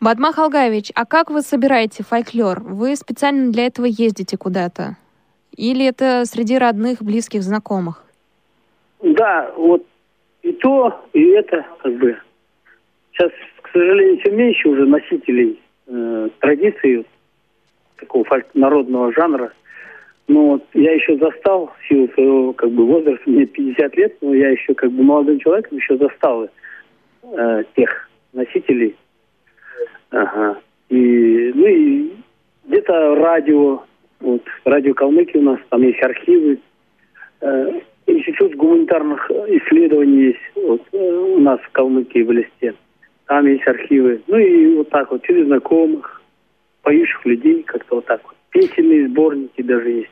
Бадмах 0.00 0.38
Алгаевич, 0.38 0.92
а 0.94 1.06
как 1.06 1.30
вы 1.30 1.40
собираете 1.40 2.04
фольклор? 2.04 2.60
Вы 2.60 2.94
специально 2.96 3.50
для 3.50 3.66
этого 3.66 3.86
ездите 3.86 4.36
куда-то? 4.36 4.96
Или 5.56 5.86
это 5.86 6.24
среди 6.26 6.58
родных, 6.58 7.02
близких, 7.02 7.42
знакомых? 7.42 8.04
Да, 9.02 9.52
вот 9.56 9.86
и 10.42 10.52
то, 10.52 11.06
и 11.12 11.22
это, 11.30 11.64
как 11.82 11.94
бы. 11.94 12.16
Сейчас, 13.12 13.30
к 13.62 13.68
сожалению, 13.72 14.18
все 14.20 14.30
меньше 14.30 14.68
уже 14.68 14.84
носителей 14.84 15.58
э, 15.86 16.28
традиций 16.40 17.06
такого 17.96 18.26
народного 18.54 19.12
жанра. 19.12 19.52
Ну, 20.26 20.52
вот 20.52 20.64
я 20.72 20.92
еще 20.92 21.16
застал, 21.18 21.72
в 21.78 21.88
силу 21.88 22.08
своего 22.14 22.52
как 22.54 22.70
бы, 22.70 22.86
возраста, 22.86 23.22
мне 23.26 23.44
50 23.44 23.96
лет, 23.96 24.16
но 24.22 24.34
я 24.34 24.50
еще 24.50 24.74
как 24.74 24.90
бы 24.90 25.02
молодым 25.02 25.38
человеком 25.38 25.76
еще 25.76 25.96
застал 25.98 26.48
э, 27.22 27.62
тех 27.76 28.08
носителей. 28.32 28.96
Ага. 30.10 30.58
И, 30.88 31.52
ну 31.54 31.66
и 31.66 32.12
где-то 32.66 33.16
радио, 33.16 33.82
вот, 34.20 34.42
радио 34.64 34.94
Калмыки 34.94 35.36
у 35.36 35.42
нас, 35.42 35.58
там 35.68 35.82
есть 35.82 36.02
архивы. 36.02 36.58
Э, 37.40 37.80
институт 38.06 38.54
гуманитарных 38.54 39.30
исследований 39.30 40.28
есть 40.28 40.38
вот, 40.54 40.82
э, 40.92 40.96
у 40.96 41.38
нас 41.40 41.60
в 41.60 41.70
Калмыкии, 41.72 42.22
в 42.22 42.32
Листе. 42.32 42.74
Там 43.26 43.46
есть 43.46 43.66
архивы. 43.66 44.22
Ну 44.26 44.38
и 44.38 44.76
вот 44.76 44.88
так 44.90 45.10
вот, 45.10 45.22
через 45.22 45.46
знакомых, 45.46 46.22
поющих 46.84 47.24
людей, 47.24 47.62
как-то 47.64 47.96
вот 47.96 48.06
так 48.06 48.22
вот. 48.24 48.34
Песенные 48.50 49.08
сборники 49.08 49.62
даже 49.62 49.90
есть. 49.90 50.10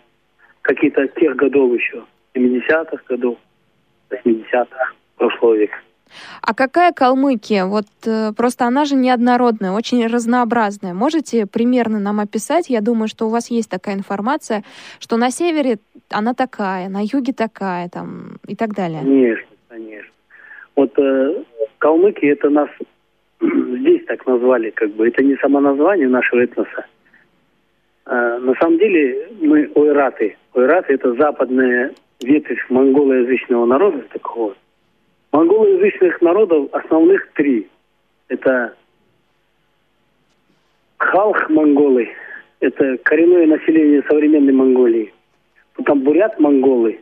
Какие-то 0.62 1.06
тех 1.08 1.36
годов 1.36 1.72
еще, 1.72 2.02
70-х 2.34 3.02
годов, 3.08 3.38
80-х 4.10 4.92
прошлого 5.16 5.54
века. 5.54 5.76
А 6.42 6.54
какая 6.54 6.92
Калмыкия? 6.92 7.64
Вот 7.64 7.86
э, 8.06 8.32
просто 8.36 8.66
она 8.66 8.84
же 8.84 8.96
неоднородная, 8.96 9.72
очень 9.72 10.06
разнообразная. 10.06 10.92
Можете 10.92 11.46
примерно 11.46 11.98
нам 11.98 12.20
описать? 12.20 12.68
Я 12.68 12.80
думаю, 12.80 13.08
что 13.08 13.26
у 13.26 13.30
вас 13.30 13.50
есть 13.50 13.70
такая 13.70 13.94
информация, 13.94 14.62
что 14.98 15.16
на 15.16 15.30
севере 15.30 15.78
она 16.10 16.34
такая, 16.34 16.88
на 16.88 17.00
юге 17.02 17.32
такая, 17.32 17.88
там, 17.88 18.38
и 18.46 18.54
так 18.54 18.74
далее. 18.74 19.00
Конечно, 19.00 19.46
конечно. 19.68 20.12
Вот 20.76 20.98
э, 20.98 21.44
калмыки 21.78 22.26
это 22.26 22.50
нас 22.50 22.68
здесь 23.78 24.04
так 24.06 24.26
назвали, 24.26 24.70
как 24.70 24.90
бы. 24.90 25.08
Это 25.08 25.22
не 25.22 25.36
само 25.36 25.60
название 25.60 26.08
нашего 26.08 26.40
этноса. 26.40 26.86
А, 28.04 28.38
на 28.38 28.54
самом 28.54 28.78
деле 28.78 29.28
мы 29.40 29.70
ойраты. 29.74 30.36
Ойраты 30.54 30.94
это 30.94 31.14
западная 31.14 31.92
ветвь 32.22 32.70
монголоязычного 32.70 33.66
народа 33.66 34.02
такого. 34.12 34.54
Монголоязычных 35.32 36.20
народов 36.20 36.68
основных 36.72 37.32
три. 37.32 37.68
Это 38.28 38.74
халх 40.98 41.50
монголы, 41.50 42.08
это 42.60 42.96
коренное 42.98 43.46
население 43.46 44.02
современной 44.08 44.52
Монголии. 44.52 45.12
Потом 45.74 46.00
бурят-монголы, 46.00 47.00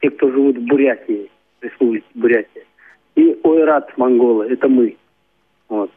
те, 0.00 0.10
кто 0.10 0.30
живут 0.30 0.56
в 0.56 0.64
Бурятии, 0.64 1.30
республике 1.60 2.06
Бурятия. 2.14 2.64
И 3.14 3.38
ойрат 3.42 3.96
монголы, 3.98 4.46
это 4.46 4.68
мы. 4.68 4.96
Вот. 5.72 5.90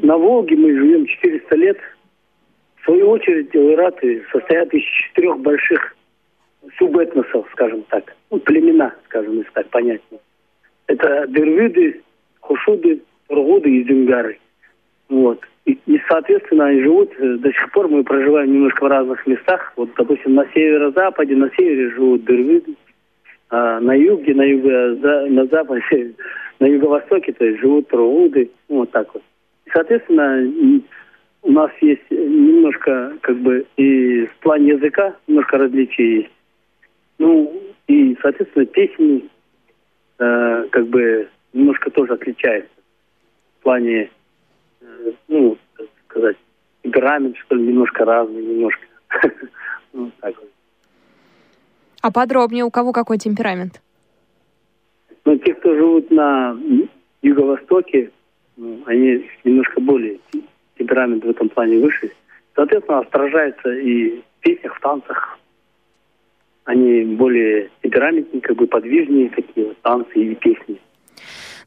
На 0.00 0.16
Волге 0.16 0.56
мы 0.56 0.72
живем 0.74 1.04
400 1.04 1.56
лет. 1.56 1.78
В 2.76 2.84
свою 2.86 3.10
очередь, 3.10 3.54
ойраты 3.54 4.24
состоят 4.32 4.72
из 4.72 4.82
четырех 4.82 5.38
больших 5.40 5.94
субэтносов, 6.78 7.46
скажем 7.52 7.82
так. 7.90 8.16
Ну, 8.30 8.38
племена, 8.38 8.94
скажем, 9.04 9.36
если 9.36 9.50
так 9.50 9.68
понятнее. 9.68 10.20
Это 10.86 11.26
дервиды, 11.28 12.00
хушуды, 12.40 13.02
тургуды 13.28 13.68
и 13.68 13.84
зюнгары. 13.84 14.38
Вот. 15.10 15.44
И, 15.66 15.78
и, 15.84 16.00
соответственно, 16.08 16.68
они 16.68 16.80
живут, 16.80 17.12
э, 17.18 17.36
до 17.36 17.52
сих 17.52 17.70
пор 17.72 17.88
мы 17.88 18.02
проживаем 18.02 18.50
немножко 18.50 18.84
в 18.84 18.88
разных 18.88 19.26
местах. 19.26 19.74
Вот, 19.76 19.90
допустим, 19.98 20.36
на 20.36 20.46
северо-западе, 20.54 21.36
на 21.36 21.50
севере 21.50 21.90
живут 21.90 22.24
дервиды, 22.24 22.76
а 23.50 23.80
на 23.80 23.94
юге, 23.94 24.34
на 24.34 24.42
юго, 24.42 25.26
на 25.28 25.46
западе, 25.46 26.14
на 26.60 26.66
юго-востоке, 26.66 27.32
то 27.32 27.44
есть 27.44 27.60
живут 27.60 27.88
ну, 27.92 28.48
вот 28.68 28.90
так 28.92 29.12
вот. 29.12 29.22
Соответственно, 29.72 30.82
у 31.42 31.52
нас 31.52 31.70
есть 31.80 32.10
немножко, 32.10 33.16
как 33.22 33.36
бы, 33.38 33.66
и 33.76 34.26
в 34.26 34.36
плане 34.40 34.68
языка 34.68 35.16
немножко 35.26 35.58
различий 35.58 36.16
есть. 36.18 36.30
Ну, 37.18 37.62
и, 37.86 38.16
соответственно, 38.22 38.66
песни, 38.66 39.28
э, 40.18 40.66
как 40.70 40.86
бы, 40.86 41.28
немножко 41.52 41.90
тоже 41.90 42.14
отличаются. 42.14 42.70
В 43.58 43.62
плане, 43.64 44.10
э, 44.80 45.12
ну, 45.28 45.58
сказать, 46.08 46.36
темперамент, 46.82 47.36
что 47.38 47.56
ли, 47.56 47.66
немножко 47.66 48.04
разный, 48.04 48.42
немножко. 48.42 48.86
Ну, 49.92 50.08
так 50.20 50.36
вот. 50.38 50.49
А 52.00 52.10
подробнее, 52.10 52.64
у 52.64 52.70
кого 52.70 52.92
какой 52.92 53.18
темперамент? 53.18 53.82
Ну, 55.24 55.36
те, 55.36 55.54
кто 55.54 55.74
живут 55.74 56.10
на 56.10 56.56
юго-востоке, 57.22 58.10
ну, 58.56 58.82
они 58.86 59.26
немножко 59.44 59.80
более 59.80 60.18
темперамент 60.78 61.24
в 61.24 61.30
этом 61.30 61.48
плане 61.50 61.78
выше. 61.78 62.10
Соответственно, 62.54 63.00
отражается 63.00 63.72
и 63.72 64.20
в 64.20 64.40
песнях, 64.40 64.76
в 64.76 64.80
танцах. 64.80 65.38
Они 66.64 67.04
более 67.04 67.70
темпераментнее, 67.82 68.40
как 68.40 68.56
бы 68.56 68.66
подвижнее 68.66 69.28
такие 69.30 69.74
танцы 69.82 70.12
и 70.14 70.34
песни. 70.34 70.80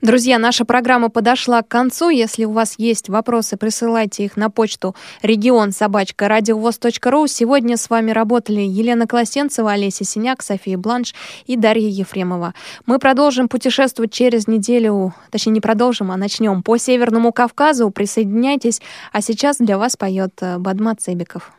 Друзья, 0.04 0.38
наша 0.38 0.66
программа 0.66 1.08
подошла 1.08 1.62
к 1.62 1.70
концу. 1.70 2.10
Если 2.10 2.44
у 2.44 2.52
вас 2.52 2.76
есть 2.78 3.08
вопросы, 3.08 3.56
присылайте 3.56 4.26
их 4.26 4.36
на 4.36 4.50
почту 4.50 4.98
регион 5.22 5.72
собачка 5.72 6.28
радиовоз.ру. 6.28 7.28
Сегодня 7.28 7.78
с 7.78 7.90
вами 7.90 8.12
работали 8.12 8.60
Елена 8.60 9.08
Колосенцева, 9.08 9.72
Олеся 9.72 10.04
Синяк, 10.04 10.44
София 10.44 10.78
Бланш 10.78 11.16
и 11.46 11.56
Дарья 11.56 11.88
Ефремова. 11.88 12.54
Мы 12.86 13.00
продолжим 13.00 13.48
путешествовать 13.48 14.12
через 14.12 14.46
неделю, 14.46 15.14
точнее 15.32 15.54
не 15.54 15.62
продолжим, 15.62 16.12
а 16.12 16.18
начнем 16.18 16.64
по 16.64 16.76
Северному 16.76 17.32
Кавказу. 17.32 17.90
Присоединяйтесь. 17.90 18.82
А 19.14 19.22
сейчас 19.22 19.56
для 19.60 19.78
вас 19.78 19.96
поет 19.96 20.34
э, 20.42 20.58
Бадмат 20.58 21.00
Цебиков. 21.00 21.54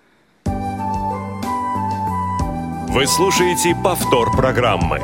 Вы 2.95 3.07
слушаете 3.07 3.75
повтор 3.83 4.37
программы. 4.37 5.01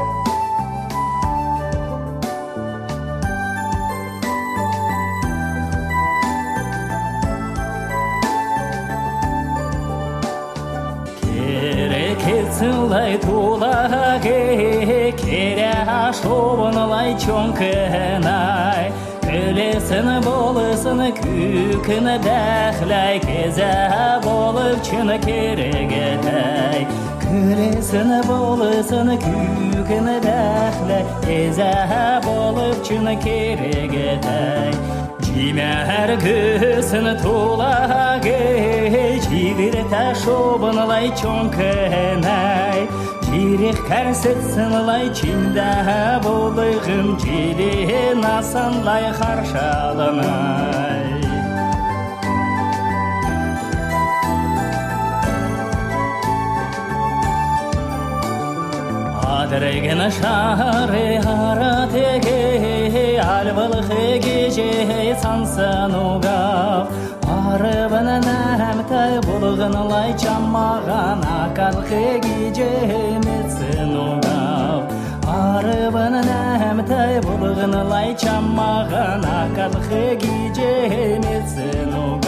лай 12.99 13.17
тулаге 13.25 15.13
керя 15.21 16.11
шовынлай 16.19 17.15
чонкынай 17.23 18.91
Күлесін 19.25 20.09
болысын 20.23 21.01
күкін 21.17 22.07
дәхләй 22.23 23.19
кезә 23.25 23.71
болып 24.25 24.83
чын 24.87 25.11
керегетай 25.25 26.85
Күлесін 27.23 28.13
болысын 28.29 29.11
күкін 29.25 30.11
дәхләй 30.27 31.03
кезә 31.25 31.73
болып 32.27 32.85
чын 32.87 33.11
керегетай 33.25 34.98
Имя 35.40 35.72
күсін 36.20 37.06
тулаге 37.22 38.40
Жигірта 39.24 40.02
шобынлай 40.20 41.08
чонкынай 41.16 42.84
Жирек 43.24 43.78
кәрсетсінлай 43.88 45.08
чинда 45.16 45.70
болығым 46.26 47.14
Жире 47.24 48.12
насанлай 48.20 49.08
харшалынай 49.16 51.08
Адыреген 59.40 60.04
шары 60.20 61.06
аратеге 61.24 62.39
على 63.20 63.52
بالخيقي 63.52 64.48
جيهي 64.48 65.14
تنسان 65.14 65.94
وقاف 65.94 66.86
عربنا 67.28 68.18
نهم 68.18 68.80
تبلغن 68.90 69.88
لاي 69.88 70.12
جمعان 70.12 71.20
عكال 71.24 71.84
خيقي 71.84 72.50
جيهي 72.50 73.18
متسن 73.18 73.96
وقاف 73.96 74.82
عربنا 75.28 76.20
نهم 76.20 76.80
تبلغن 76.80 77.88
لاي 77.90 78.14
جمعان 78.14 79.24
عكال 79.24 79.82
خيقي 79.90 80.52
جيهي 80.52 81.18
متسن 81.18 81.98
وقاف 81.98 82.19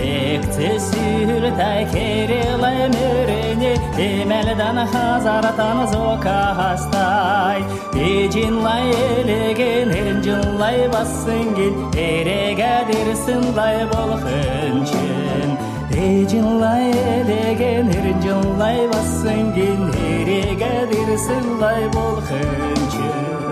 Ekti 0.00 0.72
sürtək 0.88 1.94
erilə 2.00 2.72
mürini 2.94 3.74
Deməldən 3.98 4.80
Hazaratan 4.92 5.86
zoka 5.92 6.40
hastay. 6.58 7.64
Ecinlay 8.00 8.90
elegin 8.90 9.90
Ercinlay 9.90 10.92
bassıngin 10.92 11.74
Erega 11.96 12.88
dirsinlay 12.88 13.78
bol 13.92 14.12
hınçın 14.22 15.50
Ecinlay 15.96 16.90
elegin 16.90 17.88
Ercinlay 17.88 18.88
bassıngin 18.88 19.82
Erega 20.08 20.74
dirsinlay 20.90 21.92
bol 21.92 22.16
hınçın 22.28 23.49